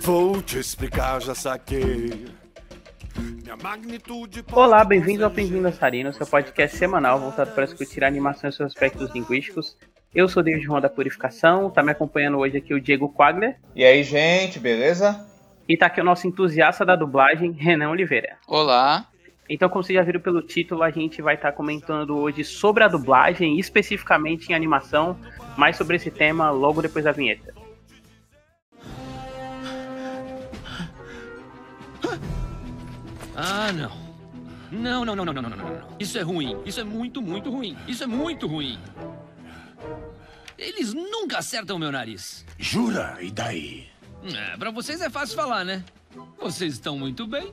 [0.00, 2.26] Vou te explicar, já saquei.
[3.42, 8.50] Minha magnitude Olá, bem-vindos ao Pinguim Dançarino, seu podcast semanal voltado para discutir a animação
[8.50, 9.76] e seus aspectos linguísticos.
[10.14, 13.56] Eu sou o David João da Purificação, tá me acompanhando hoje aqui o Diego Quagler.
[13.74, 15.26] E aí, gente, beleza?
[15.68, 18.36] E tá aqui o nosso entusiasta da dublagem, Renan Oliveira.
[18.46, 19.06] Olá.
[19.48, 22.88] Então, como vocês já viram pelo título, a gente vai estar comentando hoje sobre a
[22.88, 25.18] dublagem, especificamente em animação,
[25.56, 27.63] mais sobre esse tema logo depois da vinheta.
[33.36, 34.04] Ah, não.
[34.70, 35.96] Não, não, não, não, não, não, não.
[35.98, 36.56] Isso é ruim.
[36.64, 37.76] Isso é muito, muito ruim.
[37.86, 38.78] Isso é muito ruim.
[40.58, 42.44] Eles nunca acertam meu nariz.
[42.58, 43.18] Jura?
[43.20, 43.88] E daí?
[44.24, 45.84] É, pra vocês é fácil falar, né?
[46.40, 47.52] Vocês estão muito bem.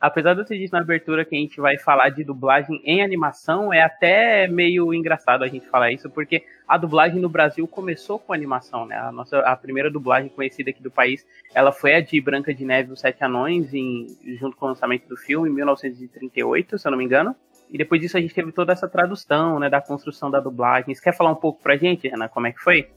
[0.00, 3.70] Apesar de você dizer na abertura que a gente vai falar de dublagem em animação,
[3.70, 8.32] é até meio engraçado a gente falar isso, porque a dublagem no Brasil começou com
[8.32, 8.96] animação, né?
[8.96, 12.64] A nossa a primeira dublagem conhecida aqui do país, ela foi a de Branca de
[12.64, 14.06] Neve e os Sete Anões, em,
[14.38, 17.36] junto com o lançamento do filme, em 1938, se eu não me engano.
[17.68, 20.94] E depois disso a gente teve toda essa tradução, né, da construção da dublagem.
[20.94, 22.88] Você quer falar um pouco pra gente, Renan, como é que foi?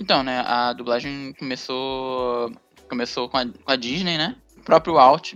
[0.00, 2.50] Então, né, a dublagem começou
[2.88, 4.36] começou com a, com a Disney, né?
[4.56, 5.34] O próprio Walt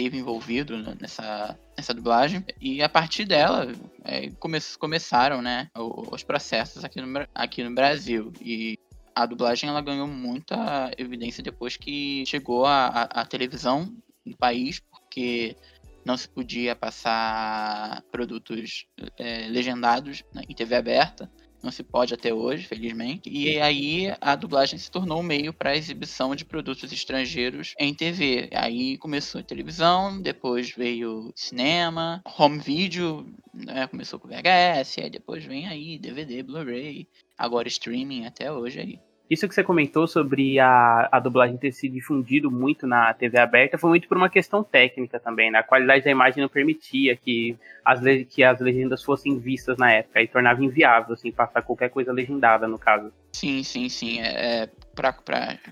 [0.00, 2.42] teve envolvido nessa, nessa dublagem.
[2.58, 3.70] E a partir dela
[4.02, 8.32] é, come, começaram, né, os processos aqui no, aqui no Brasil.
[8.40, 8.78] E
[9.14, 15.54] a dublagem ela ganhou muita evidência depois que chegou a televisão no país, porque
[16.02, 18.86] não se podia passar produtos
[19.18, 21.30] é, legendados né, em TV aberta
[21.62, 23.28] não se pode até hoje, felizmente.
[23.28, 28.48] E aí a dublagem se tornou um meio para exibição de produtos estrangeiros em TV.
[28.52, 33.86] Aí começou a televisão, depois veio cinema, home video, né?
[33.86, 39.09] começou com VHS, aí depois vem aí DVD, Blu-ray, agora streaming até hoje aí.
[39.30, 43.78] Isso que você comentou sobre a, a dublagem ter se difundido muito na TV aberta
[43.78, 45.60] foi muito por uma questão técnica também, né?
[45.60, 50.20] A qualidade da imagem não permitia que as, que as legendas fossem vistas na época
[50.20, 53.12] e tornava inviável, assim, passar qualquer coisa legendada, no caso.
[53.32, 54.20] Sim, sim, sim.
[54.20, 55.12] É, é pra,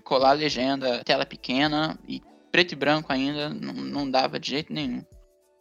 [0.04, 4.72] colar a legenda, tela pequena e preto e branco ainda, não, não dava de jeito
[4.72, 5.04] nenhum.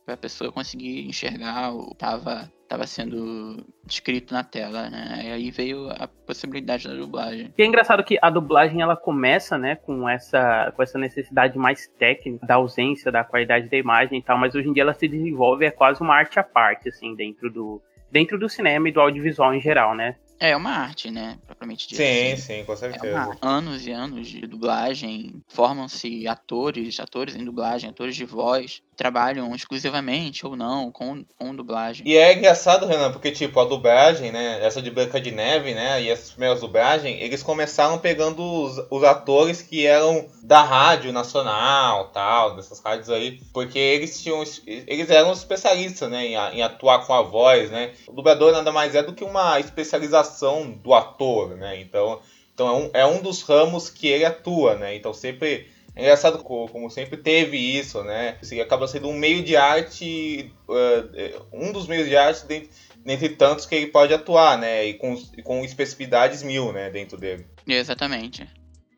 [0.06, 5.22] Pra pessoa conseguir enxergar o que estava estava sendo descrito na tela, né?
[5.24, 7.54] E aí veio a possibilidade da dublagem.
[7.58, 11.88] E é engraçado que a dublagem ela começa, né, com essa com essa necessidade mais
[11.98, 15.08] técnica da ausência da qualidade da imagem e tal, mas hoje em dia ela se
[15.08, 19.00] desenvolve é quase uma arte à parte assim dentro do dentro do cinema e do
[19.00, 20.16] audiovisual em geral, né?
[20.40, 21.40] É uma arte, né?
[21.48, 21.98] Propriamente dito.
[21.98, 22.42] Sim, assim.
[22.42, 23.08] sim, com certeza.
[23.08, 28.84] É uma, anos e anos de dublagem, formam-se atores, atores em dublagem, atores de voz,
[28.98, 32.06] trabalham exclusivamente ou não com, com dublagem.
[32.06, 34.60] E é engraçado, Renan, porque tipo, a dublagem, né?
[34.66, 36.02] Essa de Branca de Neve, né?
[36.02, 42.10] E essas primeiras dublagens, eles começaram pegando os, os atores que eram da rádio nacional,
[42.10, 44.44] tal, dessas rádios aí, porque eles tinham.
[44.66, 46.26] Eles eram especialistas, né?
[46.26, 47.94] Em, em atuar com a voz, né?
[48.08, 51.80] O dublador nada mais é do que uma especialização do ator, né?
[51.80, 52.20] Então,
[52.52, 54.96] então é, um, é um dos ramos que ele atua, né?
[54.96, 58.38] Então sempre é engraçado como sempre teve isso, né?
[58.40, 62.70] Isso acaba sendo um meio de arte, uh, um dos meios de arte dentre,
[63.04, 64.86] dentre, tantos que ele pode atuar, né?
[64.86, 66.92] E com, com especificidades mil, né?
[66.92, 67.48] Dentro dele.
[67.68, 68.48] Exatamente.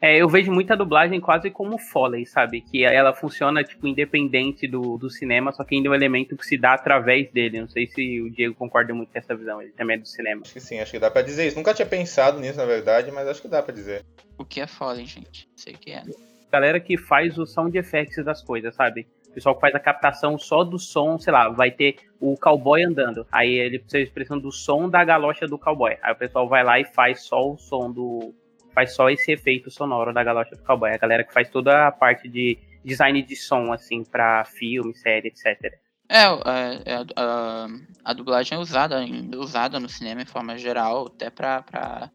[0.01, 2.61] É, eu vejo muita dublagem quase como Foley, sabe?
[2.61, 6.45] Que ela funciona, tipo, independente do, do cinema, só que ainda é um elemento que
[6.45, 7.61] se dá através dele.
[7.61, 10.41] Não sei se o Diego concorda muito com essa visão, ele também é do cinema.
[10.43, 11.55] Acho que sim, acho que dá pra dizer isso.
[11.55, 14.05] Nunca tinha pensado nisso, na verdade, mas acho que dá pra dizer.
[14.37, 15.49] O que é Foley, gente?
[15.55, 16.03] Sei que é.
[16.51, 19.07] Galera que faz o sound effects das coisas, sabe?
[19.27, 22.83] O pessoal que faz a captação só do som, sei lá, vai ter o cowboy
[22.83, 23.25] andando.
[23.31, 25.95] Aí ele precisa expressão do som da galocha do cowboy.
[26.01, 28.33] Aí o pessoal vai lá e faz só o som do,
[28.73, 30.91] faz só esse efeito sonoro da Galocha do Cowboy.
[30.91, 35.27] A galera que faz toda a parte de design de som, assim, pra filme, série,
[35.27, 35.77] etc.
[36.07, 37.67] É, a, é, é, a,
[38.05, 39.03] a, dublagem é usada,
[39.37, 42.09] usada no cinema em forma geral, até pra, pra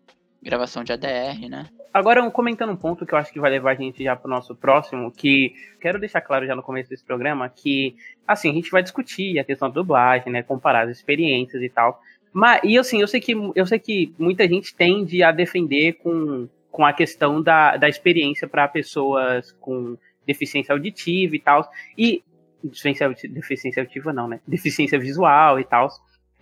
[0.44, 1.66] gravação de ADR, né?
[1.92, 4.54] Agora, comentando um ponto que eu acho que vai levar a gente já pro nosso
[4.54, 7.96] próximo, que quero deixar claro já no começo desse programa, que,
[8.26, 12.00] assim, a gente vai discutir a questão da dublagem, né, comparar as experiências e tal,
[12.34, 16.48] mas, e assim, eu sei que, eu sei que muita gente tende a defender com,
[16.68, 19.96] com a questão da, da experiência para pessoas com
[20.26, 21.70] deficiência auditiva e tal.
[21.96, 22.24] E.
[22.64, 24.40] Deficiência auditiva não, né?
[24.48, 25.88] Deficiência visual e tal.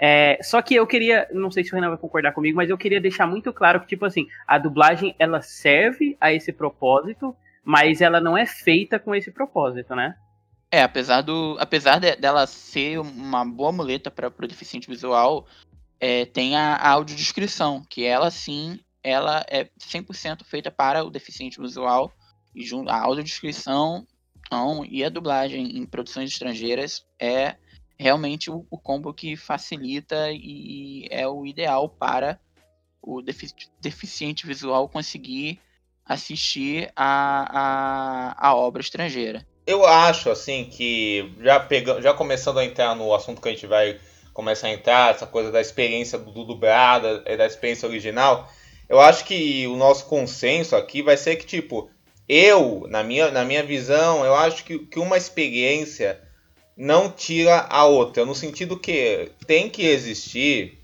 [0.04, 2.76] É, só que eu queria, não sei se o Renan vai concordar comigo, mas eu
[2.76, 8.00] queria deixar muito claro que, tipo assim, a dublagem ela serve a esse propósito, mas
[8.00, 10.16] ela não é feita com esse propósito, né?
[10.72, 15.46] É, apesar, do, apesar de, dela ser uma boa muleta para o deficiente visual,
[16.00, 21.60] é, tem a, a audiodescrição, que ela sim ela é 100% feita para o deficiente
[21.60, 22.12] visual
[22.54, 24.04] e junto a audiodescrição
[24.46, 27.56] então, e a dublagem em produções estrangeiras é
[28.02, 32.38] realmente o, o combo que facilita e é o ideal para
[33.00, 35.60] o defici deficiente visual conseguir
[36.04, 39.46] assistir a, a, a obra estrangeira.
[39.66, 43.66] Eu acho, assim, que já, pegando, já começando a entrar no assunto que a gente
[43.66, 44.00] vai
[44.34, 48.50] começar a entrar, essa coisa da experiência do dublado, da experiência original,
[48.88, 51.88] eu acho que o nosso consenso aqui vai ser que, tipo,
[52.28, 56.20] eu, na minha, na minha visão, eu acho que, que uma experiência
[56.76, 60.78] não tira a outra, no sentido que tem que existir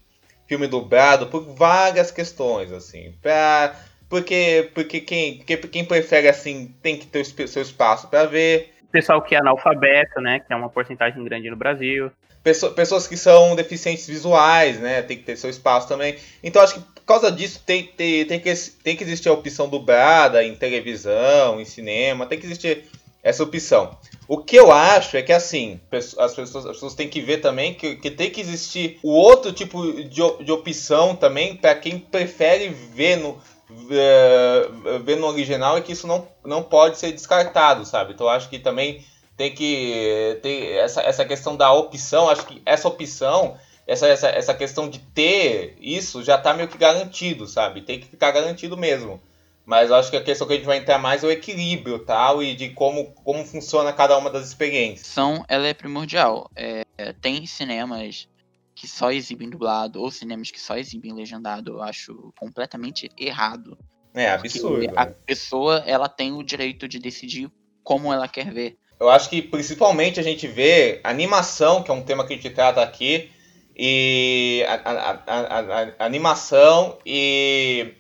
[0.46, 3.75] filme dublado por várias questões, assim, pra,
[4.08, 8.75] porque, porque, quem, porque quem prefere assim tem que ter o seu espaço para ver.
[8.90, 12.11] Pessoal que é analfabeto, né, que é uma porcentagem grande no Brasil.
[12.43, 16.17] Pessoas que são deficientes visuais, né, tem que ter seu espaço também.
[16.43, 19.69] Então acho que por causa disso tem, tem, tem, que, tem que existir a opção
[19.69, 22.84] dublada em televisão, em cinema, tem que existir
[23.23, 23.97] essa opção.
[24.26, 25.81] O que eu acho é que assim,
[26.19, 29.53] as pessoas, as pessoas têm que ver também que, que tem que existir o outro
[29.53, 33.38] tipo de, de opção também para quem prefere ver no,
[33.69, 38.12] ver, ver no original e que isso não, não pode ser descartado, sabe?
[38.12, 39.05] Então acho que também
[39.37, 43.56] tem que ter essa, essa questão da opção, acho que essa opção,
[43.87, 47.82] essa, essa, essa questão de ter isso já está meio que garantido, sabe?
[47.82, 49.20] Tem que ficar garantido mesmo.
[49.69, 52.43] Mas acho que a questão que a gente vai entrar mais é o equilíbrio tal
[52.43, 55.09] e de como, como funciona cada uma das experiências.
[55.09, 56.50] São, ela é primordial.
[56.56, 56.87] É,
[57.20, 58.26] tem cinemas
[58.75, 61.73] que só exibem dublado ou cinemas que só exibem legendado.
[61.73, 63.76] Eu acho completamente errado.
[64.15, 64.91] É absurdo.
[64.97, 67.53] A pessoa ela tem o direito de decidir
[67.85, 68.79] como ela quer ver.
[68.99, 72.49] Eu acho que principalmente a gente vê animação, que é um tema que a gente
[72.49, 73.31] trata aqui,
[73.76, 77.98] e a, a, a, a animação e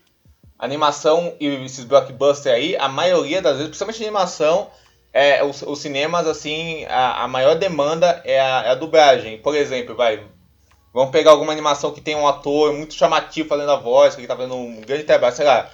[0.58, 4.68] animação e esses blockbusters aí, a maioria das vezes, principalmente animação,
[5.12, 9.38] é, os, os cinemas, assim, a, a maior demanda é a, é a, dublagem.
[9.38, 10.22] Por exemplo, vai,
[10.92, 14.36] vamos pegar alguma animação que tem um ator muito chamativo fazendo a voz, que tá
[14.36, 15.70] fazendo um grande trabalho, sei lá,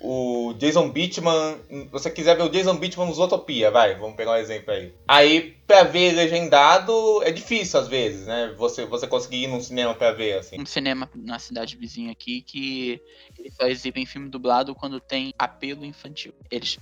[0.00, 4.32] o Jason Bateman, se você quiser ver o Jason Bateman nos Utopia, vai, vamos pegar
[4.32, 4.92] um exemplo aí.
[5.08, 8.54] Aí, pra ver legendado, é difícil às vezes, né?
[8.58, 10.60] Você, você conseguir ir num cinema pra ver, assim.
[10.60, 13.00] Um cinema na cidade vizinha aqui que
[13.38, 16.34] eles só exibem filme dublado quando tem apelo infantil.
[16.50, 16.78] Eles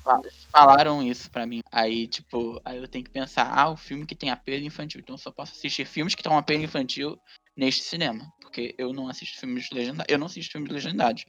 [0.50, 1.62] falaram isso pra mim.
[1.70, 5.00] Aí, tipo, aí eu tenho que pensar, ah, o filme que tem apelo infantil.
[5.00, 7.19] Então eu só posso assistir filmes que um apelo infantil
[7.56, 8.26] neste cinema.
[8.40, 10.12] Porque eu não assisto filmes legendados.
[10.12, 11.25] Eu não assisto filmes legendados.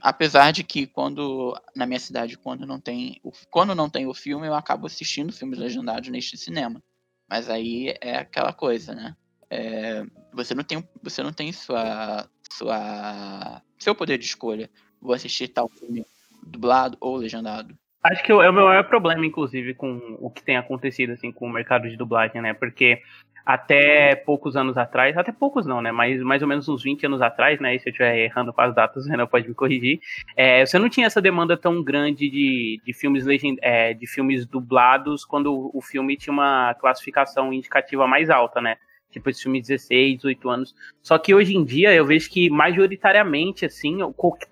[0.00, 3.20] Apesar de que quando na minha cidade quando não tem
[3.50, 6.82] quando não tem o filme eu acabo assistindo filmes legendados neste cinema.
[7.28, 9.16] Mas aí é aquela coisa, né?
[9.48, 14.68] É, você não tem você não tem sua sua seu poder de escolha.
[15.00, 16.04] Vou assistir tal filme
[16.42, 17.78] dublado ou legendado.
[18.02, 21.46] Acho que é o meu maior problema, inclusive, com o que tem acontecido assim com
[21.46, 22.54] o mercado de dublagem, né?
[22.54, 23.02] Porque
[23.44, 25.92] até poucos anos atrás, até poucos não, né?
[25.92, 27.74] Mas mais ou menos uns 20 anos atrás, né?
[27.74, 30.00] E se eu estiver errando com as datas, o Renan pode me corrigir.
[30.36, 34.46] É, você não tinha essa demanda tão grande de, de filmes legend, é, de filmes
[34.46, 38.76] dublados quando o filme tinha uma classificação indicativa mais alta, né?
[39.10, 40.74] Tipo esse filme 16, 18 anos.
[41.02, 43.98] Só que hoje em dia eu vejo que majoritariamente, assim,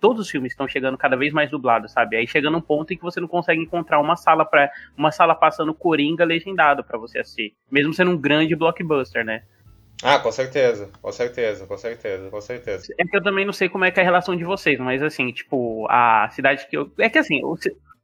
[0.00, 2.16] todos os filmes estão chegando cada vez mais dublados, sabe?
[2.16, 5.34] Aí chega num ponto em que você não consegue encontrar uma sala para uma sala
[5.34, 9.42] passando Coringa legendado para você assistir, mesmo sendo um grande blockbuster, né?
[10.02, 12.94] Ah, com certeza, com certeza, com certeza, com certeza.
[12.96, 15.02] É que eu também não sei como é que é a relação de vocês, mas
[15.02, 16.90] assim, tipo, a cidade que eu.
[16.98, 17.40] É que assim,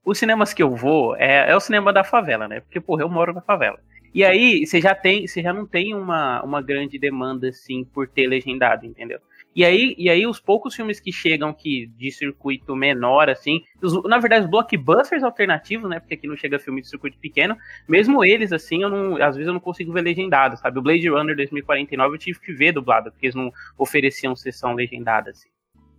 [0.05, 2.61] os cinemas que eu vou é, é o cinema da favela, né?
[2.61, 3.79] Porque, porra, eu moro na favela.
[4.15, 8.07] E aí, você já tem, você já não tem uma, uma grande demanda, assim, por
[8.07, 9.19] ter legendado, entendeu?
[9.57, 14.03] E aí, e aí, os poucos filmes que chegam que de circuito menor, assim, os,
[14.05, 15.99] na verdade, os blockbusters alternativos, né?
[15.99, 17.57] Porque aqui não chega filme de circuito pequeno,
[17.89, 20.79] mesmo eles, assim, eu não, às vezes eu não consigo ver legendado, sabe?
[20.79, 25.31] O Blade Runner 2049 eu tive que ver dublado, porque eles não ofereciam sessão legendada,
[25.31, 25.49] assim.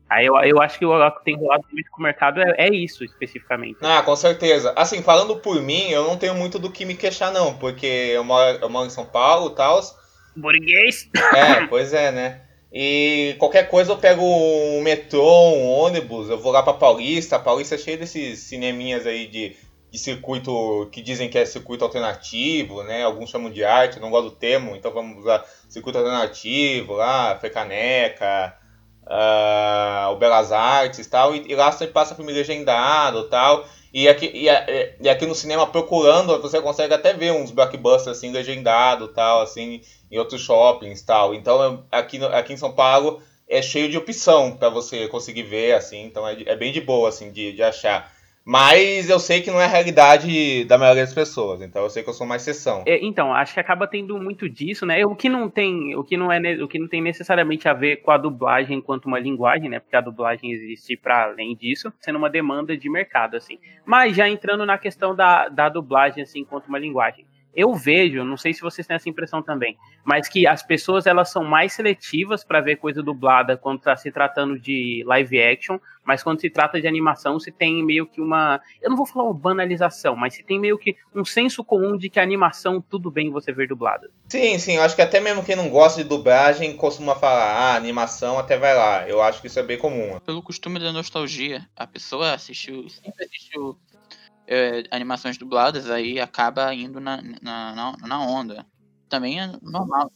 [0.09, 2.69] Aí eu, eu acho que o que tem rolado muito com o mercado é, é,
[2.69, 3.77] isso, especificamente.
[3.81, 4.71] Ah, com certeza.
[4.75, 8.23] Assim, falando por mim, eu não tenho muito do que me queixar, não, porque eu
[8.23, 9.81] moro, eu moro em São Paulo e tal.
[10.35, 11.09] Burguês!
[11.35, 12.41] É, pois é, né?
[12.71, 17.37] E qualquer coisa eu pego um metrô, um ônibus, eu vou lá pra Paulista.
[17.37, 19.55] A Paulista é cheia desses cineminhas aí de,
[19.89, 23.03] de circuito que dizem que é circuito alternativo, né?
[23.03, 27.39] Alguns chamam de arte, eu não gosto do termo, então vamos usar circuito alternativo lá,
[27.39, 28.55] Frecaneca
[29.05, 33.65] uh, o Belas Artes tal, e, e lá sempre passa filme legendado tal.
[33.93, 34.47] E aqui, e,
[34.99, 39.81] e, aqui no cinema procurando, você consegue até ver uns blockbusters assim, legendado tal, assim,
[40.11, 41.33] em outros shoppings tal.
[41.33, 46.03] Então aqui, aqui em São Paulo é cheio de opção para você conseguir ver, assim,
[46.03, 48.11] então é, é bem de boa, assim, de, de achar.
[48.47, 52.03] Mas eu sei que não é a realidade da maioria das pessoas, então eu sei
[52.03, 52.83] que eu sou uma exceção.
[52.85, 55.03] É, então, acho que acaba tendo muito disso, né?
[55.03, 57.97] O que não tem, o que não é, o que não tem necessariamente a ver
[57.97, 59.79] com a dublagem enquanto uma linguagem, né?
[59.79, 63.57] Porque a dublagem existe para além disso, sendo uma demanda de mercado, assim.
[63.83, 67.25] Mas já entrando na questão da, da dublagem, assim, enquanto uma linguagem
[67.55, 71.29] eu vejo, não sei se vocês têm essa impressão também, mas que as pessoas elas
[71.29, 76.21] são mais seletivas para ver coisa dublada quando está se tratando de live action, mas
[76.21, 79.33] quando se trata de animação, se tem meio que uma, eu não vou falar uma
[79.33, 83.31] banalização, mas se tem meio que um senso comum de que a animação tudo bem
[83.31, 84.09] você ver dublada.
[84.27, 87.75] Sim, sim, eu acho que até mesmo quem não gosta de dublagem costuma falar, ah,
[87.75, 89.07] animação até vai lá.
[89.07, 90.19] Eu acho que isso é bem comum.
[90.19, 93.77] Pelo costume da nostalgia, a pessoa assistiu, sempre assistiu
[94.47, 98.65] é, animações dubladas, aí acaba indo na, na, na onda.
[99.09, 100.11] Também é normal.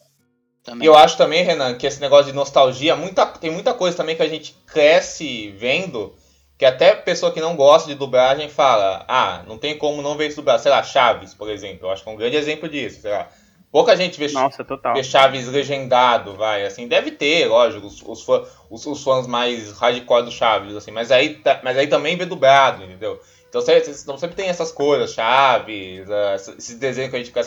[0.63, 0.86] Também.
[0.86, 4.21] Eu acho também, Renan, que esse negócio de nostalgia, muita, tem muita coisa também que
[4.21, 6.15] a gente cresce vendo,
[6.57, 10.27] que até pessoa que não gosta de dublagem fala, ah, não tem como não ver
[10.27, 10.62] isso dublado.
[10.62, 11.88] Sei lá, Chaves, por exemplo.
[11.88, 13.29] Eu acho que é um grande exemplo disso, sei lá.
[13.71, 18.43] Pouca gente vê, Nossa, vê Chaves legendado, vai, assim, deve ter, lógico, os, os, fã,
[18.67, 22.25] os, os fãs mais hardcore do Chaves, assim, mas aí, tá, mas aí também vê
[22.25, 23.21] dublado, entendeu?
[23.50, 27.41] Então sempre, então sempre tem essas coisas, chaves, uh, esses desenhos que a gente fica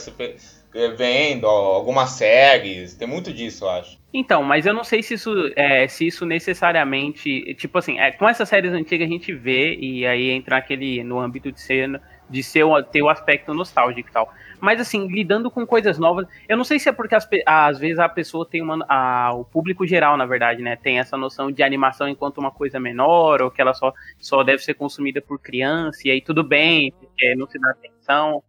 [0.74, 3.98] eh, vendo, algumas séries, tem muito disso, eu acho.
[4.12, 8.28] Então, mas eu não sei se isso, é, se isso necessariamente, tipo assim, é, com
[8.28, 12.42] essas séries antigas a gente vê, e aí entra aquele, no âmbito de ser, de
[12.42, 14.32] ser, ter o aspecto nostálgico e tal.
[14.62, 17.98] Mas assim, lidando com coisas novas, eu não sei se é porque as, às vezes
[17.98, 18.86] a pessoa tem uma.
[18.88, 20.76] A, o público geral, na verdade, né?
[20.76, 24.62] Tem essa noção de animação enquanto uma coisa menor, ou que ela só, só deve
[24.62, 28.40] ser consumida por criança, e aí tudo bem, porque não se dá atenção.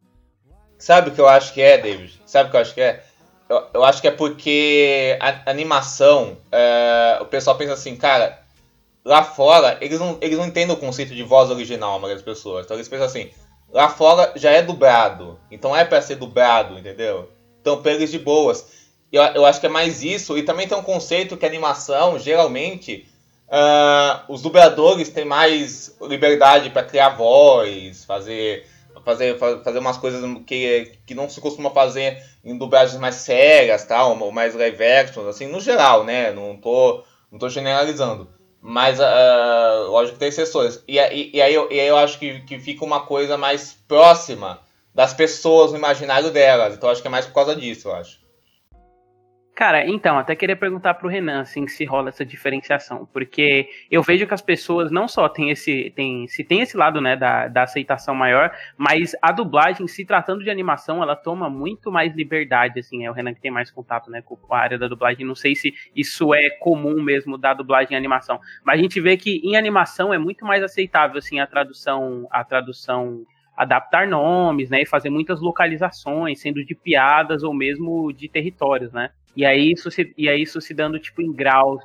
[0.77, 2.21] Sabe o que eu acho que é, David?
[2.27, 3.03] Sabe o que eu acho que é?
[3.49, 8.39] Eu, eu acho que é porque a animação, é, o pessoal pensa assim, cara,
[9.03, 12.23] lá fora, eles não, eles não entendem o conceito de voz original, a maioria das
[12.23, 12.65] pessoas.
[12.65, 13.31] Então eles pensam assim,
[13.73, 15.39] Lá fora já é dublado.
[15.49, 17.29] Então é para ser dublado, entendeu?
[17.59, 18.83] Então peles de boas.
[19.11, 20.37] Eu, eu acho que é mais isso.
[20.37, 23.07] E também tem um conceito que a animação, geralmente,
[23.47, 28.67] uh, os dubladores têm mais liberdade para criar voz, fazer,
[29.03, 34.19] fazer, fazer umas coisas que, que não se costuma fazer em dublagens mais sérias, tal,
[34.19, 36.31] ou mais live action, assim, no geral, né?
[36.31, 38.29] Não tô, não tô generalizando.
[38.65, 40.81] Mas, uh, lógico que tem exceções.
[40.87, 43.73] E, e, e, aí, eu, e aí eu acho que, que fica uma coisa mais
[43.85, 44.61] próxima
[44.95, 46.73] das pessoas no imaginário delas.
[46.73, 48.22] Então acho que é mais por causa disso, eu acho.
[49.55, 54.25] Cara, então, até queria perguntar pro Renan, assim, se rola essa diferenciação, porque eu vejo
[54.25, 57.61] que as pessoas não só têm esse, tem, se tem esse lado, né, da, da
[57.61, 63.05] aceitação maior, mas a dublagem, se tratando de animação, ela toma muito mais liberdade, assim,
[63.05, 65.55] é o Renan que tem mais contato, né, com a área da dublagem, não sei
[65.55, 69.55] se isso é comum mesmo da dublagem em animação, mas a gente vê que em
[69.55, 73.23] animação é muito mais aceitável, assim, a tradução, a tradução
[73.55, 79.11] adaptar nomes, né, e fazer muitas localizações, sendo de piadas ou mesmo de territórios, né?
[79.35, 81.81] E aí isso se, e aí isso se dando tipo em graus,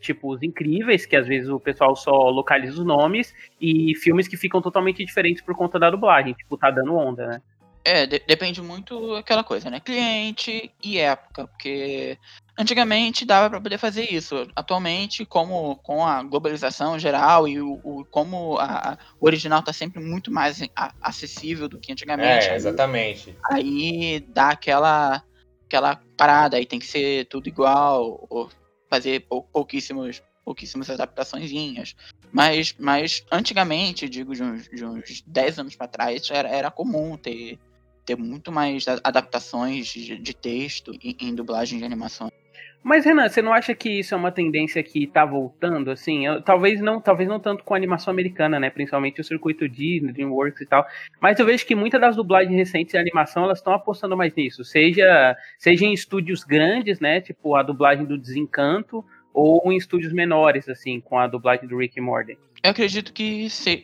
[0.00, 4.36] tipo os incríveis, que às vezes o pessoal só localiza os nomes, e filmes que
[4.36, 7.42] ficam totalmente diferentes por conta da dublagem, tipo, tá dando onda, né?
[7.84, 9.80] É, de depende muito aquela coisa, né?
[9.80, 12.16] Cliente e época, porque
[12.56, 14.46] antigamente dava para poder fazer isso.
[14.54, 20.00] Atualmente, como com a globalização geral e o, o como a, o original tá sempre
[20.00, 20.60] muito mais
[21.00, 22.46] acessível do que antigamente.
[22.46, 23.36] É, exatamente.
[23.50, 25.24] Aí, aí dá aquela
[25.72, 28.50] aquela parada, aí tem que ser tudo igual, ou
[28.90, 31.96] fazer pou, pouquíssimos, pouquíssimas adaptaçõezinhas.
[32.30, 37.16] Mas, mas antigamente, digo, de uns, de uns 10 anos para trás, era, era comum
[37.16, 37.58] ter,
[38.04, 42.30] ter muito mais adaptações de, de texto em, em dublagem de animação.
[42.82, 46.26] Mas Renan, você não acha que isso é uma tendência que está voltando, assim?
[46.26, 48.70] Eu, talvez não, talvez não tanto com a animação americana, né?
[48.70, 50.84] Principalmente o circuito Disney, DreamWorks e tal.
[51.20, 54.64] Mas eu vejo que muitas das dublagens recentes de animação elas estão apostando mais nisso.
[54.64, 57.20] Seja, seja em estúdios grandes, né?
[57.20, 62.00] Tipo a dublagem do Desencanto, ou em estúdios menores, assim, com a dublagem do Rick
[62.00, 62.36] Morty.
[62.62, 63.82] Eu acredito que se,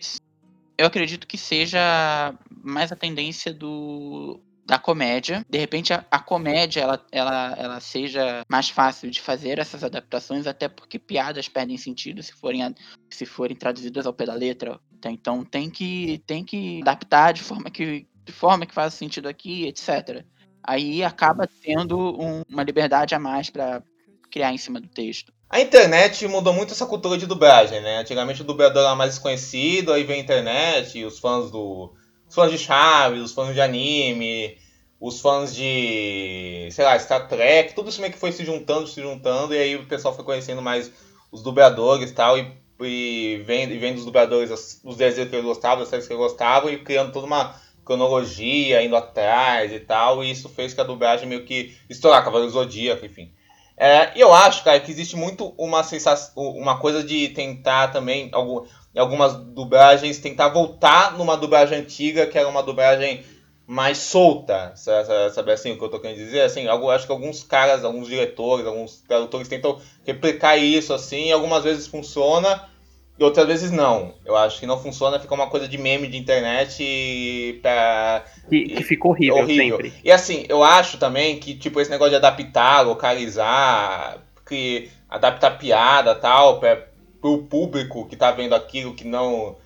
[0.76, 5.46] eu acredito que seja mais a tendência do da comédia.
[5.48, 10.46] De repente, a, a, comédia ela, ela, ela seja mais fácil de fazer essas adaptações,
[10.46, 12.74] até porque piadas perdem sentido se forem,
[13.08, 14.78] se forem traduzidas ao pé da letra.
[15.06, 19.66] Então tem que, tem que adaptar de forma que, de forma que faça sentido aqui,
[19.66, 20.22] etc.
[20.62, 23.82] Aí acaba tendo um, uma liberdade a mais para
[24.30, 25.32] criar em cima do texto.
[25.48, 28.00] A internet mudou muito essa cultura de dublagem, né?
[28.00, 31.94] Antigamente o dublador era mais desconhecido, aí vem a internet, os fãs do
[32.28, 34.58] os fãs de Chaves, os fãs de anime,
[35.00, 39.00] os fãs de, sei lá, Star Trek, tudo isso meio que foi se juntando, se
[39.00, 40.90] juntando, e aí o pessoal foi conhecendo mais
[41.30, 45.46] os dubladores e tal, e, e, vendo, e vendo os dubladores, os desenhos que eles
[45.46, 47.54] gostavam, as séries que eles gostavam, e criando toda uma
[47.84, 52.52] cronologia, indo atrás e tal, e isso fez que a dublagem meio que estourar, Cavaleiro
[52.52, 53.32] Zodíaco, enfim.
[53.80, 58.28] É, e eu acho, cara, que existe muito uma sensação, uma coisa de tentar também,
[58.32, 58.66] algum,
[58.98, 63.22] em algumas dublagens, tentar voltar numa dublagem antiga, que era uma dublagem
[63.64, 66.40] mais solta, sabe assim o que eu tô querendo dizer?
[66.40, 71.32] Assim, eu acho que alguns caras, alguns diretores, alguns tradutores tentam replicar isso assim, e
[71.32, 72.68] algumas vezes funciona
[73.16, 74.14] e outras vezes não.
[74.24, 78.24] Eu acho que não funciona, fica uma coisa de meme de internet e pra...
[78.48, 79.92] Que, que ficou horrível, horrível, sempre.
[80.02, 86.16] E assim, eu acho também que, tipo, esse negócio de adaptar, localizar, que adaptar piada
[86.16, 86.88] tal, pra,
[87.20, 89.56] pro público que tá vendo aquilo que não.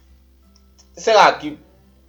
[0.96, 1.58] Sei lá, que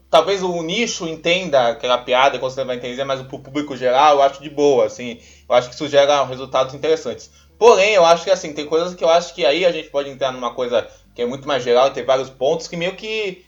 [0.10, 4.22] talvez o nicho entenda aquela piada, quando você vai entender, mas pro público geral eu
[4.22, 5.20] acho de boa, assim.
[5.50, 7.32] Eu acho que isso gera resultados interessantes.
[7.58, 10.10] Porém, eu acho que assim, tem coisas que eu acho que aí a gente pode
[10.10, 13.46] entrar numa coisa que é muito mais geral e tem vários pontos que meio que.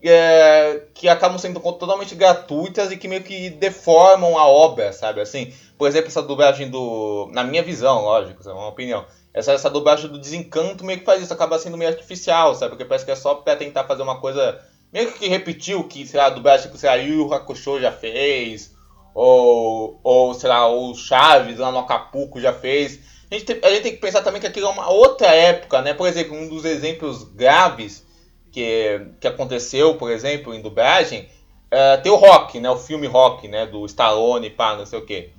[0.00, 5.20] É, que acabam sendo totalmente gratuitas e que meio que deformam a obra, sabe?
[5.20, 7.28] Assim, por exemplo, essa dublagem do.
[7.32, 9.04] Na minha visão, lógico, é uma opinião.
[9.38, 12.70] Essa, essa dublagem do desencanto meio que faz isso, acaba sendo meio artificial, sabe?
[12.70, 14.60] Porque parece que é só pra tentar fazer uma coisa
[14.92, 18.74] meio que repetiu que, sei lá, dublagem que, sei lá, Yu Hakusho já fez,
[19.14, 22.98] ou, ou, sei lá, o Chaves lá no Acapulco já fez.
[23.30, 25.82] A gente, tem, a gente tem que pensar também que aquilo é uma outra época,
[25.82, 25.94] né?
[25.94, 28.04] Por exemplo, um dos exemplos graves
[28.50, 31.28] que, que aconteceu, por exemplo, em dublagem,
[31.72, 32.68] uh, tem o Rock, né?
[32.68, 33.66] O filme Rock, né?
[33.66, 35.30] Do Stallone, pá, não sei o quê.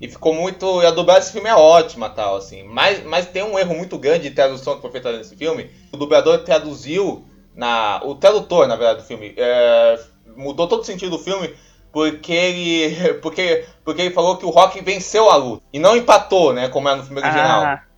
[0.00, 0.82] E ficou muito.
[0.82, 2.62] E a dublagem desse filme é ótima, tal, assim.
[2.64, 5.70] Mas, mas tem um erro muito grande de tradução que foi feita nesse filme.
[5.92, 7.24] O dublador traduziu
[7.54, 9.98] na o tradutor, na verdade, do filme, é,
[10.36, 11.52] mudou todo o sentido do filme
[11.92, 16.52] porque ele, porque, porque ele falou que o Rock venceu a luta e não empatou,
[16.52, 17.62] né, como era no filme original.
[17.64, 17.82] Ah.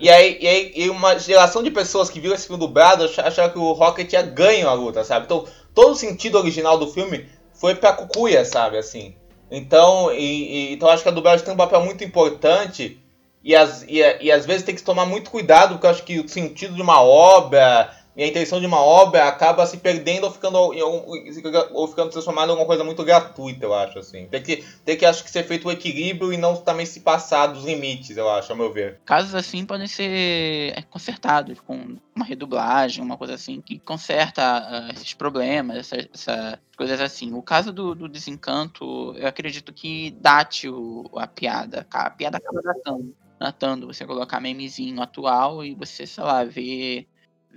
[0.00, 3.52] E aí, e aí e uma geração de pessoas que viram esse filme dublado acharam
[3.52, 5.26] que o Rock tinha ganho a luta, sabe?
[5.26, 5.44] Então,
[5.74, 9.14] todo o sentido original do filme foi pra cucuia, sabe, assim.
[9.50, 13.00] Então, e, e, então acho que a dublagem tem um papel muito importante
[13.42, 16.28] e, as, e, e às vezes tem que tomar muito cuidado, porque acho que o
[16.28, 20.58] sentido de uma obra e a intenção de uma obra acaba se perdendo ou ficando,
[20.58, 24.26] ou ficando transformada em alguma coisa muito gratuita, eu acho, assim.
[24.26, 27.46] Tem que, tem que acho que ser feito o equilíbrio e não também se passar
[27.46, 28.98] dos limites, eu acho, ao meu ver.
[29.04, 34.92] Casos assim podem ser é, consertados com uma redublagem, uma coisa assim, que conserta uh,
[34.92, 37.32] esses problemas, essas essa coisas assim.
[37.34, 41.86] O caso do, do, desencanto, eu acredito que date o, a piada.
[41.90, 43.14] A piada acaba datando.
[43.38, 47.06] Datando, você colocar memezinho atual e você, sei lá, ver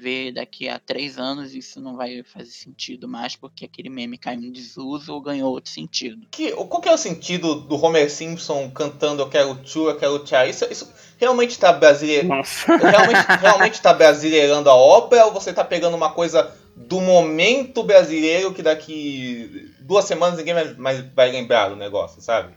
[0.01, 4.41] ver daqui a três anos isso não vai fazer sentido mais porque aquele meme caiu
[4.41, 6.27] em desuso ou ganhou outro sentido.
[6.31, 10.19] Que, qual que é o sentido do Homer Simpson cantando Eu quero tchu, eu quero
[10.19, 10.45] tchau?
[10.45, 12.33] Isso, isso realmente está brasileirando.
[12.81, 18.53] Realmente, realmente tá brasileirando a obra ou você está pegando uma coisa do momento brasileiro
[18.53, 22.55] que daqui duas semanas ninguém mais vai lembrar do negócio, sabe?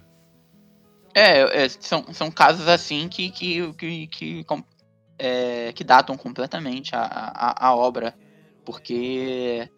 [1.14, 4.44] É, é, são, são casos assim que, que, que, que
[5.18, 8.14] é, que datam completamente a, a, a, obra,
[8.64, 9.68] porque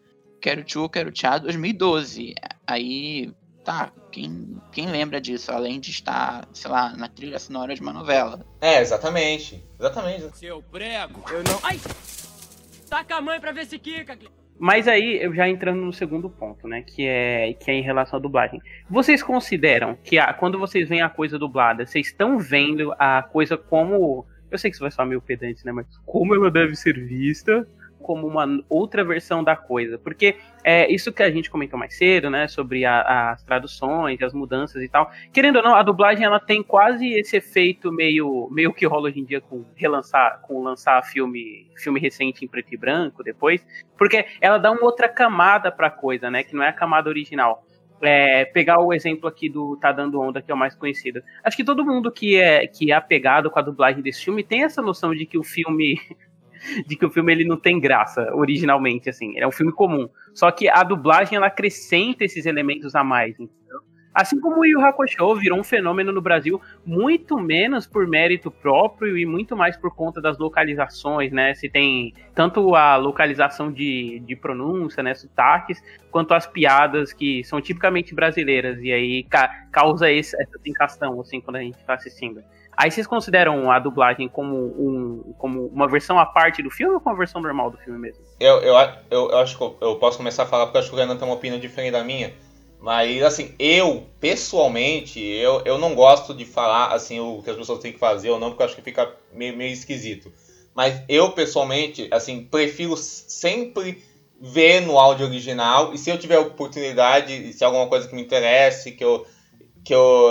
[0.41, 2.35] Quero Tchu, Quero Tchá 2012.
[2.67, 3.33] Aí,
[3.65, 7.93] tá, quem, quem lembra disso, além de estar, sei lá, na trilha sonora de uma
[7.93, 8.45] novela?
[8.61, 9.63] É, exatamente.
[9.79, 10.37] Exatamente.
[10.37, 11.23] Seu prego!
[11.31, 11.59] Eu não.
[11.63, 11.81] Ai!
[12.89, 14.17] Taca a mãe pra ver se quica!
[14.59, 16.83] Mas aí, eu já entrando no segundo ponto, né?
[16.83, 18.61] Que é, que é em relação à dublagem.
[18.89, 23.59] Vocês consideram que a, quando vocês veem a coisa dublada, vocês estão vendo a coisa
[23.59, 25.73] como eu sei que isso vai soar meio pedante, né?
[25.73, 27.67] Mas como ela deve ser vista
[28.07, 29.99] como uma outra versão da coisa.
[29.99, 32.47] Porque é isso que a gente comentou mais cedo, né?
[32.47, 35.11] Sobre a, as traduções, as mudanças e tal.
[35.33, 39.19] Querendo ou não, a dublagem ela tem quase esse efeito meio, meio que rola hoje
[39.19, 43.67] em dia com relançar, com lançar filme, filme recente em preto e branco depois.
[43.99, 46.45] Porque ela dá uma outra camada pra coisa, né?
[46.45, 47.65] Que não é a camada original.
[48.03, 51.23] É, pegar o exemplo aqui do Tá Dando Onda, que é o mais conhecido.
[51.43, 54.65] Acho que todo mundo que é, que é apegado com a dublagem desse filme tem
[54.65, 55.99] essa noção de que o filme.
[56.87, 59.39] de que o filme ele não tem graça originalmente, assim.
[59.39, 60.09] É um filme comum.
[60.35, 63.37] Só que a dublagem ela acrescenta esses elementos a mais?
[64.17, 69.19] Assim como o Yu Hakusho virou um fenômeno no Brasil, muito menos por mérito próprio
[69.19, 71.55] e muito mais por conta das localizações, né?
[71.55, 77.61] Se tem tanto a localização de, de pronúncia, né, sotaques, quanto as piadas que são
[77.61, 82.43] tipicamente brasileiras, e aí ca causa esse, essa sensação, assim, quando a gente está assistindo.
[82.75, 87.01] Aí vocês consideram a dublagem como, um, como uma versão à parte do filme ou
[87.01, 88.25] como uma versão normal do filme mesmo?
[88.41, 88.75] Eu, eu,
[89.11, 91.19] eu, eu acho que eu posso começar a falar porque eu acho que o Renan
[91.19, 92.33] tem uma opinião diferente da minha.
[92.81, 97.81] Mas, assim, eu, pessoalmente, eu, eu não gosto de falar, assim, o que as pessoas
[97.81, 100.33] têm que fazer ou não, porque eu acho que fica meio, meio esquisito.
[100.75, 104.05] Mas eu, pessoalmente, assim, prefiro sempre
[104.41, 105.95] ver no áudio original.
[105.95, 109.27] E se eu tiver oportunidade, se é alguma coisa que me interesse, que eu,
[109.83, 110.29] que eu,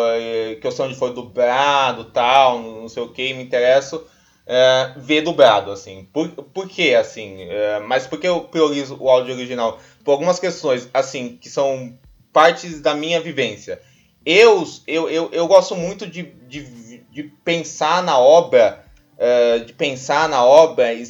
[0.61, 4.05] que eu sei onde foi dublado, tal, não sei o que, me interesso,
[4.45, 6.07] é, ver dublado, assim.
[6.13, 7.41] Por, por quê, assim?
[7.41, 9.79] É, mas por que eu priorizo o áudio original?
[10.03, 11.97] Por algumas questões, assim, que são
[12.35, 13.81] partes da minha vivência.
[14.25, 20.27] Eu, eu, eu, eu gosto muito de, de, de pensar na obra, uh, de pensar
[20.27, 21.05] na obra e, e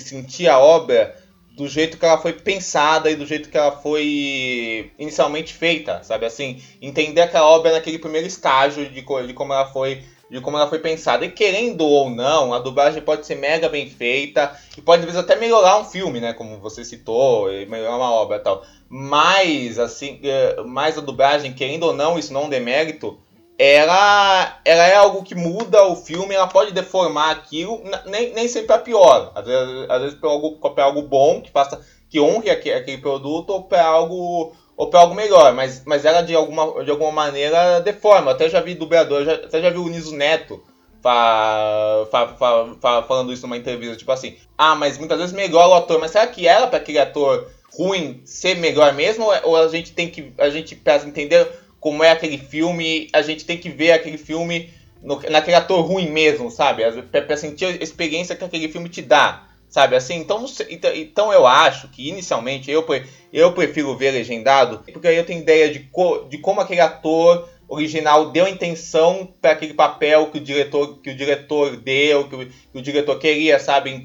[0.00, 1.16] sentir a obra
[1.56, 6.26] do jeito que ela foi pensada e do jeito que ela foi inicialmente feita, sabe
[6.26, 6.62] assim?
[6.80, 10.78] Entender aquela obra naquele primeiro estágio de, de como ela foi de como ela foi
[10.78, 11.24] pensada.
[11.24, 15.20] E querendo ou não, a dublagem pode ser mega bem feita e pode às vezes
[15.20, 16.32] até melhorar um filme, né?
[16.32, 18.64] Como você citou, melhorar uma obra e tal.
[18.88, 23.18] Mas, assim, é, mais a dublagem, querendo ou não, isso não é um demérito,
[23.58, 28.74] ela, ela é algo que muda o filme, ela pode deformar aquilo, nem, nem sempre
[28.74, 29.32] é pior.
[29.34, 32.98] Às vezes, às vezes para algo, pra algo bom, que faça que honre aquele, aquele
[32.98, 37.10] produto, ou para algo ou para algo melhor, mas, mas ela de alguma, de alguma
[37.10, 38.30] maneira deforma.
[38.30, 40.62] Eu até já vi dublador, já, até já vi o Niso Neto
[41.02, 42.36] fa, fa,
[42.80, 46.12] fa, falando isso numa entrevista, tipo assim, ah, mas muitas vezes melhora o ator, mas
[46.12, 49.26] será que era para aquele ator ruim ser melhor mesmo?
[49.44, 53.44] Ou a gente tem que, a gente para entender como é aquele filme, a gente
[53.44, 56.82] tem que ver aquele filme no, naquele ator ruim mesmo, sabe?
[57.02, 59.44] Para sentir a experiência que aquele filme te dá.
[59.68, 60.16] Sabe assim?
[60.16, 62.84] Então, então, então eu acho que inicialmente eu,
[63.30, 67.46] eu prefiro ver legendado, porque aí eu tenho ideia de, co, de como aquele ator
[67.68, 72.46] original deu intenção para aquele papel que o diretor que o diretor deu, que o,
[72.46, 73.90] que o diretor queria, sabe?
[73.90, 74.02] Em,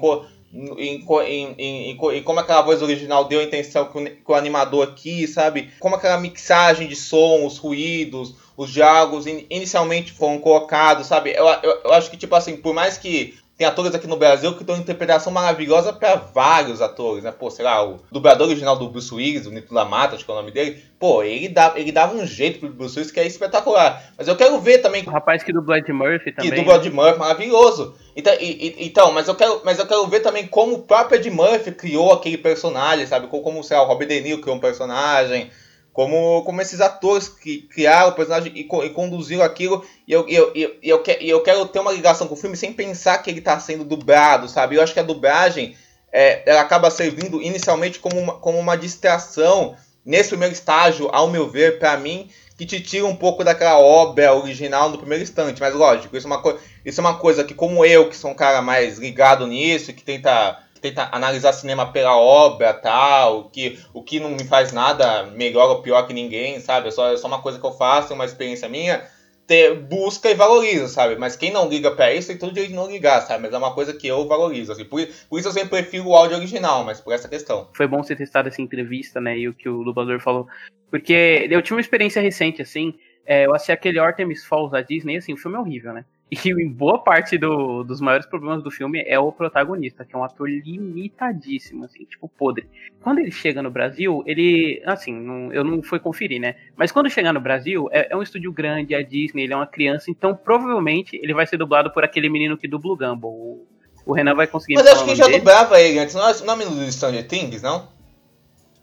[0.54, 4.34] em, em, em, em, como aquela voz original deu a intenção que o, que o,
[4.34, 5.70] animador quis, sabe?
[5.80, 11.32] Como aquela mixagem de som, os ruídos, os diálogos in, inicialmente foram colocados, sabe?
[11.32, 14.56] Eu, eu, eu acho que, tipo assim, por mais que tem atores aqui no Brasil
[14.56, 17.30] que dão interpretação maravilhosa para vários atores, né?
[17.30, 20.34] Pô, sei lá, o dublador original do Bruce Willis, o Nito Lamata, acho que é
[20.34, 20.82] o nome dele.
[20.98, 24.12] Pô, ele, dá, ele dava um jeito pro Bruce Willis que é espetacular.
[24.18, 25.04] Mas eu quero ver também...
[25.06, 26.50] O rapaz que dubla Ed Murphy também.
[26.50, 27.94] Que dubla Ed Murphy, maravilhoso.
[28.16, 31.20] Então, e, e, então mas, eu quero, mas eu quero ver também como o próprio
[31.20, 33.28] Ed Murphy criou aquele personagem, sabe?
[33.28, 35.48] Como, como sei lá, o Robert De Niro criou um personagem
[35.94, 40.50] como, como esses atores que criaram o personagem e, e conduziram aquilo, e eu, eu,
[40.52, 43.38] eu, eu, que, eu quero ter uma ligação com o filme sem pensar que ele
[43.38, 44.74] está sendo dublado, sabe?
[44.74, 45.76] Eu acho que a dublagem
[46.12, 51.48] é, ela acaba servindo inicialmente como uma, como uma distração nesse primeiro estágio, ao meu
[51.48, 52.28] ver, para mim,
[52.58, 55.60] que te tira um pouco daquela obra original no primeiro instante.
[55.60, 58.34] Mas lógico, isso é uma, isso é uma coisa que, como eu, que sou um
[58.34, 64.20] cara mais ligado nisso, que tenta tenta analisar cinema pela obra, tal, que o que
[64.20, 66.88] não me faz nada melhor ou pior que ninguém, sabe?
[66.88, 69.02] É só, é só uma coisa que eu faço, uma experiência minha,
[69.46, 71.16] ter, busca e valoriza, sabe?
[71.16, 73.44] Mas quem não liga para isso tem todo direito de não ligar, sabe?
[73.44, 74.84] Mas é uma coisa que eu valorizo, assim.
[74.84, 77.66] Por, por isso eu sempre prefiro o áudio original, mas por essa questão.
[77.72, 79.38] Foi bom você ter estado essa entrevista, né?
[79.38, 80.46] E o que o dublador falou.
[80.90, 82.94] Porque eu tive uma experiência recente, assim.
[83.24, 86.04] É, eu assisti aquele Artemis Falls da Disney, assim, o filme é horrível, né?
[86.30, 90.18] E em boa parte do, dos maiores problemas do filme é o protagonista, que é
[90.18, 92.66] um ator limitadíssimo, assim, tipo, podre.
[93.02, 96.56] Quando ele chega no Brasil, ele, assim, não, eu não fui conferir, né?
[96.76, 99.56] Mas quando chegar no Brasil, é, é, um estúdio grande, é a Disney, ele é
[99.56, 103.32] uma criança, então provavelmente ele vai ser dublado por aquele menino que dubla o Gumball.
[103.32, 103.66] O,
[104.06, 104.74] o Renan vai conseguir.
[104.74, 105.38] Mas acho que já dele.
[105.38, 107.88] dublava ele antes, não é o nome do Stranger Things, não?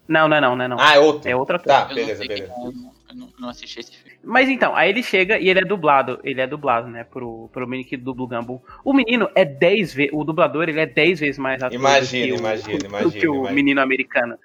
[0.08, 0.77] Não, não é não, não é não.
[0.80, 1.30] Ah, é outro.
[1.30, 1.67] É outro ator.
[1.67, 2.51] Tá, beleza, beleza.
[2.58, 4.11] Eu não, não assisti esse filme.
[4.23, 6.19] Mas então, aí ele chega e ele é dublado.
[6.23, 7.03] Ele é dublado, né?
[7.03, 8.63] Pro, pro menino que dubla o Gumball.
[8.84, 10.13] O menino é 10 vezes.
[10.13, 13.51] O dublador, ele é 10 vezes mais ator imagina, que, imagina, o, imagina, que o
[13.51, 14.38] menino americano.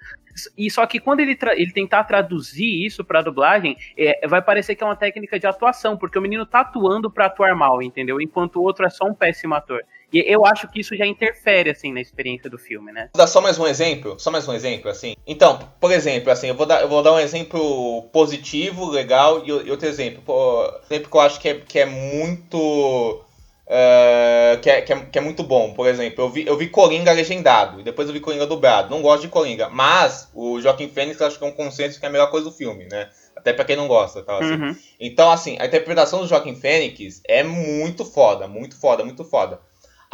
[0.57, 4.83] E só que quando ele, ele tentar traduzir isso pra dublagem, é, vai parecer que
[4.83, 8.19] é uma técnica de atuação, porque o menino tá atuando pra atuar mal, entendeu?
[8.21, 9.81] Enquanto o outro é só um péssimo ator.
[10.11, 13.09] E eu acho que isso já interfere, assim, na experiência do filme, né?
[13.13, 15.15] Vou dar só mais um exemplo, só mais um exemplo, assim.
[15.25, 19.51] Então, por exemplo, assim, eu vou dar, eu vou dar um exemplo positivo, legal, e,
[19.51, 20.21] outro exemplo.
[20.25, 23.23] Pô, exemplo que eu acho que é, que é muito...
[23.67, 26.69] Uh, que, é, que, é, que, é, muito bom, por exemplo, eu vi, eu vi
[26.69, 28.89] Coringa legendado, e depois eu vi Coringa dublado.
[28.89, 32.07] Não gosto de Coringa, mas o Joaquim Fênix acho que é um consenso que é
[32.07, 33.09] a melhor coisa do filme, né?
[33.35, 34.53] Até pra quem não gosta, tal, assim.
[34.53, 34.75] Uhum.
[34.97, 39.59] Então, assim, a interpretação do Joaquim Fênix é muito foda, muito foda, muito foda.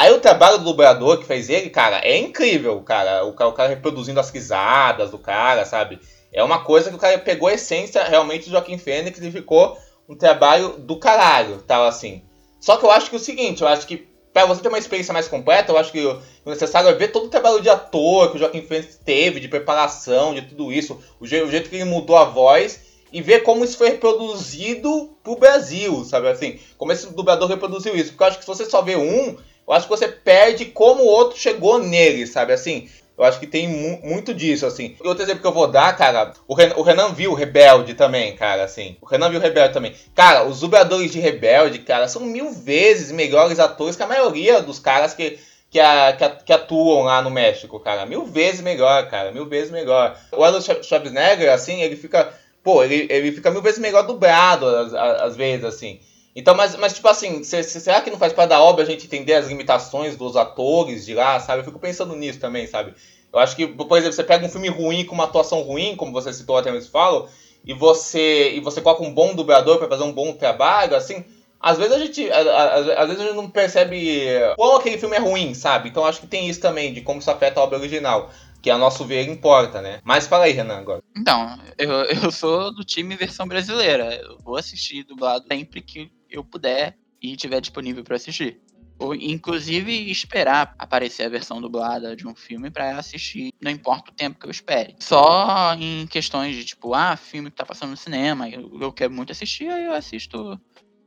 [0.04, 3.24] Aí o trabalho do dublador que fez ele, cara, é incrível, cara.
[3.24, 3.50] O, cara.
[3.50, 5.98] o cara reproduzindo as risadas do cara, sabe?
[6.30, 9.78] É uma coisa que o cara pegou a essência realmente do Joaquim Fênix e ficou
[10.10, 12.22] um trabalho do caralho, tal assim.
[12.60, 14.78] Só que eu acho que é o seguinte, eu acho que para você ter uma
[14.78, 18.30] experiência mais completa, eu acho que o necessário é ver todo o trabalho de ator
[18.30, 21.78] que o Joaquim Fênix teve, de preparação, de tudo isso, o, jeito, o jeito que
[21.78, 26.60] ele mudou a voz e ver como isso foi reproduzido pro Brasil, sabe assim?
[26.78, 28.10] Como esse dublador reproduziu isso.
[28.10, 31.04] Porque eu acho que se você só vê um, eu acho que você perde como
[31.04, 32.90] o outro chegou nele, sabe assim?
[33.18, 34.98] Eu acho que tem mu muito disso, assim.
[35.02, 38.36] E outro exemplo que eu vou dar, cara, o Renan, o Renan viu Rebelde também,
[38.36, 38.98] cara, assim.
[39.02, 39.94] O Renan viu Rebelde também.
[40.16, 44.80] Cara, os dubladores de Rebelde, cara, são mil vezes melhores atores que a maioria dos
[44.80, 45.38] caras que,
[45.70, 48.06] que, a, que, a, que atuam lá no México, cara.
[48.06, 50.18] Mil vezes melhor, cara, mil vezes melhor.
[50.32, 52.34] O Arnold Schwarzenegger, assim, ele fica...
[52.64, 56.00] Pô, ele, ele fica mil vezes melhor dublado, às vezes, assim.
[56.36, 59.34] Então, mas, mas tipo assim, será que não faz parte da obra a gente entender
[59.34, 61.62] as limitações dos atores de lá, sabe?
[61.62, 62.94] Eu fico pensando nisso também, sabe?
[63.32, 66.12] Eu acho que, por exemplo, você pega um filme ruim com uma atuação ruim, como
[66.12, 67.28] você citou até mesmo falo,
[67.66, 71.24] e você e você coloca um bom dublador para fazer um bom trabalho, assim,
[71.60, 75.54] às vezes a gente às vezes a gente não percebe qual aquele filme é ruim,
[75.54, 75.90] sabe?
[75.90, 78.30] Então acho que tem isso também de como isso afeta a obra original
[78.64, 80.00] que a nosso ver importa, né?
[80.06, 81.04] Mas fala aí, Renan, agora.
[81.18, 81.92] Então, eu,
[82.24, 84.16] eu sou do time versão brasileira.
[84.16, 88.60] Eu vou assistir dublado sempre que eu puder e tiver disponível para assistir.
[89.00, 94.14] Ou, inclusive, esperar aparecer a versão dublada de um filme para assistir, não importa o
[94.14, 94.96] tempo que eu espere.
[95.00, 99.14] Só em questões de tipo, ah, filme que tá passando no cinema, eu, eu quero
[99.14, 100.60] muito assistir, aí eu assisto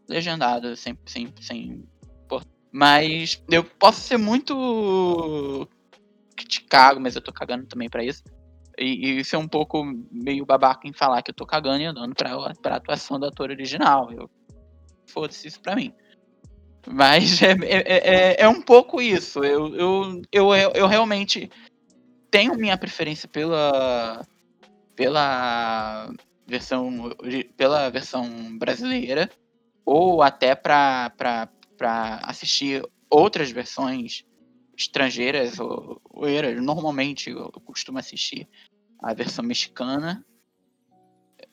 [0.08, 1.84] legendado, sem, sem, sem
[2.76, 5.66] mas eu posso ser muito
[6.36, 8.22] criticado, mas eu tô cagando também para isso.
[8.78, 12.14] E, e ser um pouco meio babaca em falar que eu tô cagando e andando
[12.14, 14.12] pra, pra atuação do ator original.
[14.12, 14.28] Eu
[15.06, 15.92] foda-se isso pra mim.
[16.86, 19.44] Mas é, é, é, é, um pouco isso.
[19.44, 21.50] Eu, eu, eu, eu realmente
[22.30, 24.26] tenho minha preferência pela,
[24.94, 26.10] pela
[26.46, 27.10] versão
[27.56, 29.28] pela versão brasileira
[29.84, 31.12] ou até para
[32.22, 34.24] assistir outras versões
[34.76, 36.28] estrangeiras ou, ou
[36.60, 38.48] normalmente eu costumo assistir
[39.02, 40.24] a versão mexicana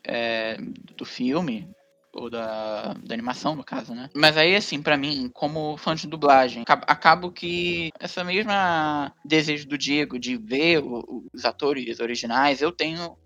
[0.04, 0.58] é,
[0.98, 1.68] do filme
[2.14, 4.10] ou da, da animação, no caso, né?
[4.14, 9.78] Mas aí, assim, para mim, como fã de dublagem, acabo que essa mesma desejo do
[9.78, 13.18] Diego de ver os atores originais, eu tenho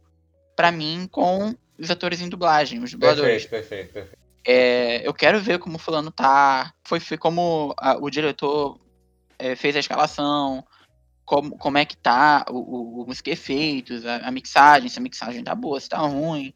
[0.56, 3.45] para mim com os atores em dublagem, os dubladores.
[3.45, 4.28] Perfeito, perfeito, perfeito.
[4.45, 8.80] É, eu quero ver como o fulano tá, foi, foi como a, o diretor
[9.38, 10.65] é, fez a escalação,
[11.26, 15.43] como, como é que tá o, o, os efeitos, a, a, mixagem, se a mixagem
[15.43, 16.54] tá boa, se tá ruim,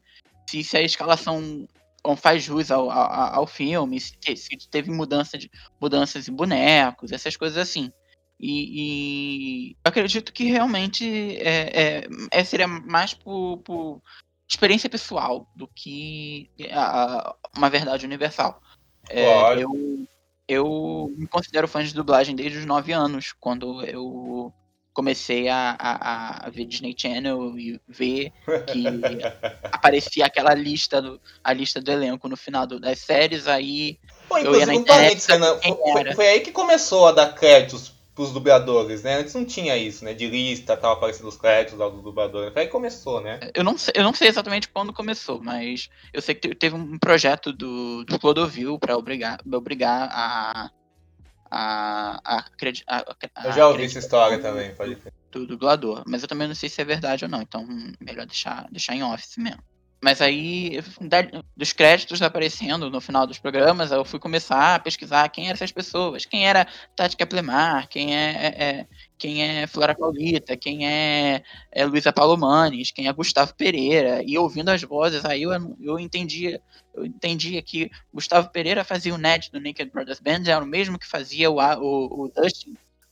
[0.48, 1.68] se, se a escalação
[2.16, 7.36] faz jus ao, ao, ao filme, se, se, teve mudança de, mudanças em bonecos, essas
[7.36, 7.92] coisas assim.
[8.40, 14.02] E, e acredito que realmente é, é, é seria mais por, por,
[14.48, 18.60] experiência pessoal do que a, uma verdade universal.
[19.08, 20.06] É, eu,
[20.48, 24.52] eu me considero fã de dublagem desde os 9 anos, quando eu
[24.92, 28.32] comecei a, a, a, ver Disney Channel e ver
[28.70, 28.84] que
[29.72, 34.38] aparecia aquela lista do, a lista do elenco no final do, das séries, aí Pô,
[34.38, 35.20] eu ia na internet.
[35.22, 39.16] foi, foi, aí que começou a dar créditos pros dubladores, né?
[39.16, 40.12] Antes não tinha isso, né?
[40.12, 42.52] De lista, tal, aparecendo os créditos lá do dublador.
[42.52, 43.40] Foi aí que começou, né?
[43.54, 46.98] Eu não, sei, eu não sei exatamente quando começou, mas eu sei que teve um
[46.98, 50.70] projeto do, do Clodovil para obrigar, obrigar a.
[51.54, 53.04] A, a, a,
[53.36, 55.12] a, eu já ouvi essa história também, pode ser.
[55.30, 57.66] Do dublador, mas eu também não sei se é verdade ou não, então
[58.00, 59.62] melhor deixar, deixar em office mesmo.
[60.02, 60.80] Mas aí,
[61.54, 65.70] dos créditos aparecendo no final dos programas, eu fui começar a pesquisar quem eram essas
[65.70, 66.24] pessoas.
[66.24, 68.86] Quem era Tati Keplemar, quem é, é, é,
[69.16, 74.22] quem é Flora Paulita, quem é, é Luísa Palomanes, quem é Gustavo Pereira.
[74.26, 76.60] E ouvindo as vozes, aí eu, eu entendia
[76.94, 80.98] eu entendia que Gustavo Pereira fazia o Ned do Naked Brothers Band, era o mesmo
[80.98, 82.32] que fazia o, o, o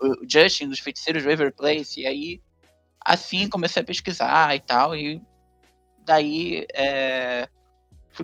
[0.03, 2.01] o Justin dos Feiticeiros River Place.
[2.01, 2.40] E aí,
[3.05, 5.21] assim, comecei a pesquisar e tal, e
[6.05, 7.49] daí é,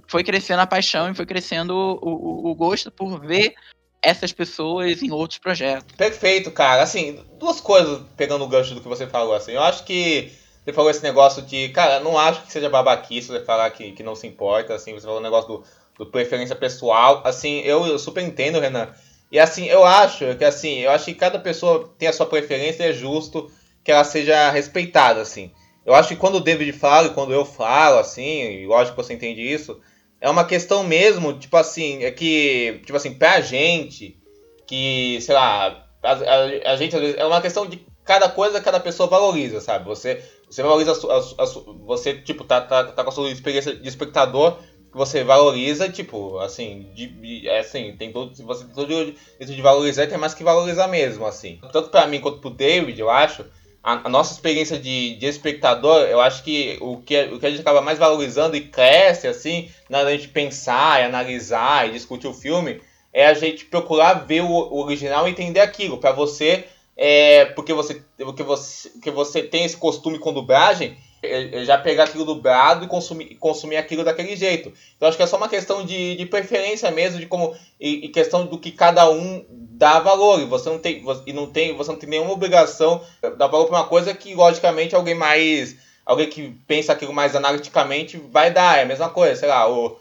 [0.08, 3.54] foi crescendo a paixão e foi crescendo o, o, o, gosto por ver
[4.02, 5.94] essas pessoas em outros projetos.
[5.96, 6.82] Perfeito, cara.
[6.82, 9.34] Assim, duas coisas pegando o gancho do que você falou.
[9.34, 10.32] Assim, eu acho que
[10.66, 14.02] você falou esse negócio de, cara, não acho que seja babaquice você falar que, que
[14.02, 14.74] não se importa.
[14.74, 15.64] Assim, você falou o negócio do,
[15.96, 17.22] do preferência pessoal.
[17.24, 18.88] Assim, eu, eu super entendo, Renan.
[19.30, 22.82] E assim, eu acho que assim, eu acho que cada pessoa tem a sua preferência
[22.82, 23.48] e é justo
[23.84, 25.52] que ela seja respeitada, assim.
[25.84, 29.04] Eu acho que quando o David fala e quando eu falo, assim, e lógico que
[29.04, 29.80] você entende isso,
[30.20, 34.18] é uma questão mesmo, tipo assim, é que, tipo assim, pra gente,
[34.66, 39.08] que, sei lá, a, a, a gente, é uma questão de cada coisa cada pessoa
[39.08, 39.84] valoriza, sabe?
[39.84, 41.46] Você, você valoriza a, a, a,
[41.84, 44.58] você, tipo, tá, tá, tá com a sua experiência de espectador,
[44.92, 49.60] você valoriza, tipo, assim, de, de, é assim, tem todo, você tem todo isso de
[49.60, 51.60] valorizar, tem mais que valorizar mesmo, assim.
[51.72, 53.44] Tanto pra mim quanto pro David, eu acho,
[53.82, 57.50] a, a nossa experiência de, de espectador, eu acho que o, que o que a
[57.50, 62.28] gente acaba mais valorizando e cresce, assim, na hora de pensar e analisar e discutir
[62.28, 62.80] o filme,
[63.12, 65.98] é a gente procurar ver o, o original e entender aquilo.
[65.98, 66.64] para você,
[66.96, 71.76] é, porque, você, porque, você, porque você tem esse costume com dublagem, é, é já
[71.76, 74.72] pegar aquilo dublado e consumir, consumir aquilo daquele jeito.
[74.96, 77.54] Então acho que é só uma questão de, de preferência mesmo, de como.
[77.78, 80.40] E, e, questão do que cada um dá valor.
[80.40, 83.02] E você não tem, e não tem, você não tem nenhuma obrigação
[83.36, 85.84] dar valor para uma coisa que, logicamente, alguém mais.
[86.04, 88.78] Alguém que pensa aquilo mais analiticamente vai dar.
[88.78, 89.96] É a mesma coisa, sei lá, o,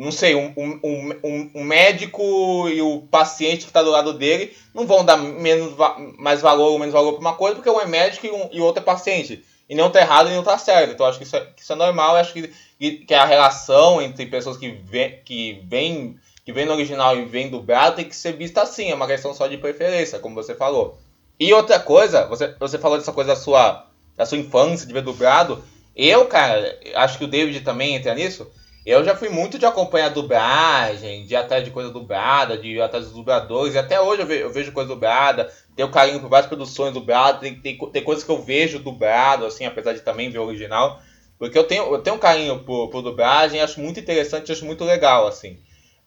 [0.00, 0.80] não sei, um, um,
[1.22, 2.22] um, um médico
[2.70, 5.74] e o paciente que está do lado dele não vão dar menos,
[6.18, 8.60] mais valor ou menos valor para uma coisa, porque um é médico e, um, e
[8.62, 9.44] outro é paciente.
[9.68, 10.92] E não tá errado e não tá certo.
[10.92, 12.16] Então acho que isso é, que isso é normal.
[12.16, 12.50] acho que,
[13.04, 17.50] que a relação entre pessoas que vêm que vem, que vem no original e vem
[17.50, 18.90] dublado tem que ser vista assim.
[18.90, 20.98] É uma questão só de preferência, como você falou.
[21.38, 23.86] E outra coisa, você, você falou dessa coisa da sua,
[24.16, 25.62] da sua infância, de ver dublado.
[25.94, 28.50] Eu, cara, acho que o David também entra nisso.
[28.90, 32.82] Eu já fui muito de acompanhar dublagem, de ir atrás de coisa dublada, de ir
[32.82, 36.28] atrás dos dubladores, e até hoje eu, ve eu vejo coisa dublada, tenho carinho por
[36.28, 40.28] várias produções dubladas, tem, tem, tem, coisas que eu vejo dublado, assim, apesar de também
[40.28, 41.00] ver o original,
[41.38, 44.84] porque eu tenho, eu tenho um carinho por, por dublagem, acho muito interessante, acho muito
[44.84, 45.60] legal, assim.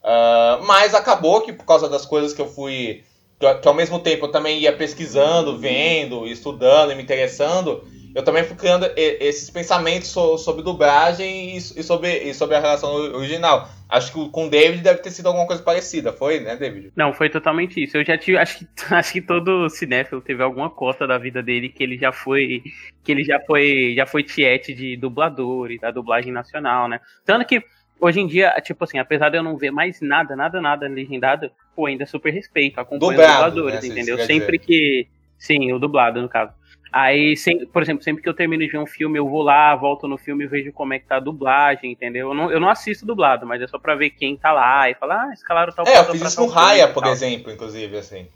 [0.04, 3.06] Uh, mas acabou que por causa das coisas que eu fui,
[3.39, 8.23] que, que ao mesmo tempo eu também ia pesquisando, vendo, estudando e me interessando, eu
[8.23, 13.69] também fui criando esses pensamentos sobre dublagem e sobre, e sobre a relação original.
[13.89, 16.91] Acho que com o David deve ter sido alguma coisa parecida, foi, né, David?
[16.95, 17.97] Não, foi totalmente isso.
[17.97, 21.69] Eu já tive, acho que, acho que todo cinéfilo teve alguma costa da vida dele
[21.69, 22.63] que ele já foi,
[23.04, 26.99] que ele já foi, já foi tiete de dublador e da dublagem nacional, né?
[27.26, 27.63] Tanto que
[27.99, 31.49] hoje em dia, tipo assim, apesar de eu não ver mais nada, nada, nada legendado,
[31.76, 34.17] pô, ainda super respeito, acompanho Dublado, os dubladores, né, entendeu?
[34.19, 36.52] Sempre que, sim, o dublado no caso.
[36.93, 39.75] Aí, sem, por exemplo, sempre que eu termino de ver um filme, eu vou lá,
[39.75, 42.27] volto no filme e vejo como é que tá a dublagem, entendeu?
[42.27, 44.93] Eu não, eu não assisto dublado, mas é só pra ver quem tá lá e
[44.93, 48.27] falar, ah, escalaram tal É, eu fiz isso no Raya, por exemplo, inclusive, assim.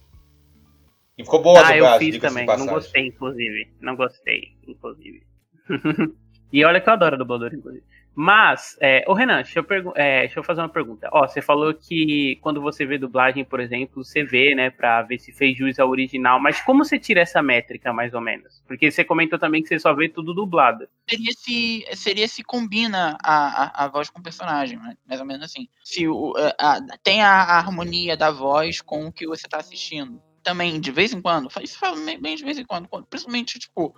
[1.15, 3.71] E ficou boa ah, a dublagem, eu fiz também, não gostei, inclusive.
[3.79, 5.21] Não gostei, inclusive.
[6.51, 7.85] e olha que eu adoro dublador, inclusive.
[8.19, 11.08] Mas, é, ô Renan, deixa eu, é, deixa eu fazer uma pergunta.
[11.13, 15.19] Ó, você falou que quando você vê dublagem, por exemplo, você vê, né, pra ver
[15.19, 18.63] se fez jus ao original, mas como você tira essa métrica, mais ou menos?
[18.65, 20.89] Porque você comentou também que você só vê tudo dublado.
[21.08, 24.97] Seria se, seria se combina a, a, a voz com o personagem, né?
[25.08, 25.67] mais ou menos assim.
[25.84, 30.80] Se o, a, tem a, harmonia da voz com o que você tá assistindo também,
[30.80, 33.93] de vez em quando, isso fala bem de vez em quando, principalmente, tipo,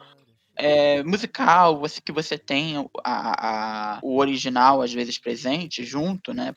[0.59, 6.53] é, musical, você que você tem a, a, o original às vezes presente junto, né?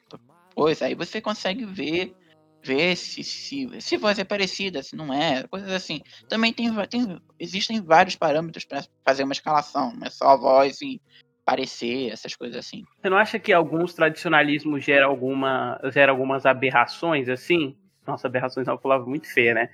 [0.55, 2.15] Pois aí você consegue ver
[2.65, 6.01] ver se, se, se voz é parecida, se não é, coisas assim.
[6.29, 11.01] Também tem, tem existem vários parâmetros para fazer uma escalação, não é só voz e
[11.45, 12.85] parecer, essas coisas assim.
[13.01, 17.77] Você não acha que alguns tradicionalismos geram alguma, geram algumas aberrações assim?
[18.07, 19.69] Nossa, aberrações é uma palavra muito feia, né?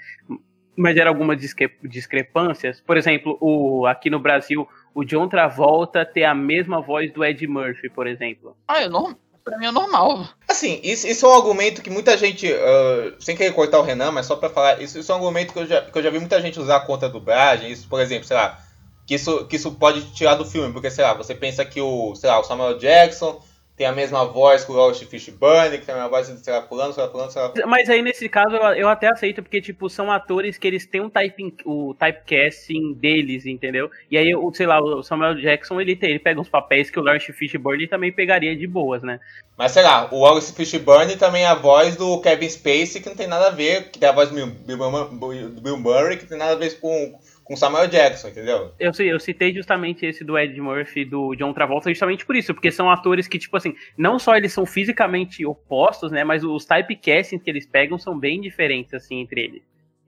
[0.78, 2.80] Mas era algumas discre discrepâncias.
[2.80, 7.46] Por exemplo, o, aqui no Brasil, o John Travolta ter a mesma voz do Ed
[7.46, 8.56] Murphy, por exemplo.
[8.66, 9.16] Ah, eu não.
[9.44, 10.28] Pra mim é normal.
[10.48, 12.46] Assim, isso, isso é um argumento que muita gente.
[12.46, 14.80] Uh, sem querer cortar o Renan, mas só pra falar.
[14.80, 16.80] Isso, isso é um argumento que eu, já, que eu já vi muita gente usar
[16.80, 17.70] contra a dublagem.
[17.70, 18.58] Isso, por exemplo, sei lá.
[19.06, 22.14] Que isso, que isso pode tirar do filme, porque, sei lá, você pensa que o,
[22.14, 23.42] sei lá, o Samuel Jackson
[23.78, 26.92] tem a mesma voz que o Lawrence Fishburne, que tem a mesma voz lá, pulando,
[26.92, 27.52] sei lá.
[27.64, 31.00] Mas aí nesse caso eu, eu, até aceito, porque, tipo, são atores que eles têm
[31.00, 33.88] um typing, o typecasting deles, entendeu?
[34.10, 36.98] E aí, o, sei lá, o Samuel Jackson, ele, tem, ele pega uns papéis que
[36.98, 39.20] o Lawrence Fishburne também pegaria de boas, né?
[39.56, 43.16] Mas sei lá, o Lawrence Fishburne também é a voz do Kevin Spacey, que não
[43.16, 46.56] tem nada a ver, que tem a voz do Bill Murray, que tem nada a
[46.56, 47.16] ver com
[47.48, 48.74] com Samuel Jackson, entendeu?
[48.78, 52.70] Eu eu citei justamente esse do Ed Murphy do John Travolta justamente por isso, porque
[52.70, 57.42] são atores que, tipo assim, não só eles são fisicamente opostos, né, mas os typecastings
[57.42, 59.62] que eles pegam são bem diferentes, assim, entre eles.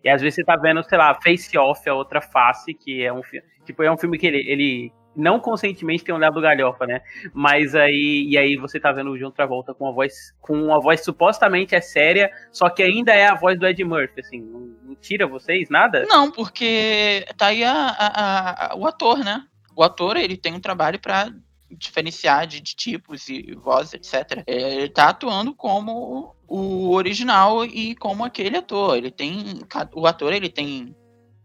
[0.05, 3.13] E às vezes você tá vendo, sei lá, Face Off, a outra face, que é
[3.13, 3.47] um filme.
[3.65, 7.01] Tipo, é um filme que ele, ele não conscientemente tem um lado galhofa, né?
[7.33, 10.81] Mas aí e aí você tá vendo o John Travolta com uma voz com uma
[10.81, 14.61] voz supostamente é séria, só que ainda é a voz do Ed Murphy, assim, não,
[14.83, 16.05] não tira vocês nada?
[16.09, 19.45] Não, porque tá aí a, a, a, o ator, né?
[19.75, 21.33] O ator ele tem um trabalho para
[21.71, 24.43] diferenciar de, de, tipos e vozes, etc.
[24.47, 28.97] Ele tá atuando como o original e como aquele ator.
[28.97, 29.61] Ele tem
[29.95, 30.95] o ator ele tem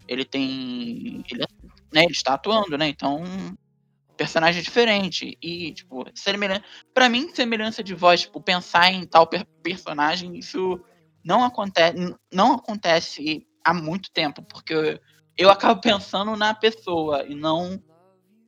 [0.07, 1.45] ele tem ele
[1.95, 2.03] né?
[2.03, 2.89] Ele está atuando, né?
[2.89, 3.23] Então,
[4.17, 5.37] personagem diferente.
[5.41, 6.63] E, tipo, semelhança.
[6.93, 10.79] Pra mim, semelhança de voz, tipo, pensar em tal per personagem, isso
[11.23, 14.99] não acontece, não acontece há muito tempo, porque
[15.37, 17.81] eu acabo pensando na pessoa e não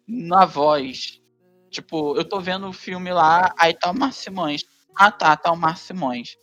[0.05, 1.21] na voz.
[1.69, 4.63] Tipo, eu tô vendo o filme lá, aí tá o Marcimões.
[4.95, 6.35] Ah tá, tá o Marcimões.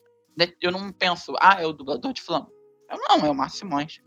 [0.60, 2.48] Eu não penso, ah, é o dublador de fulano.
[2.90, 4.00] Eu, não, é o Marcimões.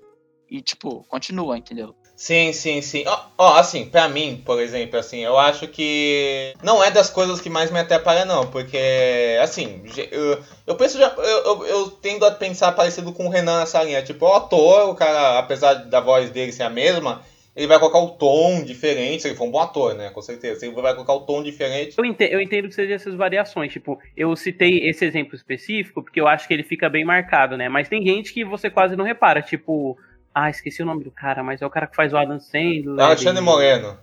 [0.50, 1.96] E, tipo, continua, entendeu?
[2.18, 3.04] Sim, sim, sim.
[3.38, 7.48] Ó, assim, pra mim, por exemplo, assim, eu acho que não é das coisas que
[7.48, 12.32] mais me atrapalha, não, porque, assim, eu, eu penso já, eu, eu, eu, tendo a
[12.32, 16.32] pensar parecido com o Renan nessa linha, tipo, o ator, o cara, apesar da voz
[16.32, 17.22] dele ser a mesma,
[17.56, 20.66] ele vai colocar o tom diferente, se ele for um bom ator, né, com certeza,
[20.66, 21.94] ele vai colocar o tom diferente.
[22.00, 26.20] Eu entendo, eu entendo que seja essas variações, tipo, eu citei esse exemplo específico porque
[26.20, 29.06] eu acho que ele fica bem marcado, né, mas tem gente que você quase não
[29.06, 29.96] repara, tipo
[30.40, 33.00] ah, esqueci o nome do cara, mas é o cara que faz o Adam Sandler.
[33.00, 33.98] Alexandre Moreno.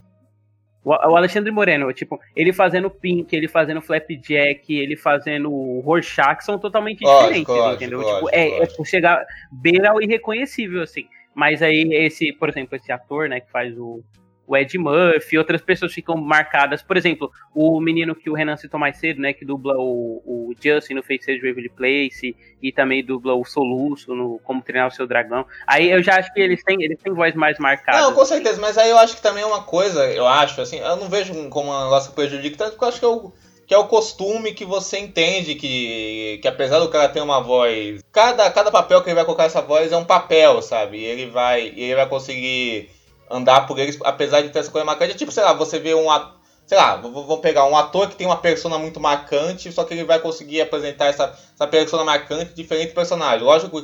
[0.84, 5.48] O, o Alexandre Moreno, tipo, ele fazendo Pink, ele fazendo Flapjack, ele fazendo
[5.80, 8.00] Rorschach, são totalmente lógico, diferentes, lógico, entendeu?
[8.00, 11.06] Lógico, tipo, é, é chegar beira ao irreconhecível, assim.
[11.32, 14.02] Mas aí, esse, por exemplo, esse ator, né, que faz o,
[14.46, 16.82] o Ed Murphy, outras pessoas ficam marcadas.
[16.82, 19.32] Por exemplo, o menino que o Renan citou mais cedo, né?
[19.32, 24.38] Que dubla o, o Justin no Faces Waverly Place e também dubla o Soluço no
[24.44, 25.46] Como Treinar o Seu Dragão.
[25.66, 28.00] Aí eu já acho que eles têm, eles têm voz mais marcada.
[28.00, 30.78] Não, com certeza, mas aí eu acho que também é uma coisa, eu acho, assim,
[30.78, 33.32] eu não vejo como um negócio prejudica tanto, porque eu acho que é o
[33.66, 38.02] que é o costume que você entende que, que apesar do cara ter uma voz,
[38.12, 40.98] cada, cada papel que ele vai colocar essa voz é um papel, sabe?
[40.98, 42.90] E ele vai, ele vai conseguir
[43.30, 45.14] andar por eles, apesar de ter essa coisa marcante.
[45.14, 46.34] Tipo, sei lá, você vê um ator,
[46.66, 50.04] sei lá, vamos pegar um ator que tem uma persona muito marcante, só que ele
[50.04, 53.44] vai conseguir apresentar essa, essa persona marcante diferente do personagem.
[53.44, 53.82] Lógico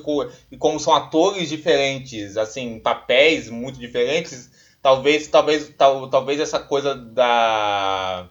[0.48, 4.50] que como são atores diferentes, assim, papéis muito diferentes,
[4.82, 8.28] talvez, talvez, tal, talvez essa coisa da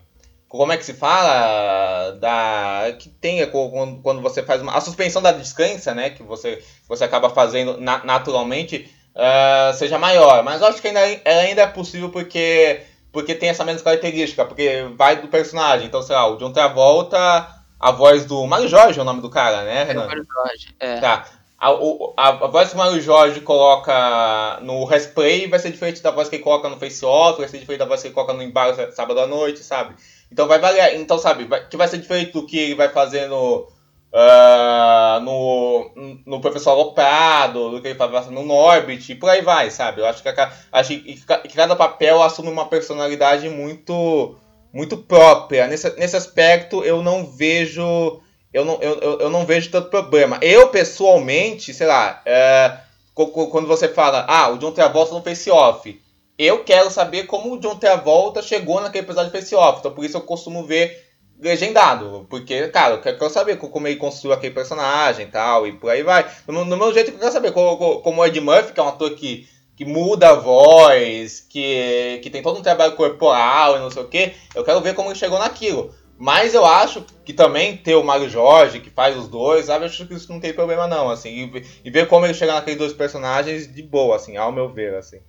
[0.48, 5.22] como é que se fala da que tenha quando, quando você faz uma a suspensão
[5.22, 10.44] da descrença, né, que você você acaba fazendo na, naturalmente uh, seja maior.
[10.44, 12.82] Mas eu acho que ainda, ainda é possível porque,
[13.12, 15.88] porque tem essa mesma característica, porque vai do personagem.
[15.88, 17.48] Então, sei lá, o John Travolta,
[17.80, 20.08] a voz do Mário Jorge é o nome do cara, né, Renan?
[20.08, 21.00] Mário Jorge, é.
[21.00, 21.26] Tá.
[21.62, 21.72] A,
[22.16, 26.30] a, a, voz que o Mário Jorge coloca no Resplay vai ser diferente da voz
[26.30, 28.42] que ele coloca no Face Off, vai ser diferente da voz que ele coloca no
[28.42, 29.94] Embalo sábado à noite, sabe?
[30.32, 30.96] Então vai variar.
[30.96, 33.68] Então, sabe, vai, que vai ser diferente do que ele vai fazer no
[34.14, 35.92] uh, no,
[36.26, 38.00] no Professor Aloprado, do que ele
[38.32, 40.02] no Norbit, e por aí vai, sabe?
[40.02, 40.30] Eu acho que,
[40.72, 41.02] acho
[41.44, 44.36] que cada papel assume uma personalidade muito
[44.72, 45.68] muito própria.
[45.68, 48.22] Nesse, nesse aspecto eu não vejo
[48.54, 50.40] eu não, eu, eu não vejo tanto problema.
[50.42, 52.78] Eu, pessoalmente, sei lá, é,
[53.14, 56.02] quando você fala, ah, o John Travolta no Face Off,
[56.38, 59.80] eu quero saber como o John Travolta chegou naquele episódio de Face Off.
[59.80, 61.09] Então, por isso eu costumo ver
[61.40, 62.28] legendado.
[62.30, 66.04] Porque, cara, eu quero saber como ele construiu aquele personagem e tal, e por aí
[66.04, 66.30] vai.
[66.48, 68.90] No, no meu jeito, eu quero saber como, como o Ed Murphy, que é um
[68.90, 73.90] ator que, que muda a voz, que, que tem todo um trabalho corporal e não
[73.90, 75.94] sei o que, eu quero ver como ele chegou naquilo.
[76.22, 79.86] Mas eu acho que também ter o Mário Jorge, que faz os dois, sabe?
[79.86, 81.30] Eu acho que isso não tem problema não, assim.
[81.30, 84.96] E, e ver como ele chega naqueles dois personagens de boa, assim, ao meu ver,
[84.96, 85.20] assim.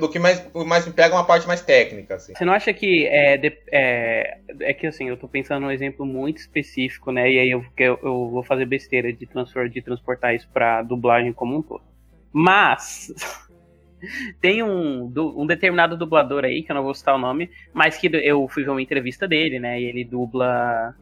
[0.00, 2.34] Do que mais, mais me pega é uma parte mais técnica, assim.
[2.34, 6.06] Você não acha que é, de, é, é que assim, eu tô pensando num exemplo
[6.06, 7.30] muito específico, né?
[7.30, 11.32] E aí eu, eu, eu vou fazer besteira de, transfer, de transportar isso pra dublagem
[11.34, 11.84] como um todo.
[12.32, 13.12] Mas
[14.40, 18.06] tem um, um determinado dublador aí, que eu não vou citar o nome, mas que
[18.06, 19.78] eu fui ver uma entrevista dele, né?
[19.78, 20.94] E ele dubla.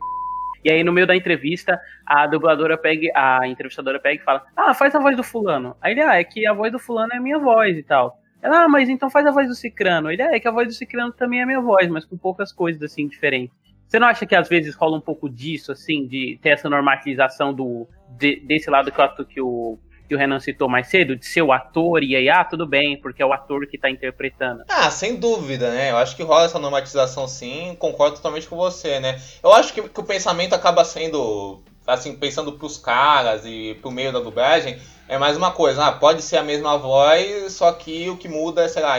[0.64, 4.74] E aí, no meio da entrevista, a dubladora pega, a entrevistadora pega e fala: Ah,
[4.74, 5.76] faz a voz do fulano.
[5.80, 8.18] Aí ele, ah, é que a voz do fulano é a minha voz e tal.
[8.44, 10.10] Ela, ah, mas então faz a voz do Cicrano.
[10.10, 12.14] Ele, ah, é que a voz do Cicrano também é a minha voz, mas com
[12.14, 13.56] poucas coisas assim diferentes.
[13.88, 17.54] Você não acha que às vezes rola um pouco disso, assim, de ter essa normalização
[17.54, 17.88] do,
[18.18, 21.40] de, desse lado que o, que, o, que o Renan citou mais cedo, de ser
[21.40, 24.62] o ator e aí, ah, tudo bem, porque é o ator que tá interpretando?
[24.68, 25.90] Ah, sem dúvida, né?
[25.90, 29.18] Eu acho que rola essa normatização sim, concordo totalmente com você, né?
[29.42, 34.12] Eu acho que, que o pensamento acaba sendo, assim, pensando pros caras e pro meio
[34.12, 34.78] da dublagem,
[35.08, 38.62] é mais uma coisa, ah, pode ser a mesma voz, só que o que muda
[38.64, 38.96] é, sei lá,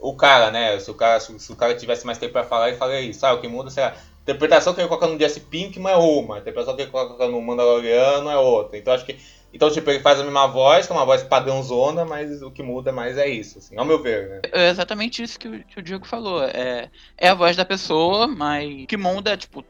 [0.00, 0.78] o cara, né?
[0.78, 3.24] Se o cara, se, o cara tivesse mais tempo para falar, ele falaria isso.
[3.24, 5.96] Ah, o que muda, sei lá, a interpretação que ele coloca no Jesse Pinkman é
[5.96, 8.78] uma, a interpretação que ele coloca no Mandaloriano é outra.
[8.78, 9.18] Então acho que.
[9.50, 12.50] Então, tipo, ele faz a mesma voz, que é uma voz padrão zona, mas o
[12.50, 14.40] que muda mais é isso, assim, ao meu ver, né?
[14.52, 16.44] É exatamente isso que o, que o Diego falou.
[16.44, 19.64] É, é a voz da pessoa, mas que muda, tipo,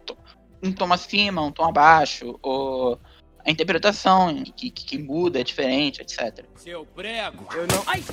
[0.60, 2.98] um tom acima, um tom abaixo, ou
[3.48, 6.44] a interpretação que, que, que muda, é diferente, etc.
[6.56, 7.46] Seu prego!
[7.54, 7.82] Eu não.
[7.86, 8.04] Ai!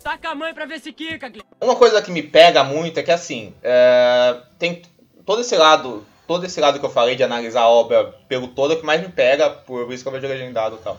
[0.00, 1.30] Taca a mãe pra ver se quica,
[1.60, 4.36] Uma coisa que me pega muito é que assim, é...
[4.56, 4.82] tem
[5.26, 8.72] todo esse lado, todo esse lado que eu falei de analisar a obra pelo todo
[8.72, 10.96] é o que mais me pega, por isso que eu vejo legendado e tal.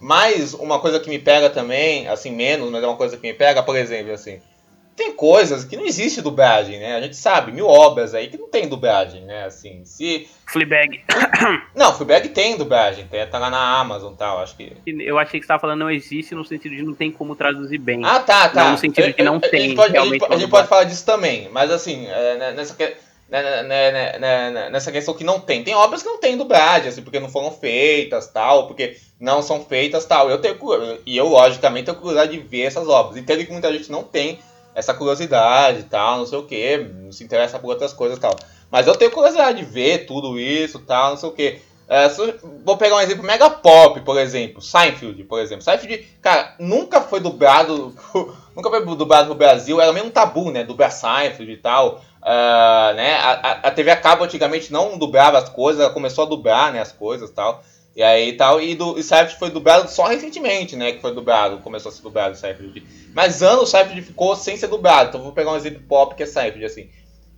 [0.00, 3.32] Mas uma coisa que me pega também, assim, menos, mas é uma coisa que me
[3.32, 4.40] pega, por exemplo, assim,
[5.00, 6.94] tem coisas que não existe dublagem, né?
[6.94, 9.44] A gente sabe, mil obras aí que não tem dublagem, né?
[9.46, 10.28] Assim, se.
[10.46, 11.00] Fleabag.
[11.74, 14.76] Não, Fleabag tem dublagem, tem, tá lá na Amazon e tal, acho que.
[14.84, 17.78] Eu achei que você tava falando não existe no sentido de não tem como traduzir
[17.78, 18.04] bem.
[18.04, 18.64] Ah, tá, tá.
[18.64, 20.50] Não no sentido de não A- a- a tem gente pode, a gente a gente
[20.50, 22.76] pode falar disso também, mas assim, é, né, nessa,
[23.30, 25.64] né, né, nessa questão que não tem.
[25.64, 29.64] Tem obras que não tem dublagem, assim, porque não foram feitas, tal, porque não são
[29.64, 30.28] feitas, tal.
[30.28, 30.58] Eu tenho
[31.06, 33.16] e eu logicamente tenho curiosidade de ver essas obras.
[33.16, 34.38] Entendo que muita gente não tem
[34.80, 38.34] essa curiosidade, tal, não sei o que, se interessa por outras coisas, tal.
[38.70, 41.60] Mas eu tenho curiosidade de ver tudo isso, tal, não sei o que.
[42.64, 45.62] vou pegar um exemplo mega pop, por exemplo, Seinfeld, por exemplo.
[45.64, 47.94] Seinfeld, cara, nunca foi dublado,
[48.54, 52.00] nunca foi dublado no Brasil, era meio um tabu, né, dublar Seinfeld e tal.
[52.22, 56.24] Ah, né, a, a- a TV a cabo antigamente não dublava as coisas, ela começou
[56.24, 57.62] a dublar, né, as coisas e tal.
[58.00, 61.58] E aí tal, e, do, e Seinfeld foi dublado só recentemente, né, que foi dublado,
[61.58, 62.82] começou a ser dublado Seinfeld.
[63.12, 66.22] Mas anos o Seinfeld ficou sem ser dublado, então vou pegar um exemplo pop que
[66.22, 66.88] é Seinfeld, assim.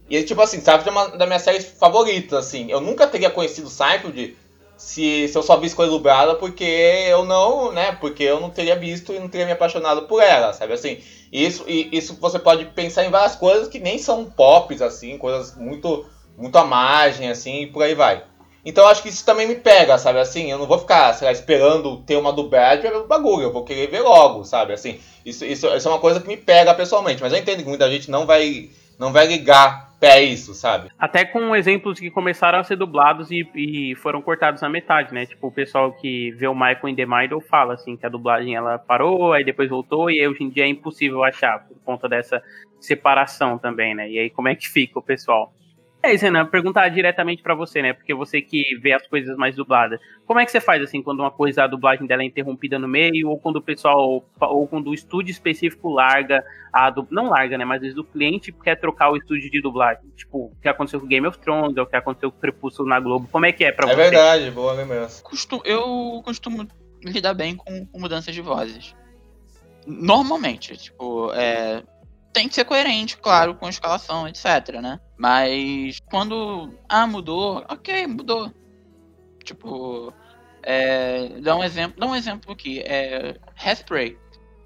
[0.09, 2.71] E tipo assim, Seinfeld é uma das minhas séries favoritas, assim.
[2.71, 4.37] Eu nunca teria conhecido Seinfeld
[4.77, 8.77] se, se eu só visse coisa dublada porque eu não, né, porque eu não teria
[8.77, 10.99] visto e não teria me apaixonado por ela, sabe assim.
[11.33, 15.57] Isso, e isso você pode pensar em várias coisas que nem são pops, assim, coisas
[15.57, 16.07] muito,
[16.39, 18.23] muito à margem, assim, e por aí vai.
[18.65, 20.51] Então acho que isso também me pega, sabe assim?
[20.51, 23.89] Eu não vou ficar, sei lá, esperando ter uma dublagem o bagulho, eu vou querer
[23.89, 24.73] ver logo, sabe?
[24.73, 27.69] Assim, isso, isso, isso é uma coisa que me pega pessoalmente, mas eu entendo que
[27.69, 30.91] muita gente não vai, não vai ligar pra isso, sabe?
[30.99, 35.27] Até com exemplos que começaram a ser dublados e, e foram cortados na metade, né?
[35.27, 38.55] Tipo, o pessoal que vê o Michael in the Idol fala, assim, que a dublagem
[38.55, 42.43] ela parou, aí depois voltou, e hoje em dia é impossível achar, por conta dessa
[42.81, 44.11] separação também, né?
[44.11, 45.53] E aí como é que fica o pessoal?
[46.05, 47.93] É isso, Renan, perguntar diretamente pra você, né?
[47.93, 50.01] Porque você que vê as coisas mais dubladas.
[50.27, 52.89] Como é que você faz, assim, quando uma coisa, a dublagem dela é interrompida no
[52.89, 57.07] meio, ou quando o pessoal, ou quando o estúdio específico larga a du...
[57.09, 57.65] não larga, né?
[57.65, 60.03] Mas às vezes o cliente quer trocar o estúdio de dublagem.
[60.17, 62.99] Tipo, o que aconteceu com Game of Thrones, ou o que aconteceu com Crepúsculo na
[62.99, 63.29] Globo.
[63.31, 64.03] Como é que é pra é você?
[64.03, 65.23] verdade, boa lembrança.
[65.23, 66.67] Costu- eu costumo
[67.05, 68.93] lidar bem com, com mudanças de vozes.
[69.87, 71.83] Normalmente, tipo, é,
[72.33, 75.01] tem que ser coerente, claro, com a escalação, etc, né?
[75.17, 78.53] Mas quando, ah, mudou, ok, mudou.
[79.45, 80.13] Tipo,
[80.63, 84.17] é, dá um exemplo, dá um exemplo aqui, é Hairspray.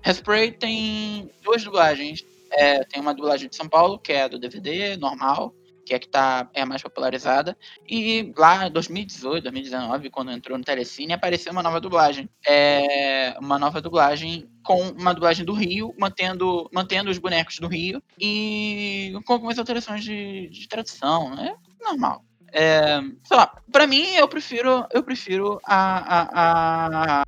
[0.04, 2.24] Hairspray tem duas dublagens.
[2.52, 5.52] É, tem uma dublagem de São Paulo, que é do DVD, normal,
[5.86, 7.56] que é que tá, é a mais popularizada.
[7.88, 12.28] E lá em 2018, 2019, quando entrou no Telecine, apareceu uma nova dublagem.
[12.44, 18.02] É uma nova dublagem com uma dublagem do Rio, mantendo, mantendo os bonecos do Rio
[18.18, 21.54] e com algumas alterações de, de tradução, né?
[21.80, 22.24] Normal.
[22.52, 27.24] É, sei lá, pra mim eu prefiro, eu prefiro a, a, a,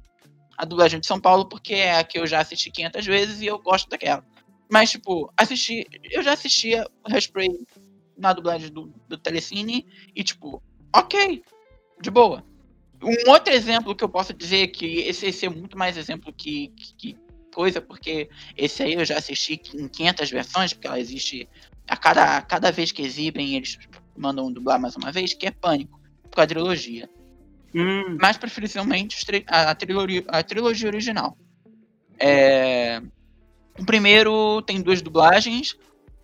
[0.57, 3.47] a dublagem de São Paulo porque é a que eu já assisti 500 vezes e
[3.47, 4.25] eu gosto daquela.
[4.71, 7.49] Mas, tipo, assisti, eu já assistia o Hairspray
[8.19, 10.63] na dublagem do, do Telecine e, tipo,
[10.95, 11.43] ok,
[12.01, 12.45] de boa.
[13.03, 16.69] Um outro exemplo que eu posso dizer que esse, esse é muito mais exemplo que,
[16.77, 17.17] que, que
[17.55, 21.49] coisa, porque esse aí eu já assisti em 500 versões, porque ela existe
[21.89, 23.79] a cada, a cada vez que exibem, eles
[24.17, 26.01] mandam dublar mais uma vez, que é Pânico,
[26.35, 27.09] quadrilogia.
[27.75, 29.17] Hum, Mais preferencialmente
[29.47, 31.37] a, a trilogia, a trilogia original.
[32.19, 33.01] É,
[33.79, 35.77] o primeiro tem duas dublagens,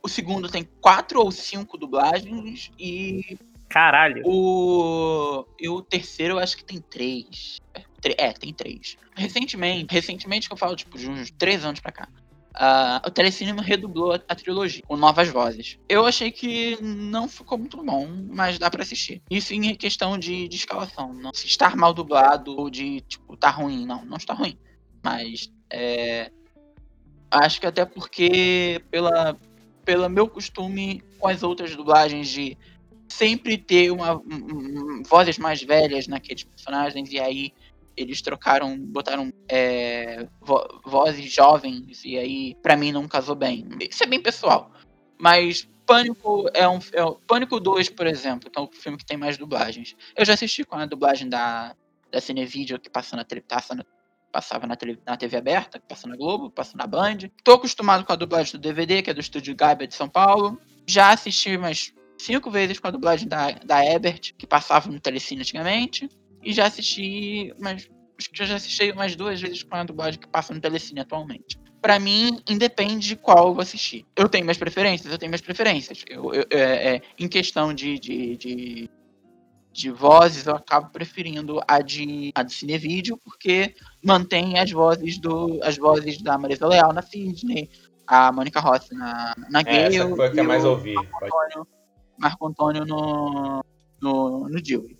[0.04, 3.38] o segundo tem quatro ou cinco dublagens e
[3.68, 4.22] caralho.
[4.26, 7.58] o, e o terceiro eu acho que tem três.
[7.74, 7.82] É,
[8.18, 8.96] É, tem três.
[9.16, 12.08] Recentemente, recentemente que eu falo, tipo, de uns três anos pra cá.
[12.54, 15.78] ah, o Telecine redublou a, a trilogia com novas vozes.
[15.88, 19.22] Eu achei que não ficou muito bom, mas dá pra assistir.
[19.30, 21.14] Isso em questão de, de escalação.
[21.14, 23.86] Não se estar mal dublado ou de, tipo, tá ruim.
[23.86, 24.58] Não, não está ruim.
[25.02, 26.30] Mas, é.
[27.30, 29.36] Acho que até porque, pela,
[29.84, 32.56] pelo meu costume com as outras dublagens de
[33.08, 37.52] sempre ter uma, um- vozes mais velhas naqueles personagens e aí
[37.96, 43.64] eles trocaram, botaram é, vo- vozes jovens e aí pra mim não casou bem.
[43.88, 44.72] Isso é bem pessoal.
[45.18, 49.16] Mas Pânico é um, é Pânico 2, por exemplo, que é um filme que tem
[49.16, 49.94] mais dublagens.
[50.16, 51.74] Eu já assisti com a dublagem da
[52.10, 53.84] da Cinevideo que passa na, passa na-
[54.34, 57.18] passava na, tele- na TV aberta, que passa na Globo, passa na Band.
[57.44, 60.60] Tô acostumado com a dublagem do DVD, que é do estúdio Gaiba de São Paulo.
[60.88, 65.42] Já assisti umas cinco vezes com a dublagem da, da Ebert, que passava no Telecine
[65.42, 66.08] antigamente.
[66.42, 67.88] E já assisti umas.
[68.18, 71.56] Acho que já assisti umas duas vezes com a dublagem que passa no Telecine atualmente.
[71.80, 74.04] Pra mim, independe de qual eu vou assistir.
[74.16, 76.02] Eu tenho minhas preferências, eu tenho minhas preferências.
[76.08, 78.90] Eu, eu- é- é, em questão de, de, de,
[79.72, 83.74] de vozes, eu acabo preferindo a de, a de Cinevídeo, porque
[84.04, 87.70] mantém as vozes do as vozes da Marisa Leal na Sidney,
[88.06, 89.96] a Mônica Rossi na, na É, Gale.
[89.96, 90.94] essa foi a que eu mais ouvi.
[90.94, 91.66] Marco Antônio,
[92.18, 93.64] Marco Antônio no,
[94.00, 94.96] no, no Dewey.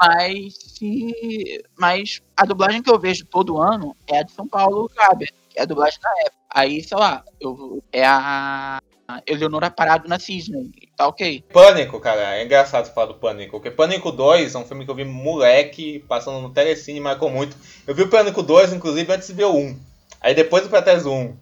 [0.00, 4.88] Mas, se, mas a dublagem que eu vejo todo ano é a de São Paulo
[4.94, 6.38] Gaber, que é a dublagem da época.
[6.50, 10.70] Aí, sei lá, eu, é a a Eleonora Parado na Cisne.
[10.98, 11.44] Tá ok.
[11.52, 14.96] Pânico, cara, é engraçado falar do Pânico, porque Pânico 2 é um filme que eu
[14.96, 17.56] vi moleque, passando no Telecine, marcou muito.
[17.86, 19.78] Eu vi o Pânico 2, inclusive, antes de ver o 1.
[20.20, 21.36] Aí depois eu fui atrás do 1.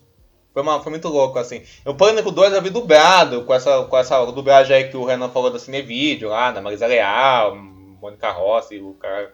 [0.52, 1.62] Foi, uma, foi muito louco, assim.
[1.86, 5.30] O Pânico 2 eu vi dublado, com essa, com essa dublagem aí que o Renan
[5.30, 9.30] falou da Cinevídeo, lá, da Marisa Leal, Mônica Rossi, o cara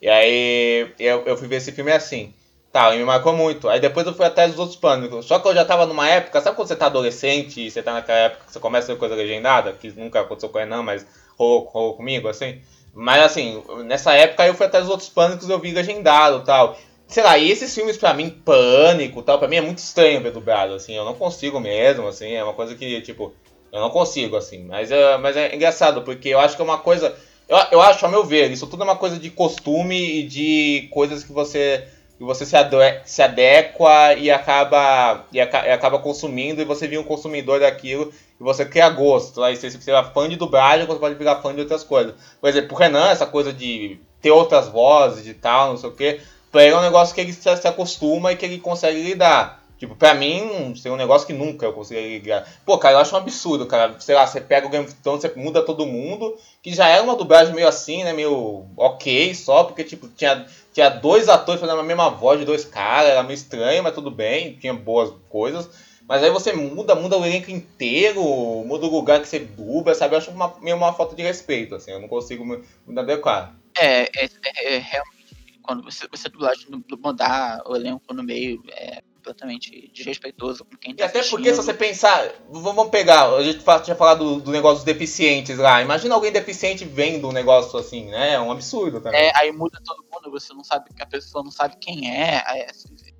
[0.00, 2.32] E aí eu, eu fui ver esse filme assim.
[2.76, 3.70] Tá, e me marcou muito.
[3.70, 5.24] Aí depois eu fui atrás dos outros pânicos.
[5.24, 7.94] Só que eu já tava numa época, sabe quando você tá adolescente e você tá
[7.94, 9.72] naquela época que você começa a ver coisa legendada?
[9.72, 11.06] Que nunca aconteceu com o Renan, mas
[11.38, 12.60] rolou, rolou comigo, assim.
[12.92, 16.76] Mas assim, nessa época eu fui atrás dos outros pânicos eu vi legendado tal.
[17.08, 20.32] Sei lá, e esses filmes pra mim, pânico tal, pra mim é muito estranho ver
[20.32, 23.32] dublado, assim, eu não consigo mesmo, assim, é uma coisa que, tipo,
[23.72, 24.64] eu não consigo, assim.
[24.64, 27.16] Mas é, mas é engraçado, porque eu acho que é uma coisa.
[27.48, 30.90] Eu, eu acho, ao meu ver, isso tudo é uma coisa de costume e de
[30.92, 31.88] coisas que você
[32.18, 32.56] e você se,
[33.04, 38.12] se adequa e acaba, e, aca e, acaba consumindo, e você vira um consumidor daquilo,
[38.40, 39.42] e você cria gosto.
[39.42, 42.14] Aí você, você é fã de dublagem, você pode virar fã de outras coisas.
[42.40, 45.92] Por exemplo, o Renan, essa coisa de ter outras vozes e tal, não sei o
[45.92, 49.02] que, pra ele é um negócio que ele se, se acostuma e que ele consegue
[49.02, 49.65] lidar.
[49.78, 52.48] Tipo, pra mim, seria um negócio que nunca eu conseguiria ligar.
[52.64, 53.94] Pô, cara, eu acho um absurdo, cara.
[54.00, 57.02] Sei lá, você pega o Game of Thrones, você muda todo mundo, que já era
[57.02, 58.12] uma dublagem meio assim, né?
[58.14, 62.64] Meio ok só, porque, tipo, tinha, tinha dois atores fazendo a mesma voz de dois
[62.64, 65.68] caras, era meio estranho, mas tudo bem, tinha boas coisas.
[66.08, 68.22] Mas aí você muda, muda o elenco inteiro,
[68.64, 70.14] muda o lugar que você dubla, sabe?
[70.14, 73.54] Eu acho uma, meio uma falta de respeito, assim, eu não consigo me, me adequar.
[73.76, 76.66] É, é, é, é realmente, quando você, você dublagem,
[76.98, 81.56] mudar o elenco no meio, é completamente desrespeitoso com quem tá E até porque se
[81.56, 85.82] você pensar, vamos pegar, a gente tinha falado do, do, negócio dos deficientes lá.
[85.82, 88.34] Imagina alguém deficiente vendo um negócio assim, né?
[88.34, 89.20] É um absurdo também.
[89.20, 92.42] É, aí muda todo mundo, você não sabe, a pessoa não sabe quem é.
[92.46, 92.66] é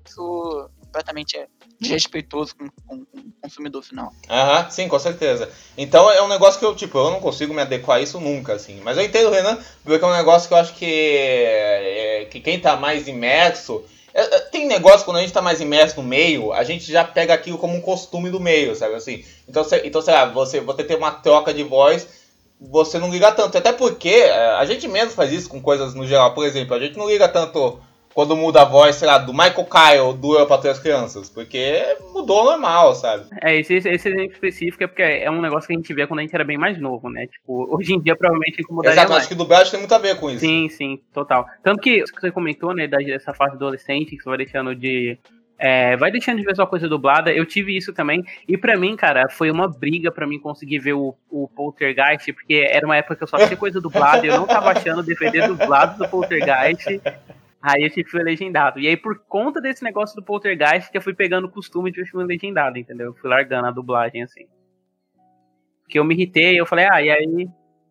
[0.07, 1.47] isso completamente é
[1.79, 4.11] desrespeitoso com, com, com, o consumidor final.
[4.29, 5.51] Aham, sim, com certeza.
[5.77, 8.53] Então é um negócio que eu, tipo, eu não consigo me adequar a isso nunca,
[8.53, 8.79] assim.
[8.81, 12.59] Mas eu entendo, Renan, porque é um negócio que eu acho que, é, que quem
[12.59, 13.83] tá mais imerso
[14.51, 17.57] tem negócio, quando a gente tá mais imerso no meio, a gente já pega aquilo
[17.57, 19.23] como um costume do meio, sabe assim?
[19.47, 22.07] Então, então sei lá, você, você ter uma troca de voz,
[22.59, 23.57] você não liga tanto.
[23.57, 24.23] Até porque
[24.57, 26.33] a gente mesmo faz isso com coisas no geral.
[26.33, 27.79] Por exemplo, a gente não liga tanto
[28.17, 31.85] quando muda a voz, sei lá, do Michael Kyle do Eu para Três Crianças, porque
[32.11, 33.25] mudou normal, sabe?
[33.43, 36.21] É, esse, esse exemplo específico é porque é um negócio que a gente vê quando
[36.21, 37.27] a gente era bem mais novo, né?
[37.27, 39.21] Tipo, hoje em dia provavelmente incomodaria Exato, mais.
[39.21, 40.39] acho que dublagem tem muito a ver com isso.
[40.39, 41.45] Sim, sim, total.
[41.61, 45.15] Tanto que, isso que você comentou, né, dessa fase adolescente, que você vai deixando de...
[45.59, 47.31] É, vai deixando de ver só coisa dublada.
[47.31, 48.23] Eu tive isso também.
[48.47, 52.67] E para mim, cara, foi uma briga para mim conseguir ver o, o Poltergeist, porque
[52.67, 55.03] era uma época que eu só tinha coisa dublada e eu não tava achando o
[55.03, 56.99] DVD dublado do Poltergeist.
[57.61, 58.79] Aí eu ver legendado.
[58.79, 62.05] E aí, por conta desse negócio do Poltergeist, que eu fui pegando o costume de
[62.05, 63.07] filme legendado, entendeu?
[63.07, 64.45] Eu fui largando a dublagem, assim.
[65.83, 67.49] Porque eu me irritei, eu falei, ah, e aí.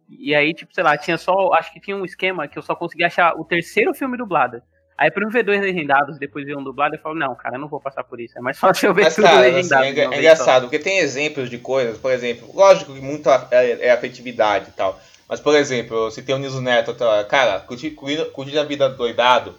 [0.09, 1.53] E aí, tipo, sei lá, tinha só.
[1.55, 4.63] Acho que tinha um esquema que eu só conseguia achar o terceiro filme dublado.
[4.99, 7.61] Aí pra eu ver dois legendados, depois ver um dublado, eu falo, não, cara, eu
[7.61, 8.39] não vou passar por isso.
[8.39, 9.85] É mais fácil eu ver Mas, tudo cara, legendado.
[9.85, 13.89] Assim, é, é engraçado, porque tem exemplos de coisas, por exemplo, lógico que muito é,
[13.89, 14.99] é afetividade e tal.
[15.29, 16.95] Mas, por exemplo, se tem o Niso Neto,
[17.29, 19.55] cara, curtir a vida doidado,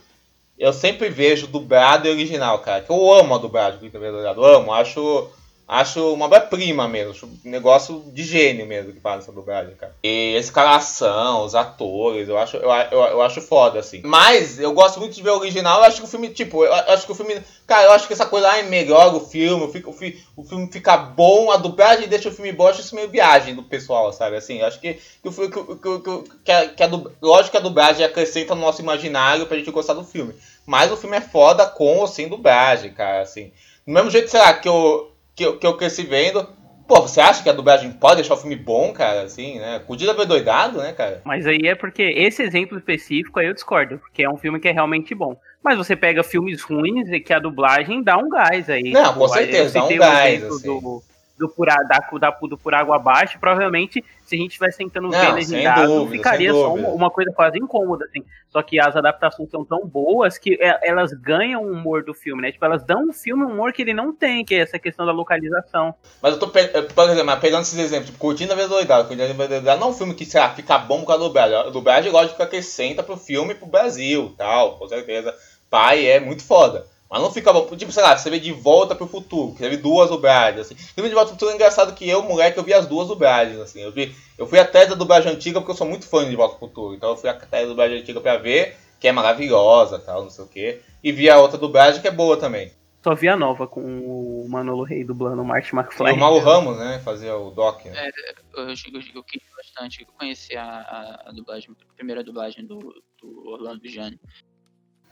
[0.58, 2.82] eu sempre vejo dublado e original, cara.
[2.82, 5.30] Que eu amo a dublagem do Doidado, amo, acho
[5.68, 9.94] acho uma obra-prima mesmo, um negócio de gênio mesmo que faz essa dublagem, cara.
[10.02, 14.02] E a escalação, os atores, eu acho, eu, eu, eu, acho foda, assim.
[14.06, 16.74] Mas eu gosto muito de ver o original, eu acho que o filme, tipo, eu
[16.74, 17.42] acho que o filme.
[17.66, 20.72] Cara, eu acho que essa coisa lá é melhor o filme, o, o, o filme
[20.72, 24.14] fica bom, a dublagem deixa o filme bom, eu acho isso meio viagem do pessoal,
[24.14, 24.38] sabe?
[24.38, 26.90] Assim, eu acho que, que, que, que, que, a, que a,
[27.22, 30.34] lógico que a dublagem acrescenta no nosso imaginário pra gente gostar do filme.
[30.66, 33.52] Mas o filme é foda com ou sem dublagem, cara, assim.
[33.86, 36.50] Do mesmo jeito, sei lá, que eu que eu, que eu cresci vendo.
[36.88, 39.80] Pô, você acha que a dublagem pode deixar o filme bom, cara, assim, né?
[39.86, 41.22] Curtida ver doidado, né, cara?
[41.24, 44.70] Mas aí é porque esse exemplo específico aí eu discordo, porque é um filme que
[44.70, 45.38] é realmente bom.
[45.62, 48.92] Mas você pega filmes ruins e que a dublagem dá um gás aí.
[48.92, 50.68] Não, tipo, com certeza, dá um gás, assim.
[50.68, 51.04] Do,
[51.38, 55.34] do, por, da, da, do Por Água Abaixo, provavelmente, se a gente estivesse tentando ver
[55.34, 58.24] legendado, dúvida, ficaria só uma, uma, coisa quase incômoda, assim.
[58.50, 62.52] Só que as adaptações são tão boas que elas ganham o humor do filme, né?
[62.52, 65.06] Tipo, elas dão um filme um humor que ele não tem, que é essa questão
[65.06, 65.94] da localização.
[66.22, 69.28] Mas eu tô, por exemplo, pegando esses exemplos, tipo, Curtindo a Vida Doidada, Curtindo a
[69.28, 71.56] Vida Doidada não é um filme que, sei lá, fica bom com a dublagem.
[71.56, 75.36] A dublagem, lógico, que acrescenta pro filme e pro Brasil, tal, com certeza.
[75.70, 76.86] pai é muito foda.
[77.10, 77.66] Mas não fica bom.
[77.76, 80.76] Tipo, sei lá, você vê de volta pro futuro, que teve duas dublagens, assim.
[80.76, 83.60] Filme de volta pro futuro é engraçado que eu, moleque, eu vi as duas dublagens,
[83.60, 83.82] assim.
[83.82, 86.58] Eu, vi, eu fui atrás da dublagem antiga porque eu sou muito fã de Volta
[86.58, 86.94] pro Futuro.
[86.96, 90.44] Então eu fui atrás da dublagem antiga pra ver, que é maravilhosa tal, não sei
[90.44, 90.82] o quê.
[91.04, 92.72] E vi a outra dublagem que é boa também.
[93.04, 96.12] Só vi a nova com o Manolo Rey dublando o Marty E McFly.
[96.12, 97.86] o Mauro Ramos, né, fazia o Doc.
[97.86, 97.94] Né?
[97.96, 98.10] É,
[98.54, 102.80] eu, eu, eu, eu queria bastante conhecer a, a, a dublagem, a primeira dublagem do,
[103.22, 104.20] do Orlando Jane.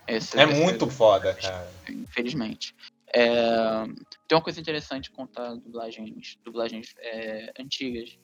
[0.08, 1.68] Esse- É esse- muito foda, cara.
[1.89, 2.76] infelizmente.
[3.14, 3.86] É,
[4.28, 8.18] tem uma coisa interessante contar dublagens, dublagens é, antigas.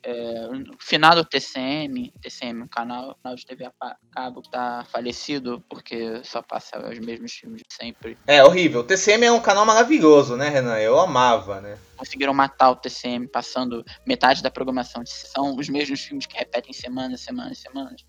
[0.00, 5.62] É, o finado TCM, TCM, um canal, canal de TV a cabo que tá falecido
[5.68, 8.16] porque só passa os mesmos filmes de sempre.
[8.26, 8.80] É horrível.
[8.80, 10.78] O TCM é um canal maravilhoso, né, Renan?
[10.78, 11.76] Eu amava, né?
[11.96, 15.02] Conseguiram matar o TCM passando metade da programação.
[15.04, 18.00] São os mesmos filmes que repetem semanas, semanas, semanas,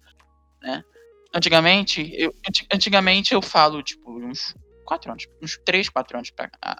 [0.61, 0.83] né?
[1.33, 4.55] Antigamente, eu, anti- antigamente eu falo, tipo, uns
[4.85, 6.77] quatro anos, uns três, quatro anos pra, a-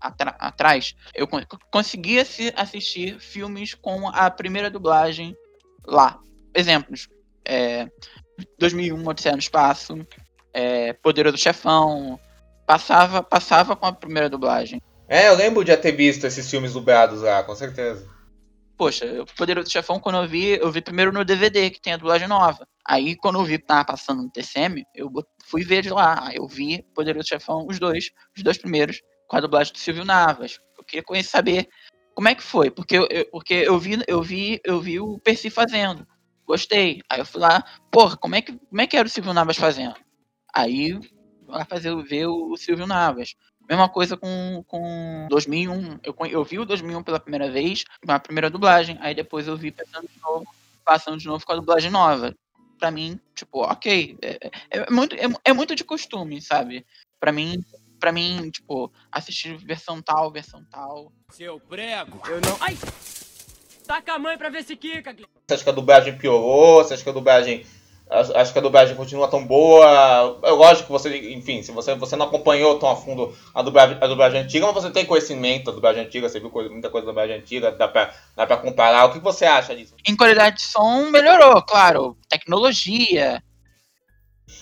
[0.00, 5.36] atra- atrás, eu con- conseguia se assistir filmes com a primeira dublagem
[5.86, 6.18] lá.
[6.54, 7.08] Exemplos,
[7.44, 7.88] é,
[8.58, 10.06] 2001, Odisseia no Espaço,
[10.54, 12.18] é, Poderoso Chefão,
[12.66, 14.80] passava, passava com a primeira dublagem.
[15.08, 18.08] É, eu lembro de já ter visto esses filmes dublados lá, com certeza.
[18.76, 21.96] Poxa, o Poderoso Chefão, quando eu vi, eu vi primeiro no DVD, que tem a
[21.96, 22.66] dublagem nova.
[22.86, 25.10] Aí, quando eu vi que tava passando no TCM, eu
[25.44, 26.26] fui ver de lá.
[26.28, 30.04] Aí eu vi Poderoso Chefão, os dois, os dois primeiros, com a dublagem do Silvio
[30.04, 30.58] Navas.
[30.76, 31.68] Eu queria conhecer, saber
[32.14, 35.18] como é que foi, porque eu, eu- porque eu vi, eu vi, eu vi o
[35.20, 36.06] Percy fazendo.
[36.46, 37.00] Gostei.
[37.08, 39.56] Aí eu fui lá, porra, como é que, como é que era o Silvio Navas
[39.56, 39.94] fazendo?
[40.54, 40.98] Aí,
[41.46, 43.34] lá fazer, ver o Silvio Navas.
[43.68, 45.98] Mesma coisa com, com 2001.
[46.02, 48.98] Eu, eu vi o 2001 pela primeira vez, com a primeira dublagem.
[49.00, 50.46] Aí depois eu vi passando de novo,
[50.84, 52.34] passando de novo com a dublagem nova.
[52.78, 54.16] Pra mim, tipo, ok.
[54.20, 54.50] É, é-
[54.86, 56.84] é muito, é, é muito de costume, sabe?
[57.20, 57.64] Pra mim,
[58.00, 61.12] pra mim, tipo, assistir versão tal, versão tal.
[61.30, 62.20] Seu prego.
[62.28, 62.56] Eu não.
[62.60, 62.76] Ai!
[63.86, 65.14] Taca a mãe pra ver se quica.
[65.14, 66.82] Você acha que a dublagem piorou?
[66.82, 67.64] Você acha que a dublagem.
[68.34, 70.38] Acho que a dublagem continua tão boa.
[70.42, 73.96] É lógico que você, enfim, se você, você não acompanhou tão a fundo a dublagem,
[74.00, 77.06] a dublagem antiga, mas você tem conhecimento da dublagem antiga, você viu coisa- muita coisa
[77.06, 79.04] da dublagem antiga, dá pra, dá pra comparar.
[79.06, 79.94] O que você acha disso?
[80.06, 82.16] Em qualidade de som, melhorou, claro.
[82.28, 83.42] Tecnologia.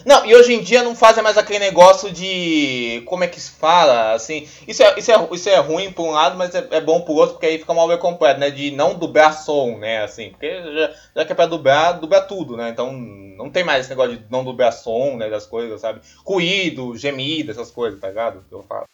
[0.07, 3.03] Não, e hoje em dia não fazem mais aquele negócio de.
[3.07, 4.13] Como é que se fala?
[4.13, 7.03] Assim, isso é, isso é, isso é ruim por um lado, mas é, é bom
[7.03, 8.51] por outro, porque aí fica uma obra completa, né?
[8.51, 10.03] De não dublar som, né?
[10.03, 12.71] Assim, porque já, já que é pra dublar, dublar tudo, né?
[12.71, 15.29] Então não tem mais esse negócio de não dublar som, né?
[15.29, 16.01] Das coisas, sabe?
[16.25, 18.45] Ruído, gemido, essas coisas, tá ligado?
[18.49, 18.85] Que eu falo.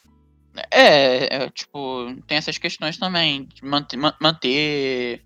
[0.71, 3.45] É, é, tipo, tem essas questões também.
[3.45, 5.23] De manter, ma- manter,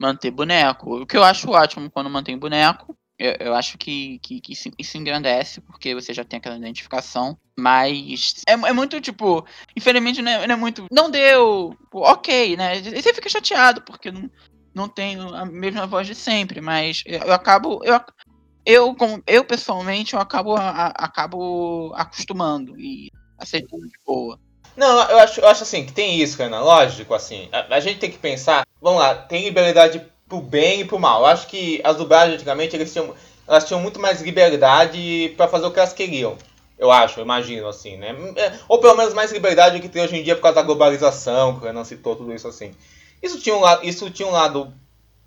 [0.00, 1.02] manter boneco.
[1.02, 2.96] O que eu acho ótimo quando mantém boneco.
[3.18, 7.36] Eu, eu acho que, que, que isso, isso engrandece, porque você já tem aquela identificação.
[7.58, 9.44] Mas é, é muito, tipo,
[9.76, 10.86] infelizmente não é, não é muito.
[10.90, 11.76] Não deu.
[11.90, 12.78] pô, Ok, né?
[12.78, 14.30] E você fica chateado, porque não,
[14.72, 16.60] não tem a mesma voz de sempre.
[16.60, 17.80] Mas eu, eu acabo.
[17.82, 18.00] Eu,
[18.64, 24.38] eu, como, eu, pessoalmente, eu acabo, a- acabo acostumando e aceitando de boa.
[24.76, 27.48] Não, eu acho, eu acho assim, que tem isso, Renan, lógico, assim.
[27.50, 31.20] A, a gente tem que pensar, vamos lá, tem liberdade pro bem e pro mal.
[31.20, 33.14] Eu acho que as dublagens antigamente eles tinham,
[33.46, 36.36] elas tinham muito mais liberdade pra fazer o que elas queriam.
[36.78, 38.14] Eu acho, eu imagino, assim, né?
[38.36, 40.62] É, Ou pelo menos mais liberdade do que tem hoje em dia por causa da
[40.62, 42.72] globalização, que o Renan citou tudo isso assim.
[43.20, 44.72] Isso tinha um lado, isso tinha um lado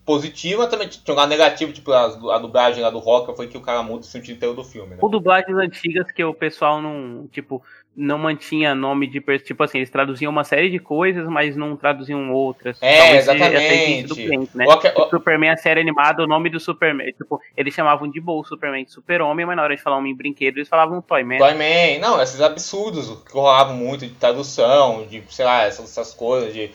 [0.05, 3.47] positivo, mas também tinha um lado negativo, tipo a, a dublagem lá do Rock foi
[3.47, 4.97] que o cara muda o sentido inteiro do filme, né?
[5.01, 7.61] Ou dublagens antigas que o pessoal não, tipo,
[7.95, 9.21] não mantinha nome de.
[9.39, 12.81] Tipo assim, eles traduziam uma série de coisas, mas não traduziam outras.
[12.81, 13.99] É, exatamente.
[13.99, 14.65] isso do cliente, né?
[14.65, 17.11] Tipo, Superman, a série animada, o nome do Superman.
[17.11, 20.15] Tipo, eles chamavam de boa o Superman de Super-Homem, mas na hora de falar homem
[20.15, 21.37] brinquedo, eles falavam Toyman.
[21.37, 26.53] Toyman, não, esses absurdos que rolavam muito de tradução, de, sei lá, essas, essas coisas,
[26.53, 26.71] de,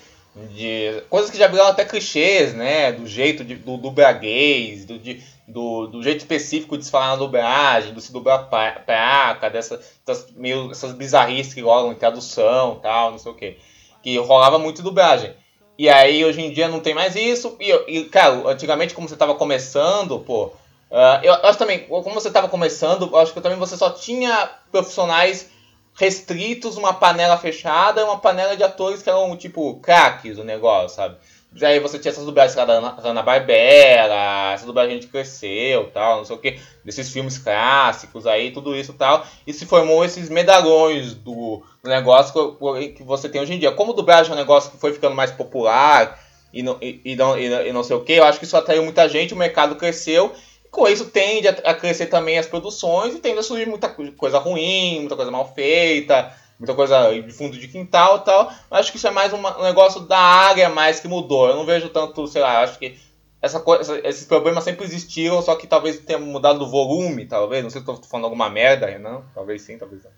[0.50, 1.02] de.
[1.08, 2.92] coisas que já viraram até clichês, né?
[2.92, 7.16] Do jeito de, do dubraguês, do, de, do, do jeito específico de se falar na
[7.16, 13.12] dublagem, do se dublar praca, dessa, dessas, meio, essas bizarrices que rolam em tradução tal,
[13.12, 13.56] não sei o que.
[14.02, 15.32] Que rolava muito dublagem.
[15.78, 17.56] E aí hoje em dia não tem mais isso.
[17.60, 20.52] E, e cara, antigamente, como você tava começando, pô.
[20.90, 24.50] ah, eu acho também, como você estava começando, eu acho que também você só tinha
[24.70, 25.50] profissionais
[25.96, 31.16] restritos, uma panela fechada, uma panela de atores que eram, tipo, craques do negócio, sabe?
[31.62, 36.36] Aí você tinha essas dublagens da Ana- Barbera, essa dublagem gente cresceu tal, não sei
[36.36, 41.62] o que, desses filmes clássicos aí, tudo isso tal, e se formou esses medalhões do,
[41.82, 43.72] do negócio que, que você tem hoje em dia.
[43.72, 46.20] Como dublagem é um negócio que foi ficando mais popular
[46.52, 48.44] e não, e, e não, e, não- e não sei o que, eu acho que
[48.44, 50.34] isso atraiu muita gente, o mercado cresceu,
[50.76, 54.98] Com isso tende a, crescer também as produções e tende a surgir muita coisa ruim,
[54.98, 58.52] muita coisa mal feita, muita coisa de fundo de quintal e tal.
[58.70, 61.48] Acho que isso é mais um negócio da área mais que mudou.
[61.48, 62.94] Eu não vejo tanto, sei lá, acho que
[63.40, 67.62] essa coisa, esses problemas sempre existiram, só que talvez tenha mudado o volume, talvez.
[67.62, 69.24] Não sei se estou falando alguma merda, não?
[69.34, 70.10] Talvez sim, talvez não.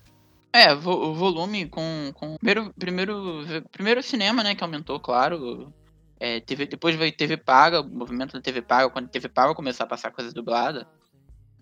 [0.53, 5.73] É, o volume com, com primeiro, primeiro, primeiro cinema, né, que aumentou, claro.
[6.21, 9.55] É, TV, depois veio TV paga, o movimento da TV paga, quando a TV paga
[9.55, 10.89] começou a passar coisa dublada,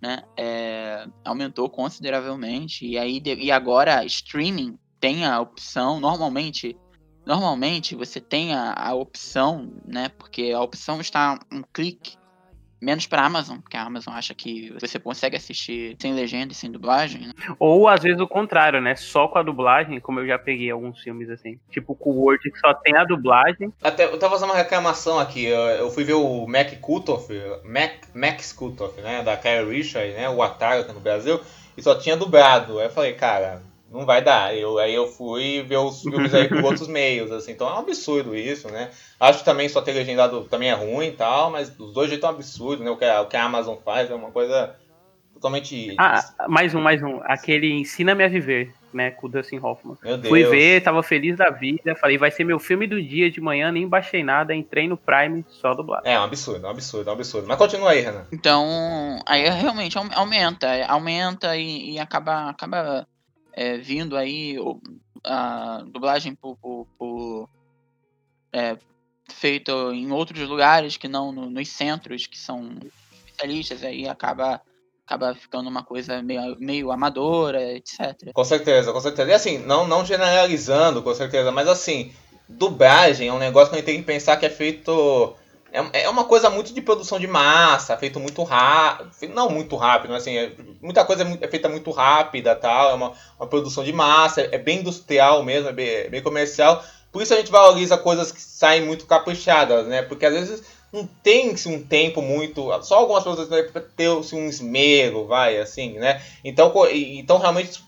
[0.01, 2.87] né, é, aumentou consideravelmente.
[2.87, 6.77] E aí e agora streaming tem a opção, normalmente
[7.27, 10.09] Normalmente você tem a, a opção, né?
[10.11, 12.17] Porque a opção está um clique
[12.81, 16.71] menos para Amazon, porque a Amazon acha que você consegue assistir sem legenda e sem
[16.71, 17.29] dublagem.
[17.29, 17.33] Né?
[17.59, 18.95] Ou às vezes o contrário, né?
[18.95, 22.51] Só com a dublagem, como eu já peguei alguns filmes assim, tipo com o Word
[22.51, 23.73] que só tem a dublagem.
[23.83, 27.33] Até eu tava fazendo uma reclamação aqui, eu fui ver o Mac Kutoff,
[27.65, 31.41] Mac Max Kutoff, né, da Carrie Richard, né, o Atari aqui no Brasil,
[31.77, 32.79] e só tinha dublado.
[32.79, 34.57] Aí eu falei, cara, não vai dar.
[34.57, 37.53] Eu, aí eu fui ver os filmes aí por outros meios, assim.
[37.53, 38.91] Então é um absurdo isso, né?
[39.19, 42.29] Acho que também só ter legendado também é ruim e tal, mas os dois jeitos
[42.29, 42.91] é um absurdo, né?
[42.91, 44.75] O que, a, o que a Amazon faz é uma coisa
[45.33, 45.95] totalmente...
[45.99, 47.21] Ah, mais um, mais um.
[47.25, 49.13] Aquele Ensina-me a Viver, né?
[49.13, 49.97] Com o Dustin Hoffman.
[50.03, 50.29] Meu Deus.
[50.29, 51.95] Fui ver, tava feliz da vida.
[51.95, 55.45] Falei, vai ser meu filme do dia de manhã, nem baixei nada, entrei no Prime,
[55.49, 56.07] só dublado.
[56.09, 57.47] É, um absurdo, um absurdo, um absurdo.
[57.47, 58.27] Mas continua aí, Renan.
[58.33, 62.51] Então, aí realmente aumenta, aumenta e, e acaba...
[62.51, 63.07] acaba
[63.57, 64.57] é, vindo aí
[65.25, 67.49] a dublagem por, por, por
[68.53, 68.77] é,
[69.33, 72.79] feita em outros lugares que não no, nos centros que são
[73.27, 74.61] especialistas aí acaba
[75.07, 79.31] acaba ficando uma coisa meio, meio amadora etc com certeza com certeza.
[79.31, 82.13] E assim não não generalizando com certeza mas assim
[82.49, 85.35] dublagem é um negócio que a gente tem que pensar que é feito
[85.93, 90.13] é, é uma coisa muito de produção de massa, feito muito rápido, não muito rápido,
[90.13, 93.85] mas assim, é, muita coisa é, é, feita muito rápida, tal, é uma, uma produção
[93.85, 96.83] de massa, é, é bem industrial mesmo, é bem, é bem, comercial.
[97.13, 100.03] Por isso a gente valoriza coisas que saem muito caprichadas, né?
[100.03, 100.63] Porque às vezes
[100.93, 103.63] não tem-se um tempo muito, só algumas pessoas né,
[103.97, 106.23] ter-se um esmero, vai, assim, né?
[106.45, 107.83] Então, então realmente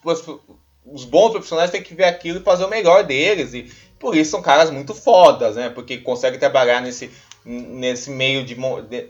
[0.85, 4.31] os bons profissionais têm que ver aquilo e fazer o melhor deles e por isso
[4.31, 5.69] são caras muito fodas, né?
[5.69, 7.11] Porque conseguem trabalhar nesse
[7.49, 8.57] nesse meio de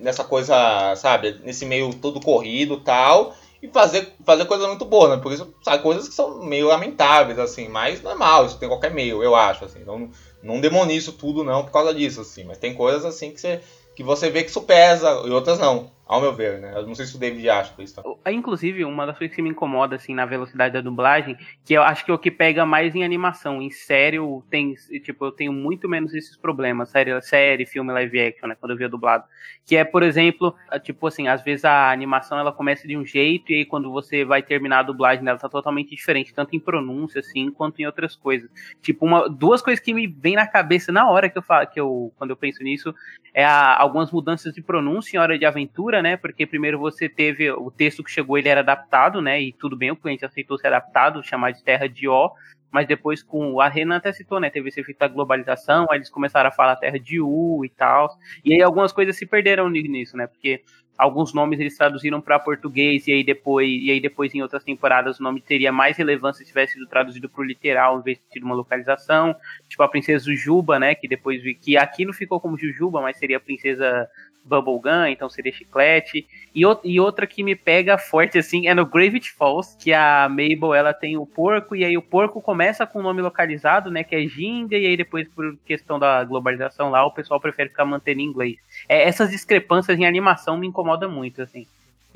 [0.01, 5.17] nessa coisa, sabe, nesse meio todo corrido tal, e fazer, fazer coisas muito boas, né?
[5.17, 9.23] Por isso, sabe, coisas que são meio lamentáveis, assim, mas normal, isso tem qualquer meio,
[9.23, 9.81] eu acho, assim.
[9.85, 10.09] Não,
[10.41, 12.45] não demonizo tudo, não, por causa disso, assim.
[12.45, 13.61] Mas tem coisas, assim, que você,
[13.97, 15.91] que você vê que isso pesa, e outras não.
[16.09, 16.73] Ao meu ver, né?
[16.75, 17.95] Eu não sei se o David acha isso.
[17.95, 18.33] Tá?
[18.33, 21.37] Inclusive, uma das coisas que me incomoda, assim, na velocidade da dublagem,
[21.67, 23.61] que eu acho que é o que pega mais em animação.
[23.61, 26.89] Em sério, tem, tipo, eu tenho muito menos esses problemas.
[26.89, 28.57] Série, série filme live action, né?
[28.59, 29.25] Quando eu via dublado.
[29.67, 33.53] Que é, por exemplo, tipo assim, às vezes a animação ela começa de um jeito
[33.53, 37.21] e aí quando você vai terminar a dublagem dela tá totalmente diferente, tanto em pronúncia,
[37.21, 38.51] assim, quanto em outras coisas.
[38.81, 41.79] Tipo, uma, duas coisas que me vem na cabeça na hora que eu falo, que
[41.79, 42.95] eu, quando eu penso nisso,
[43.35, 46.17] é a, algumas mudanças de pronúncia em hora de aventura, né?
[46.17, 49.41] Porque primeiro você teve o texto que chegou, ele era adaptado, né?
[49.41, 52.31] E tudo bem, o cliente aceitou ser adaptado, chamar de terra de O,
[52.71, 54.51] mas depois com a Renan até citou, né?
[54.51, 58.11] Teve esse efeito da globalização, aí eles começaram a falar terra de U e tal.
[58.45, 60.27] E aí algumas coisas se perderam nisso, né?
[60.27, 60.63] Porque
[60.99, 65.21] alguns nomes eles traduziram para português e aí depois e aí depois em outras temporadas
[65.21, 68.25] o nome teria mais relevância se tivesse sido traduzido para o literal em vez de
[68.25, 69.35] ter uma localização
[69.69, 73.37] tipo a princesa Jujuba né que depois que aqui não ficou como Jujuba mas seria
[73.37, 74.09] a princesa
[74.49, 76.27] Bubblegum, então seria chiclete.
[76.55, 80.75] E, e, outra que me pega forte, assim, é no Gravity Falls, que a Mabel,
[80.75, 84.17] ela tem o porco, e aí o porco começa com o nome localizado, né, que
[84.17, 88.21] é Ginga, e aí depois, por questão da globalização lá, o pessoal prefere ficar mantendo
[88.21, 88.57] em inglês.
[88.89, 91.67] É, essas discrepâncias em animação me incomodam muito, assim.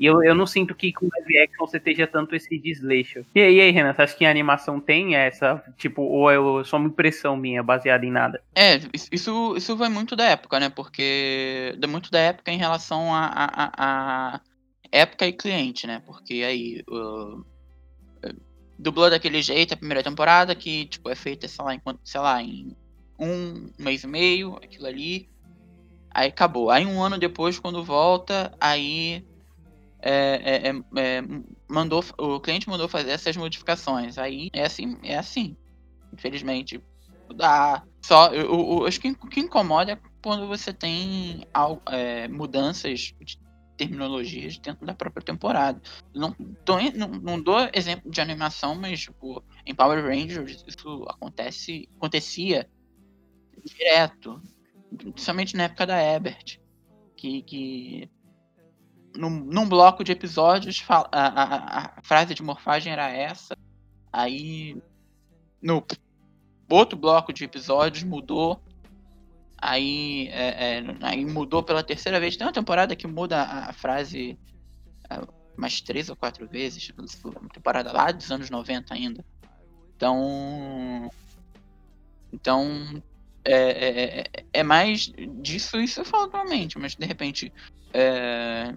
[0.03, 3.25] E eu, eu não sinto que com live action você esteja tanto esse desleixo.
[3.33, 6.89] E aí, Renan, você acha que a animação tem essa, tipo, ou é só uma
[6.89, 8.43] impressão minha, baseada em nada?
[8.53, 8.81] É,
[9.13, 10.67] isso, isso vai muito da época, né?
[10.67, 11.73] Porque.
[11.79, 14.41] Dá muito da época em relação a, a, a
[14.91, 16.03] época e cliente, né?
[16.05, 16.83] Porque aí.
[16.89, 17.45] Uh,
[18.77, 22.41] dublou daquele jeito a primeira temporada, que, tipo, é feita, sei lá, enquanto, sei lá,
[22.41, 22.75] em
[23.17, 25.29] um mês e meio, aquilo ali.
[26.11, 26.71] Aí acabou.
[26.71, 29.23] Aí um ano depois, quando volta, aí
[30.05, 31.23] é, é, é, é,
[31.69, 34.17] mandou, o cliente mandou fazer essas modificações.
[34.17, 35.55] Aí é assim, é assim.
[36.13, 36.83] Infelizmente,
[37.33, 37.83] dá.
[38.01, 41.47] Só, eu, eu, acho que o que incomoda é quando você tem
[41.89, 43.39] é, mudanças de
[43.77, 45.81] terminologias dentro da própria temporada.
[46.13, 46.33] Não,
[46.65, 52.69] tô, não, não, dou exemplo de animação, mas tipo, em Power Rangers isso acontece, acontecia
[53.63, 54.41] direto,
[54.97, 56.59] principalmente na época da Ebert,
[57.15, 58.09] que, que
[59.15, 63.55] num, num bloco de episódios a, a- a frase de morfagem era essa.
[64.11, 64.77] Aí
[65.61, 65.83] no
[66.69, 68.61] outro bloco de episódios mudou.
[69.57, 72.35] Aí, é, é, aí mudou pela terceira vez.
[72.35, 74.37] Tem uma temporada que muda a, a frase
[75.09, 76.91] ah, mais três ou quatro vezes.
[77.23, 79.23] Uma temporada lá dos anos 90 ainda.
[79.95, 81.09] Então.
[82.31, 83.01] Então.
[83.45, 85.11] É, é, é- é mais
[85.41, 87.51] disso, isso eu falo atualmente, mas de repente.
[87.93, 88.73] é,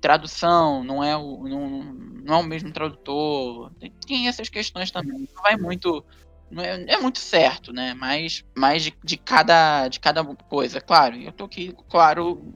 [0.00, 1.82] tradução, não é o, não,
[2.24, 3.70] não é o mesmo tradutor.
[3.78, 5.28] Tem, tem essas questões também.
[5.34, 6.04] Não vai muito.
[6.50, 7.94] Não é, é muito certo, né?
[7.94, 11.16] Mas, mas de, de, cada, de cada coisa, claro.
[11.16, 12.54] Eu tô aqui, claro,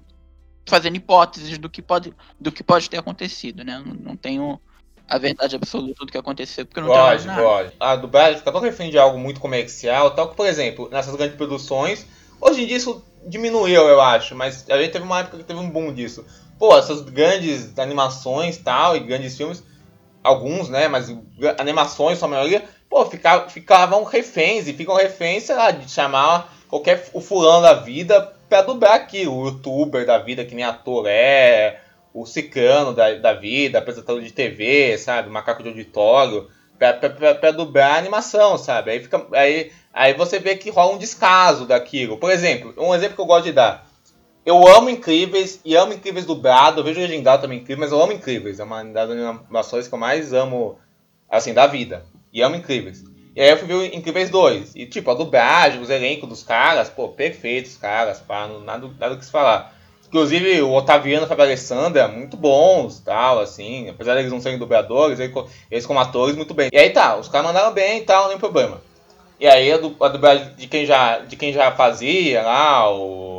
[0.66, 3.82] fazendo hipóteses do que pode, do que pode ter acontecido, né?
[3.84, 4.60] Não, não tenho
[5.08, 7.42] a verdade absoluta do que aconteceu, porque não Lógico, nada.
[7.42, 7.76] lógico.
[7.78, 11.36] A dublagem fica tão refém de algo muito comercial, tal que, por exemplo, nessas grandes
[11.36, 12.06] produções,
[12.40, 15.60] hoje em dia isso diminuiu, eu acho, mas a gente teve uma época que teve
[15.60, 16.24] um boom disso.
[16.58, 19.62] Pô, essas grandes animações tal, e grandes filmes,
[20.22, 21.14] alguns, né, mas
[21.58, 27.08] animações, sua maioria, pô, fica- ficavam reféns, e ficam reféns, sei lá, de chamar qualquer
[27.12, 31.80] o fulano da vida pra dublar aqui, o youtuber da vida, que nem ator é,
[32.12, 36.48] o cicano da, da vida, apresentador de TV, sabe, macaco de auditório,
[36.78, 40.70] pra, pra, pra, pra dublar a animação, sabe, aí, fica, aí, aí você vê que
[40.70, 42.16] rola um descaso daquilo.
[42.18, 43.86] Por exemplo, um exemplo que eu gosto de dar,
[44.44, 46.80] eu amo Incríveis e amo Incríveis dublado.
[46.80, 48.60] Eu vejo legendado também Incríveis, mas eu amo Incríveis.
[48.60, 50.78] É uma das animações que eu mais amo,
[51.30, 52.04] assim, da vida.
[52.32, 53.04] E amo Incríveis.
[53.34, 54.74] E aí eu fui ver o Incríveis 2.
[54.74, 59.18] E, tipo, a dublagem, os elencos dos caras, pô, perfeitos, caras, pá, nada, nada o
[59.18, 59.74] que se falar.
[60.06, 63.88] Inclusive, o Otaviano e a Fábio Alessandra, muito bons, tal, assim.
[63.88, 66.68] Apesar deles não serem dubladores, eles, co- eles como atores, muito bem.
[66.72, 68.80] E aí tá, os caras mandaram bem e tal, nem problema.
[69.40, 73.33] E aí a dublagem de quem já, de quem já fazia lá, o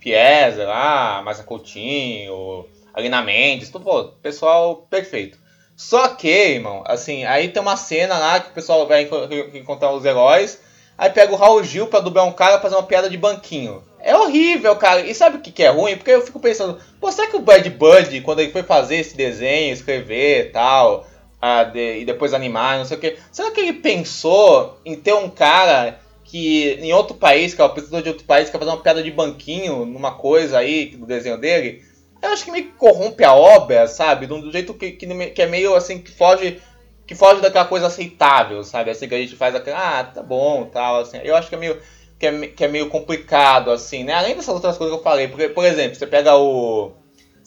[0.00, 5.38] Pieza lá, Márcia Coutinho, Alina Mendes, tudo, pô, pessoal perfeito.
[5.76, 9.08] Só que, irmão, assim, aí tem uma cena lá que o pessoal vai
[9.54, 10.60] encontrar os heróis,
[10.96, 13.84] aí pega o Raul Gil pra dublar um cara fazer uma piada de banquinho.
[14.00, 15.00] É horrível, cara.
[15.00, 15.96] E sabe o que, que é ruim?
[15.96, 19.16] Porque eu fico pensando, pô, será que o Brad Bird, quando ele foi fazer esse
[19.16, 21.06] desenho, escrever e tal,
[21.40, 25.12] ah, de- e depois animar, não sei o que, será que ele pensou em ter
[25.14, 28.58] um cara que em outro país, que é o apresentador de outro país, que quer
[28.58, 31.82] fazer uma piada de banquinho numa coisa aí do desenho dele?
[32.22, 34.26] Eu acho que meio que corrompe a obra, sabe?
[34.26, 36.60] Do, do jeito que, que, que é meio assim, que foge
[37.06, 38.90] que foge daquela coisa aceitável, sabe?
[38.90, 41.18] Assim que a gente faz aquela, ah, tá bom, tal, assim.
[41.24, 41.80] Eu acho que é meio
[42.18, 44.12] que é, que é meio complicado, assim, né?
[44.12, 46.92] Além dessas outras coisas que eu falei, porque, por exemplo, você pega o.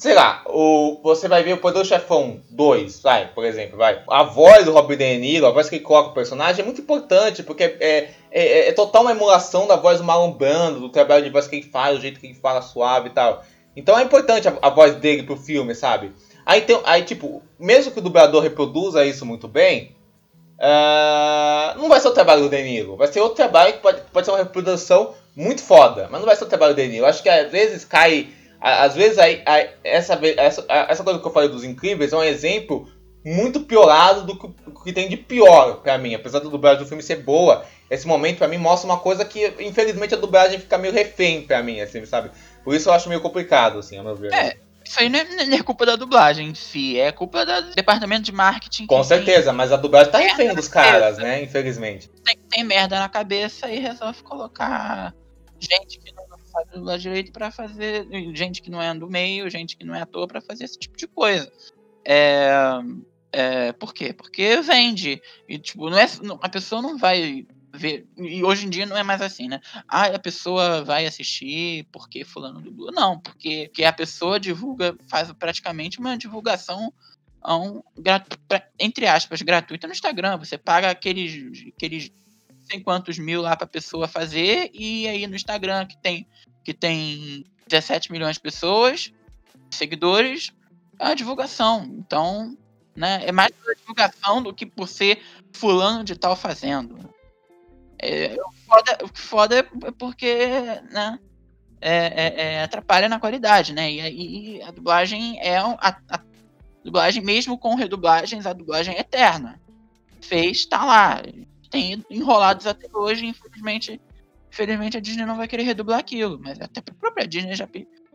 [0.01, 4.01] Sei lá, o, você vai ver o Poder do Chefão 2, vai, por exemplo, vai.
[4.09, 6.81] A voz do Robert De Niro, a voz que ele coloca o personagem é muito
[6.81, 10.89] importante, porque é, é, é, é total uma emulação da voz do Marlon Brando, do
[10.89, 13.43] trabalho de voz que ele faz, do jeito que ele fala suave e tal.
[13.75, 16.11] Então é importante a, a voz dele pro filme, sabe?
[16.47, 19.95] Aí, tem, aí, tipo, mesmo que o dublador reproduza isso muito bem,
[20.59, 22.97] ah, não vai ser o trabalho do Danilo.
[22.97, 26.35] Vai ser outro trabalho que pode, pode ser uma reprodução muito foda, mas não vai
[26.35, 27.05] ser o trabalho do Danilo.
[27.05, 28.29] Acho que às vezes cai.
[28.61, 32.13] A- Às vezes aí, aí, essa, essa, a- essa coisa que eu falei dos incríveis
[32.13, 32.87] é um exemplo
[33.25, 36.13] muito piorado do que, do que tem de pior pra mim.
[36.15, 39.45] Apesar da dublagem do filme ser boa, esse momento pra mim mostra uma coisa que,
[39.59, 42.31] infelizmente, a dublagem fica meio refém pra mim, assim, sabe?
[42.63, 44.33] Por isso eu acho meio complicado, assim, a meu ver.
[44.33, 47.75] É, Isso aí não é, não é culpa da dublagem em si, é culpa do
[47.75, 48.87] departamento de marketing.
[48.87, 51.43] Com certeza, mas a dublagem tá É, refém dos caras, né?
[51.43, 52.09] Infelizmente.
[52.25, 55.13] Tem, tem merda na cabeça e resolve colocar
[55.59, 56.20] gente que não
[56.51, 58.07] sabe dublar direito pra fazer.
[58.35, 60.97] Gente que não é do meio, gente que não é ator pra fazer esse tipo
[60.97, 61.51] de coisa.
[62.05, 62.51] É.
[63.31, 64.13] é por quê?
[64.13, 65.21] Porque vende.
[65.47, 68.05] E, tipo, não é, não- a pessoa não vai ver.
[68.17, 69.61] E hoje em dia não é mais assim, né?
[69.87, 72.91] Ah, a pessoa vai assistir porque fulano dubla.
[72.91, 76.93] Não, porque, porque a pessoa divulga, faz praticamente uma divulgação
[77.47, 77.81] um,
[78.79, 80.37] entre aspas, gratuita no Instagram.
[80.37, 82.11] Você paga aqueles, aqueles
[82.71, 86.25] sei quantos mil lá pra pessoa fazer, e aí no Instagram que tem,
[86.63, 89.11] que tem 17 milhões de pessoas,
[89.69, 90.51] seguidores,
[90.99, 91.83] é a divulgação.
[91.97, 92.57] Então,
[92.95, 95.21] né, é mais pela divulgação do que por ser
[95.53, 96.97] fulano de tal fazendo.
[97.99, 100.47] É, o, foda, o foda é porque,
[100.91, 101.19] né,
[101.79, 103.91] é, é- é, atrapalha na qualidade, né?
[103.91, 106.19] E aí a dublagem é a, a
[106.83, 109.59] dublagem, mesmo com redublagens, a dublagem é eterna.
[110.21, 111.21] Fez, tá lá.
[111.71, 113.99] Tem enrolados até hoje, infelizmente.
[114.51, 116.37] Infelizmente a Disney não vai querer redublar aquilo.
[116.39, 117.67] Mas até a própria Disney já,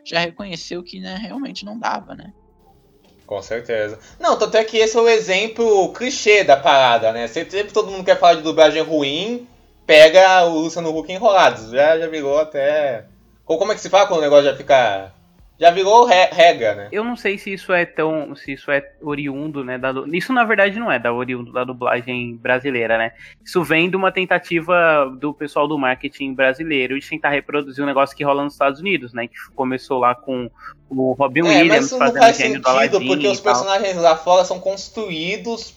[0.05, 2.33] já reconheceu que né, realmente não dava, né?
[3.27, 3.99] Com certeza.
[4.21, 7.27] Não, tanto é que esse é o exemplo clichê da parada, né?
[7.27, 9.49] Sempre, todo mundo quer falar de dublagem ruim,
[9.85, 11.71] pega o Luciano Huck enrolados.
[11.71, 13.07] Já, já virou até.
[13.45, 15.13] Como como é que se fala quando o negócio já fica
[15.59, 16.89] já virou re regra, né?
[16.93, 18.37] Eu não sei se isso é tão.
[18.37, 19.79] se isso é oriundo, né?
[19.79, 23.13] Da, isso na verdade não é da oriundo da dublagem brasileira, né?
[23.45, 28.17] Isso vem de uma tentativa do pessoal do marketing brasileiro de tentar reproduzir um negócio
[28.17, 29.29] que rola nos Estados Unidos, né?
[29.29, 30.51] Que começou lá com
[30.91, 33.41] o Robin é, Williams mas isso não fazendo faz gênio do sentido, Aladdin porque os
[33.41, 35.75] personagens lá fora são construídos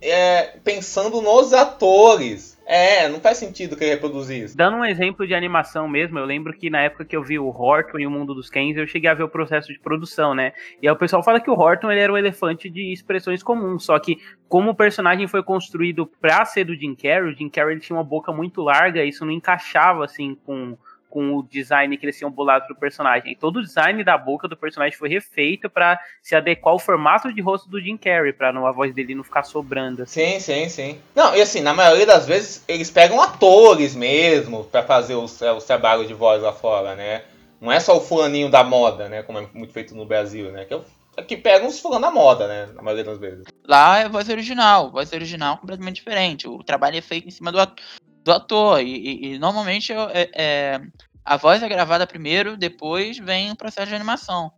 [0.00, 2.57] é, pensando nos atores.
[2.70, 4.54] É, não faz sentido querer reproduzir isso.
[4.54, 7.48] Dando um exemplo de animação mesmo, eu lembro que na época que eu vi o
[7.48, 10.52] Horton e o Mundo dos Kens, eu cheguei a ver o processo de produção, né?
[10.82, 13.86] E aí o pessoal fala que o Horton ele era um elefante de expressões comuns,
[13.86, 14.18] só que
[14.50, 17.96] como o personagem foi construído pra ser do Jim Carrey, o Jim Carrey ele tinha
[17.96, 20.76] uma boca muito larga, isso não encaixava assim com
[21.08, 23.32] com o design que eles tinham bolado pro personagem.
[23.32, 27.32] E todo o design da boca do personagem foi refeito pra se adequar ao formato
[27.32, 30.02] de rosto do Jim Carrey, pra não, a voz dele não ficar sobrando.
[30.02, 30.38] Assim.
[30.38, 30.98] Sim, sim, sim.
[31.14, 35.52] Não, e assim, na maioria das vezes eles pegam atores mesmo pra fazer os, é,
[35.52, 37.22] os trabalhos de voz lá fora, né?
[37.60, 39.22] Não é só o fulaninho da moda, né?
[39.22, 40.64] Como é muito feito no Brasil, né?
[40.64, 40.84] Que, é o-
[41.16, 42.68] é que pegam os fulanos da moda, né?
[42.74, 43.44] Na maioria das vezes.
[43.66, 46.46] Lá é voz original, voz original completamente diferente.
[46.46, 47.80] O trabalho é feito em cima do, at-
[48.28, 48.80] do ator.
[48.80, 50.80] E, e- e normalmente é, é-
[51.24, 54.50] a voz é gravada primeiro, depois vem o processo de animação.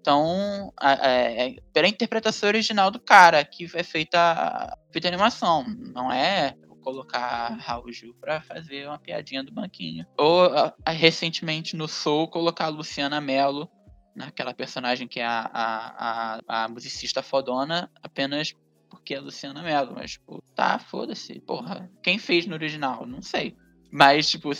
[0.00, 5.64] Então, é, é pela interpretação original do cara que é feita feita a animação.
[5.94, 10.04] Não é colocar Raul Gil pra fazer uma piadinha do banquinho.
[10.18, 10.50] Ou
[10.86, 13.68] recentemente no Soul colocar a Luciana Mello
[14.14, 18.52] naquela personagem que é a, a, a, a musicista fodona apenas
[18.94, 19.92] porque é Luciana Mello.
[19.94, 21.40] Mas, tipo, tá, foda-se.
[21.40, 23.04] Porra, quem fez no original?
[23.04, 23.56] Não sei.
[23.90, 24.50] Mas, tipo,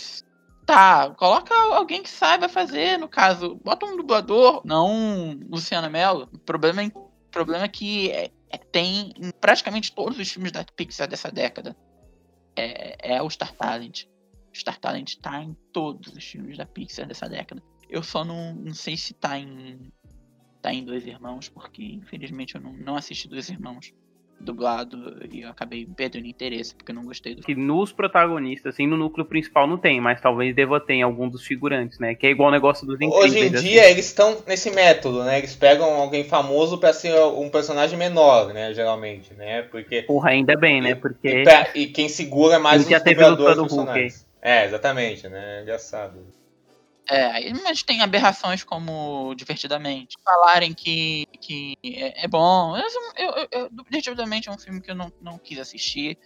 [0.65, 3.55] tá, coloca alguém que saiba fazer, no caso.
[3.63, 6.29] Bota um dublador, não Luciana Mello.
[6.33, 10.51] O problema é, o problema é que é- é- tem em praticamente todos os filmes
[10.51, 11.75] da Pixar dessa década.
[12.55, 14.05] É, é o Star Talent.
[14.53, 17.61] Star Talent tá em todos os filmes da Pixar dessa década.
[17.89, 19.91] Eu só não, não sei se tá em.
[20.61, 23.93] tá em Dois Irmãos, porque infelizmente eu não, não assisti Dois Irmãos
[24.39, 28.85] dublado e eu acabei perdendo interesse, porque eu não gostei do Que nos protagonistas, assim,
[28.85, 32.15] no núcleo principal não tem, mas talvez deva ter em algum dos figurantes, né?
[32.15, 33.33] Que é igual o negócio dos incríveis.
[33.33, 33.67] Hoje em assim.
[33.67, 35.39] dia eles estão nesse método, né?
[35.39, 38.73] Eles pegam alguém famoso pra ser um personagem menor, né?
[38.73, 39.63] Geralmente, né?
[39.63, 40.91] Porque Porra, ainda bem, né?
[40.91, 44.13] E, Porque pra- e quem segura é mais Ele já os teve do Hulk.
[44.41, 45.63] É, exatamente, né?
[45.63, 46.19] Engraçado.
[47.09, 50.17] É, mas tem aberrações como Divertidamente.
[50.23, 52.75] Falarem que, que é, é bom.
[52.77, 52.87] Eu,
[53.17, 56.17] eu, eu- Divertidamente é um filme que eu não, não quis assistir.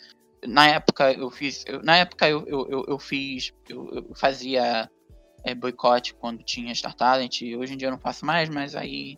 [0.45, 1.65] Na época eu fiz.
[1.67, 3.51] eu- na época eu, eu, eu, fiz.
[3.67, 4.89] Eu, fazia
[5.43, 7.41] é, boicote quando tinha Star Talent.
[7.57, 9.17] Hoje em dia eu não faço mais, mas aí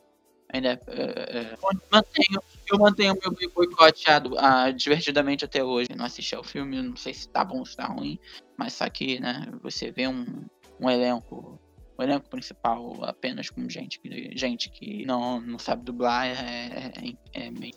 [0.52, 0.82] ainda.
[0.88, 1.02] é,
[1.40, 1.58] é,
[1.92, 2.42] mantenho,
[2.72, 5.90] eu mantenho meu boicote a, divertidamente até hoje.
[5.96, 8.18] Não assisti ao filme, não sei se tá bom ou se tá ruim.
[8.58, 10.26] Mas só que, né, você vê um,
[10.82, 11.60] um elenco.
[11.98, 16.92] O elenco principal apenas com gente que, gente que não, não sabe dublar é,
[17.34, 17.76] é, é meio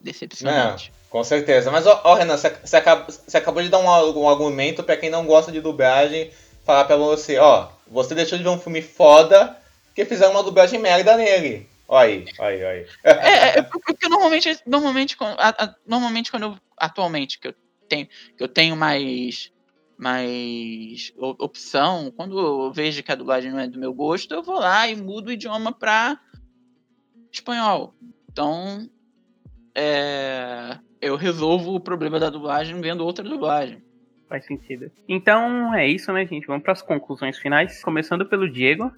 [0.00, 0.92] decepcionante.
[1.08, 1.70] Com certeza.
[1.70, 5.10] Mas, ó, ó, Renan, você, acabou, você acabou de dar um, um argumento pra quem
[5.10, 6.30] não gosta de dublagem,
[6.64, 10.80] falar pra você, ó, você deixou de ver um filme foda porque fizeram uma dublagem
[10.80, 11.68] merda nele.
[11.86, 12.86] Olha aí, olha aí, olha aí.
[13.04, 15.16] É, é porque normalmente, normalmente,
[15.86, 17.54] normalmente quando eu, atualmente que eu
[17.86, 19.52] tenho, que eu tenho mais,
[20.02, 24.58] mais opção, quando eu vejo que a dublagem não é do meu gosto, eu vou
[24.58, 26.18] lá e mudo o idioma pra
[27.30, 27.94] espanhol.
[28.28, 28.90] Então,
[29.72, 33.80] é, eu resolvo o problema da dublagem vendo outra dublagem.
[34.28, 34.90] faz sentido.
[35.08, 36.48] Então é isso, né, gente?
[36.48, 37.80] Vamos para as conclusões finais.
[37.80, 38.92] Começando pelo Diego.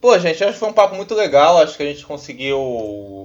[0.00, 1.58] Pô, gente, acho que foi um papo muito legal.
[1.58, 3.24] Acho que a gente conseguiu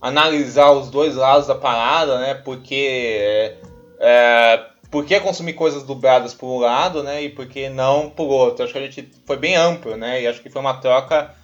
[0.00, 2.34] analisar os dois lados da parada, né?
[2.34, 3.56] Porque.
[3.98, 7.22] É, por que consumir coisas dubladas por um lado, né?
[7.22, 8.64] E por que não por outro?
[8.64, 10.22] Acho que a gente foi bem amplo, né?
[10.22, 11.34] E acho que foi uma troca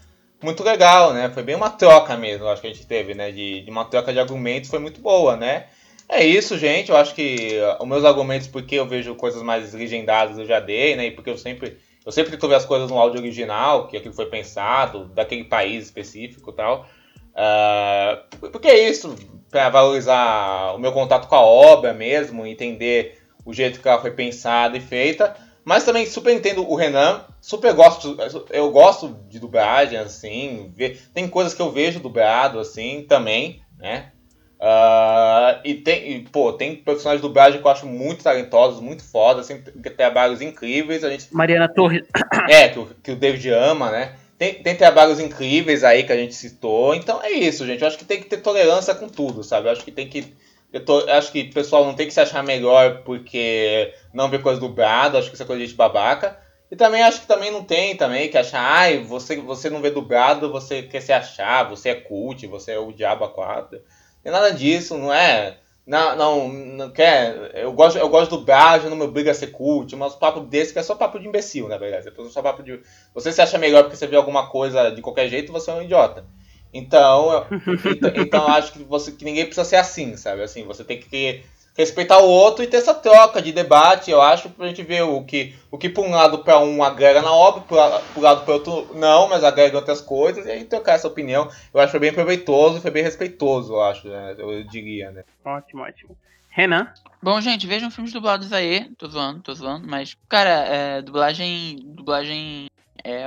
[0.42, 1.30] muito legal, né?
[1.30, 3.30] Foi bem uma troca mesmo, acho que a gente teve, né?
[3.30, 5.66] De, de uma troca de argumentos, foi muito boa, né?
[6.08, 6.90] É isso, gente.
[6.90, 10.60] Eu acho que uh, os meus argumentos, porque eu vejo coisas mais legendadas, eu já
[10.60, 11.06] dei, né?
[11.06, 14.26] E porque eu sempre eu sempre ver as coisas no áudio original, que aquilo foi
[14.26, 16.86] pensado, daquele país específico e tal.
[17.34, 19.14] Ah, porque é isso,
[19.50, 24.10] para valorizar o meu contato com a obra mesmo, entender o jeito que ela foi
[24.10, 25.34] pensada e feita.
[25.64, 28.16] Mas também super entendo o Renan, super gosto,
[28.50, 30.72] eu gosto de dublagem, assim,
[31.12, 34.12] tem coisas que eu vejo dublado, assim, também, né?
[34.60, 39.02] Ah, e tem, e, pô, tem personagens de dublagem que eu acho muito talentosos, muito
[39.02, 42.06] fodas, assim, tem trabalhos incríveis, a gente Mariana Torres.
[42.48, 44.14] é, que o, que o David ama, né?
[44.38, 46.94] Tem, tem trabalhos incríveis aí que a gente citou.
[46.94, 47.80] Então é isso, gente.
[47.80, 49.66] Eu acho que tem que ter tolerância com tudo, sabe?
[49.66, 50.34] Eu acho que tem que.
[50.76, 54.38] Eu tô- acho que o pessoal não tem que se achar melhor porque não vê
[54.38, 55.18] coisa dublada.
[55.18, 56.38] Acho que isso é coisa de babaca.
[56.70, 59.90] E também acho que também não tem também que achar, ai, você, você não vê
[59.90, 63.80] dublado, você quer se achar, você é cult, você é o diabo a quatro.
[64.22, 65.56] Tem nada disso, não é.
[65.86, 67.52] Não, não, não quer.
[67.54, 68.44] Eu gosto, eu gosto do
[68.90, 71.68] não me obriga a ser cult, mas papo desse que é só papo de imbecil,
[71.68, 72.08] na verdade.
[72.08, 72.80] É só papo de.
[73.14, 75.82] Você se acha melhor porque você vê alguma coisa de qualquer jeito, você é um
[75.82, 76.24] idiota.
[76.72, 77.46] Então, eu,
[77.92, 80.42] então, então eu acho que, você, que ninguém precisa ser assim, sabe?
[80.42, 81.42] Assim, você tem que
[81.76, 85.22] respeitar o outro e ter essa troca de debate, eu acho, pra gente ver o
[85.22, 87.78] que, o que por um lado para um agrega na obra, por,
[88.14, 91.80] por lado para outro não, mas agrega outras coisas, e aí trocar essa opinião, eu
[91.80, 94.34] acho que foi bem proveitoso, foi bem respeitoso, eu acho, né?
[94.38, 95.24] eu diria, né.
[95.44, 96.16] Ótimo, ótimo.
[96.48, 96.90] Renan?
[97.22, 102.70] Bom, gente, vejam filmes dublados aí, tô zoando, tô zoando, mas, cara, é, dublagem, dublagem
[103.04, 103.26] é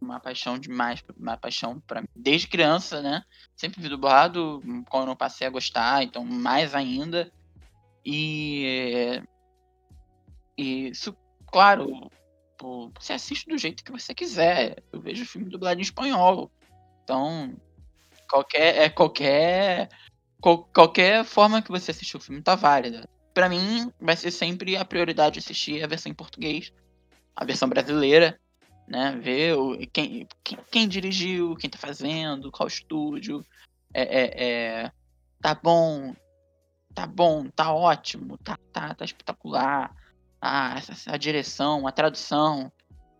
[0.00, 3.22] uma paixão demais, uma paixão para desde criança, né,
[3.56, 7.30] sempre vi dublado, quando eu passei a gostar, então mais ainda,
[8.04, 9.22] e.
[10.56, 11.16] Isso,
[11.46, 12.10] claro,
[12.98, 14.82] você assiste do jeito que você quiser.
[14.92, 16.50] Eu vejo filme dublado em espanhol.
[17.02, 17.54] Então,
[18.28, 18.76] qualquer.
[18.76, 19.88] É qualquer.
[20.40, 23.08] Qual, qualquer forma que você assistir o filme tá válida.
[23.32, 26.72] Para mim, vai ser sempre a prioridade assistir a versão em português,
[27.36, 28.38] a versão brasileira,
[28.90, 29.12] né?
[29.22, 33.46] Ver o, quem, quem, quem dirigiu, quem tá fazendo, qual estúdio.
[33.94, 34.92] É, é, é,
[35.40, 36.14] tá bom,
[36.92, 39.94] tá bom, tá ótimo, tá, tá, tá espetacular.
[40.42, 42.72] Ah, essa, a direção, a tradução,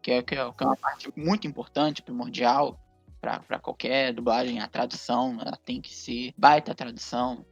[0.03, 2.79] que é, que é, que é uma parte muito importante, primordial
[3.21, 7.45] para qualquer dublagem, a tradução, ela tem que ser baita tradução.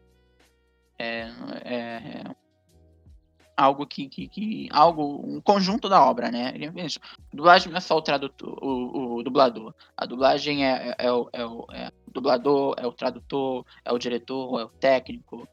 [0.98, 1.28] É,
[1.64, 2.36] é, é
[3.58, 7.00] algo que, que, que, algo um conjunto da obra né Veja,
[7.32, 11.28] dublagem não é só o tradutor o, o dublador a dublagem é, é, é, o,
[11.32, 15.48] é, o, é o dublador é o tradutor é o diretor é o técnico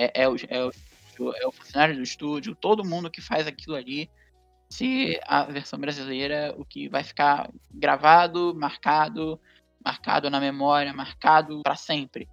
[0.00, 3.76] é, é, o, é, o, é o funcionário do estúdio, todo mundo que faz aquilo
[3.76, 4.10] ali.
[4.68, 9.38] Se a versão brasileira, o que vai ficar gravado, marcado,
[9.84, 12.28] marcado na memória, marcado para sempre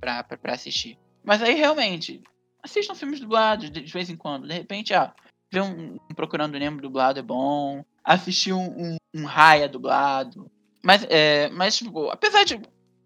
[0.00, 0.96] para assistir.
[1.24, 2.22] Mas aí realmente,
[2.62, 4.46] assistam filmes dublados de, de vez em quando.
[4.46, 5.12] De repente, ah,
[5.50, 7.84] ver um, um Procurando Nemo dublado é bom.
[8.04, 10.50] Assistir um, um, um Raya dublado.
[10.82, 12.60] Mas, é, mas tipo, apesar de.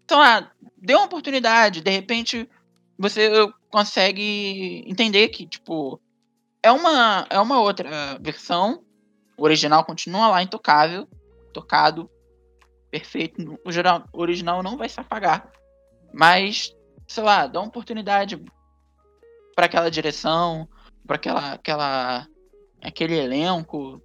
[0.05, 1.81] Então, ah, dê uma oportunidade.
[1.81, 2.49] De repente,
[2.97, 3.29] você
[3.69, 5.99] consegue entender que, tipo,
[6.63, 8.83] é uma, é uma outra versão.
[9.37, 11.07] O original continua lá intocável,
[11.53, 12.09] tocado,
[12.89, 13.59] perfeito.
[13.63, 15.51] O original não vai se apagar.
[16.11, 16.75] Mas,
[17.07, 18.43] sei lá, dá uma oportunidade
[19.57, 20.69] para aquela direção,
[21.07, 22.27] para aquela, aquela,
[22.79, 23.99] aquele elenco.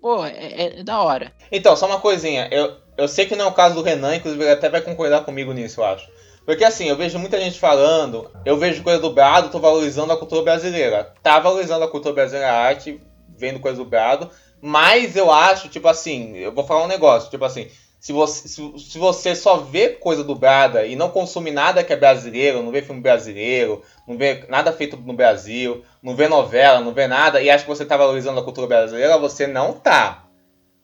[0.00, 1.32] Pô, é, é, da hora.
[1.50, 2.48] Então, só uma coisinha.
[2.52, 5.24] Eu, eu sei que não é o caso do Renan, inclusive ele até vai concordar
[5.24, 6.08] comigo nisso, eu acho.
[6.46, 10.42] Porque assim, eu vejo muita gente falando, eu vejo coisa dublado, tô valorizando a cultura
[10.42, 11.12] brasileira.
[11.20, 13.00] Tá valorizando a cultura brasileira, a arte,
[13.36, 14.30] vendo coisa dublado,
[14.62, 17.68] mas eu acho, tipo assim, eu vou falar um negócio, tipo assim,
[18.00, 21.96] se você, se, se você só vê coisa dublada e não consome nada que é
[21.96, 26.94] brasileiro, não vê filme brasileiro, não vê nada feito no Brasil, não vê novela, não
[26.94, 30.24] vê nada, e acha que você tá valorizando a cultura brasileira, você não tá.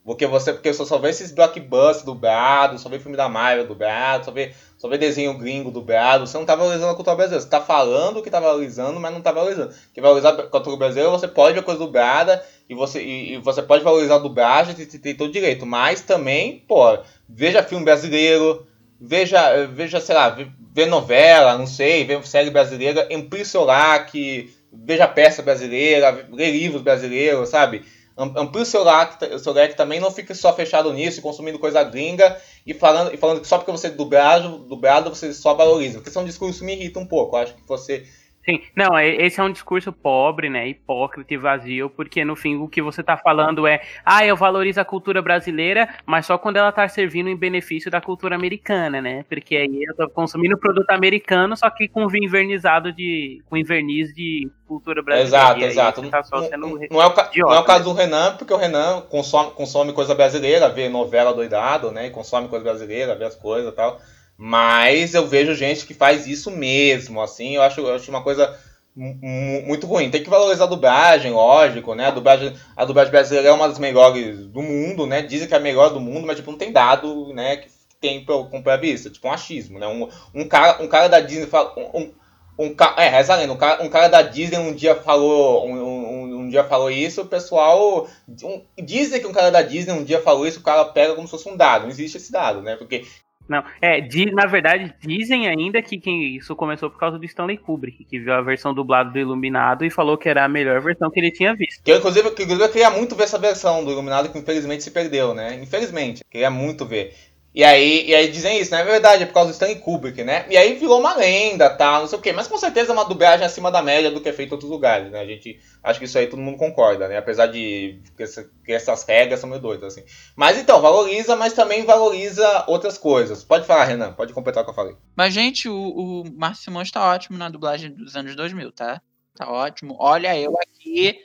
[0.05, 4.27] Porque você, porque você só vê esses blockbusters dublados, só vê filme da Marvel dublado,
[4.27, 4.53] só vê
[4.87, 7.43] só vê desenho gringo dublado, você não tá valorizando a cultura brasileira.
[7.43, 9.75] Você tá falando que tá valorizando, mas não tá valorizando.
[9.93, 13.63] Que valorizar a cultura brasileira, você pode ver coisa dublada e você, e, e você
[13.63, 15.67] pode valorizar a dublagem, tem, tem todo direito.
[15.67, 16.99] Mas também, pô,
[17.29, 18.67] veja filme brasileiro,
[19.01, 20.37] veja, veja sei lá,
[20.73, 23.67] vê novela, não sei, vê série brasileira, amplie seu
[24.11, 27.83] que veja peça brasileira, lê livros brasileiros, sabe?
[28.17, 31.83] Amplie o seu leque, o seu leque também, não fique só fechado nisso, consumindo coisa
[31.83, 35.95] gringa e falando, e falando que só porque você é dublado, dublado você só valoriza.
[35.99, 37.37] Porque esse é um discurso que me irrita um pouco.
[37.37, 38.07] Eu acho que você
[38.49, 42.55] Sim, não, é, esse é um discurso pobre, né, hipócrita e vazio, porque no fim
[42.55, 46.57] o que você tá falando é, ah, eu valorizo a cultura brasileira, mas só quando
[46.57, 50.89] ela tá servindo em benefício da cultura americana, né, porque aí eu tô consumindo produto
[50.91, 55.65] americano, só que com invernizado de, com inverniz de cultura brasileira.
[55.65, 56.11] Exato, exato.
[56.11, 57.85] Tá não, não, é o, idiota, não é o caso né?
[57.85, 62.63] do Renan, porque o Renan consome, consome coisa brasileira, vê novela doidado, né, consome coisa
[62.63, 64.01] brasileira, vê as coisas e tal,
[64.37, 68.57] mas eu vejo gente que faz isso mesmo, assim, eu acho, eu acho uma coisa
[68.97, 70.11] muito ruim.
[70.11, 72.07] Tem que valorizar a dublagem, lógico, né?
[72.07, 75.21] A dublagem, a dublagem brasileira é uma das melhores do mundo, né?
[75.23, 77.69] Dizem que é a melhor do mundo, mas tipo, não tem dado, né, que
[78.01, 78.25] tem
[78.63, 79.87] pra vista, tipo um achismo, né?
[79.87, 81.73] Um, um, cara, um cara da Disney fala.
[81.77, 82.13] Um,
[82.59, 85.67] um, é, reza um cara, um cara da Disney um dia falou.
[85.67, 88.09] Um, um, um dia falou isso, o pessoal.
[88.29, 91.27] Um, dizem que um cara da Disney um dia falou isso, o cara pega como
[91.27, 91.83] se fosse um dado.
[91.83, 92.77] Não existe esse dado, né?
[92.77, 93.05] Porque
[93.49, 97.59] Não, é, di- na verdade, dizem ainda que quem, isso começou por causa do Stanley
[97.59, 101.11] Kubrick, que viu a versão dublada do Iluminado e falou que era a melhor versão
[101.11, 101.83] que ele tinha visto.
[101.85, 104.91] Que eu, inclusive, que, eu queria muito ver essa versão do Iluminado que infelizmente se
[104.91, 105.61] perdeu, né?
[105.63, 106.25] Infelizmente.
[106.31, 107.15] Queria muito ver.
[107.57, 108.83] E aí, e aí dizem isso, né?
[108.83, 110.45] É verdade, é por causa do Stanley Kubrick, né?
[110.51, 111.99] E aí virou uma lenda, tá?
[112.01, 112.31] Não sei o quê.
[112.31, 114.71] Mas com certeza é uma dublagem acima da média do que é feito em outros
[114.71, 115.21] lugares, né?
[115.21, 115.59] A gente.
[115.83, 117.17] Acho que isso aí todo mundo concorda, né?
[117.17, 120.07] Apesar de que, essa- que essas regras são meio doidas, assim.
[120.37, 123.43] Mas então, valoriza, mas também valoriza outras coisas.
[123.43, 124.95] Pode falar, Renan, pode completar o que eu falei.
[125.17, 129.01] Mas, gente, o, o Márcio Simões tá ótimo na dublagem dos anos 2000, tá?
[129.35, 129.97] Tá ótimo.
[129.99, 131.19] Olha eu aqui,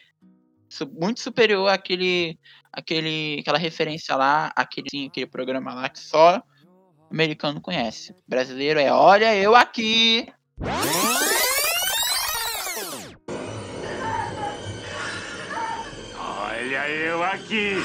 [0.98, 2.38] muito superior àquele,
[2.74, 6.42] àquele, aquela referência lá, aquele, sim, aquele programa lá que só
[7.12, 8.16] americano conhece.
[8.28, 10.28] Brasileiro é olha eu aqui.
[16.18, 17.76] Olha eu aqui.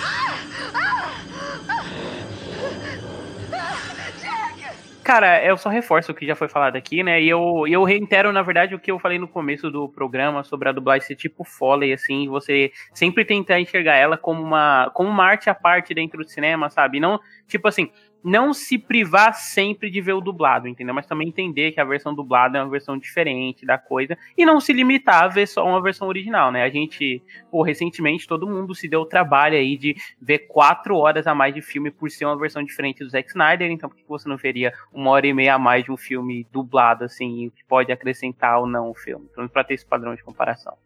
[5.06, 7.22] Cara, eu só reforço o que já foi falado aqui, né?
[7.22, 10.68] E eu, eu reitero, na verdade, o que eu falei no começo do programa sobre
[10.68, 15.24] a dublagem ser tipo Foley, assim, você sempre tentar enxergar ela como uma, como uma
[15.24, 16.98] arte à parte dentro do cinema, sabe?
[16.98, 17.88] Não, tipo assim,
[18.22, 20.94] não se privar sempre de ver o dublado, entendeu?
[20.94, 24.60] Mas também entender que a versão dublada é uma versão diferente da coisa e não
[24.60, 26.62] se limitar a ver só uma versão original, né?
[26.62, 31.26] A gente, pô, recentemente todo mundo se deu o trabalho aí de ver quatro horas
[31.26, 34.04] a mais de filme por ser uma versão diferente do Zack Snyder, então por que
[34.08, 37.64] você não veria uma hora e meia a mais de um filme dublado, assim, que
[37.64, 40.76] pode acrescentar ou não o filme, menos pra ter esse padrão de comparação.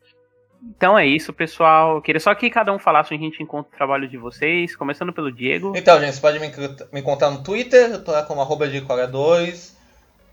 [0.63, 1.97] Então é isso, pessoal.
[1.97, 4.77] Eu queria só que cada um falasse onde a gente encontra o trabalho de vocês,
[4.77, 5.73] começando pelo Diego.
[5.75, 6.49] Então, gente, você pode me,
[6.93, 9.73] me encontrar no Twitter, eu tô lá como arroba dicoria2.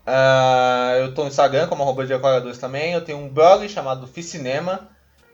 [0.06, 2.92] Ah, eu tô no Instagram como arroba dicoria2 também.
[2.92, 4.88] Eu tenho um blog chamado Ficinema.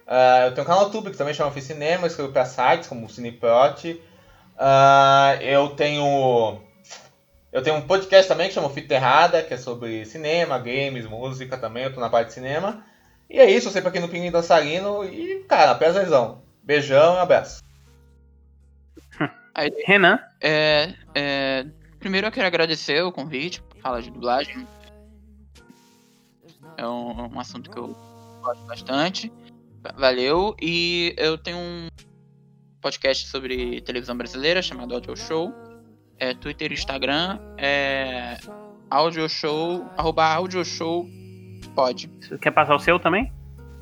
[0.07, 2.89] Ah, eu tenho um canal no YouTube que também chama Ficinema, eu escrevo pra sites
[2.89, 4.01] como o Cineprot.
[4.59, 6.61] Ah, eu tenho.
[7.53, 11.57] Eu tenho um podcast também que chama Fita Errada, que é sobre cinema, games, música
[11.57, 12.85] também, eu tô na parte de cinema.
[13.29, 16.43] E é isso, eu sempre aqui no Pinguim Dançarino e, cara, prazerzão.
[16.63, 17.63] Beijão e abraço.
[19.55, 20.19] Aí, Renan.
[20.41, 21.67] é, é,
[21.99, 24.67] primeiro eu quero agradecer o convite, fala de dublagem.
[26.77, 27.97] É um, um assunto que eu
[28.41, 29.33] gosto bastante.
[29.97, 30.57] Valeu.
[30.61, 31.89] E eu tenho um
[32.81, 35.53] podcast sobre televisão brasileira chamado Audio Show.
[36.19, 37.39] É Twitter e Instagram.
[37.59, 38.39] É
[38.91, 41.07] Audio Show, arroba Audio Show
[41.75, 42.11] pode.
[42.21, 43.31] Você quer passar o seu também?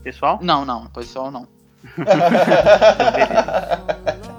[0.03, 0.39] Pessoal?
[0.43, 1.47] Não, não, pessoal não.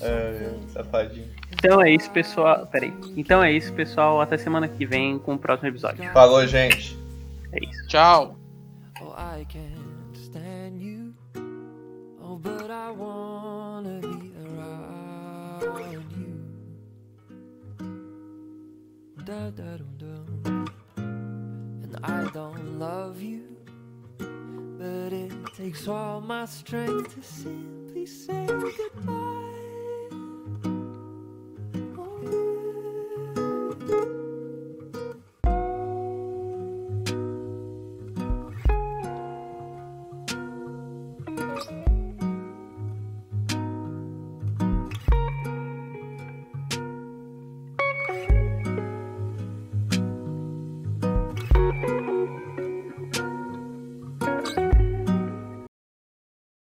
[0.00, 1.28] É, safadinho.
[1.52, 2.66] Então é isso, pessoal.
[2.66, 2.94] Peraí.
[3.16, 4.20] Então é isso, pessoal.
[4.20, 6.04] Até semana que vem com o próximo episódio.
[6.12, 6.96] Falou, gente.
[7.52, 7.86] É isso.
[7.88, 8.36] Tchau.
[9.00, 9.12] Oh,
[22.28, 23.56] I don't love you.
[24.18, 29.14] But it takes all my strength to simply say goodbye.
[31.96, 32.20] Oh,
[33.88, 34.27] yeah.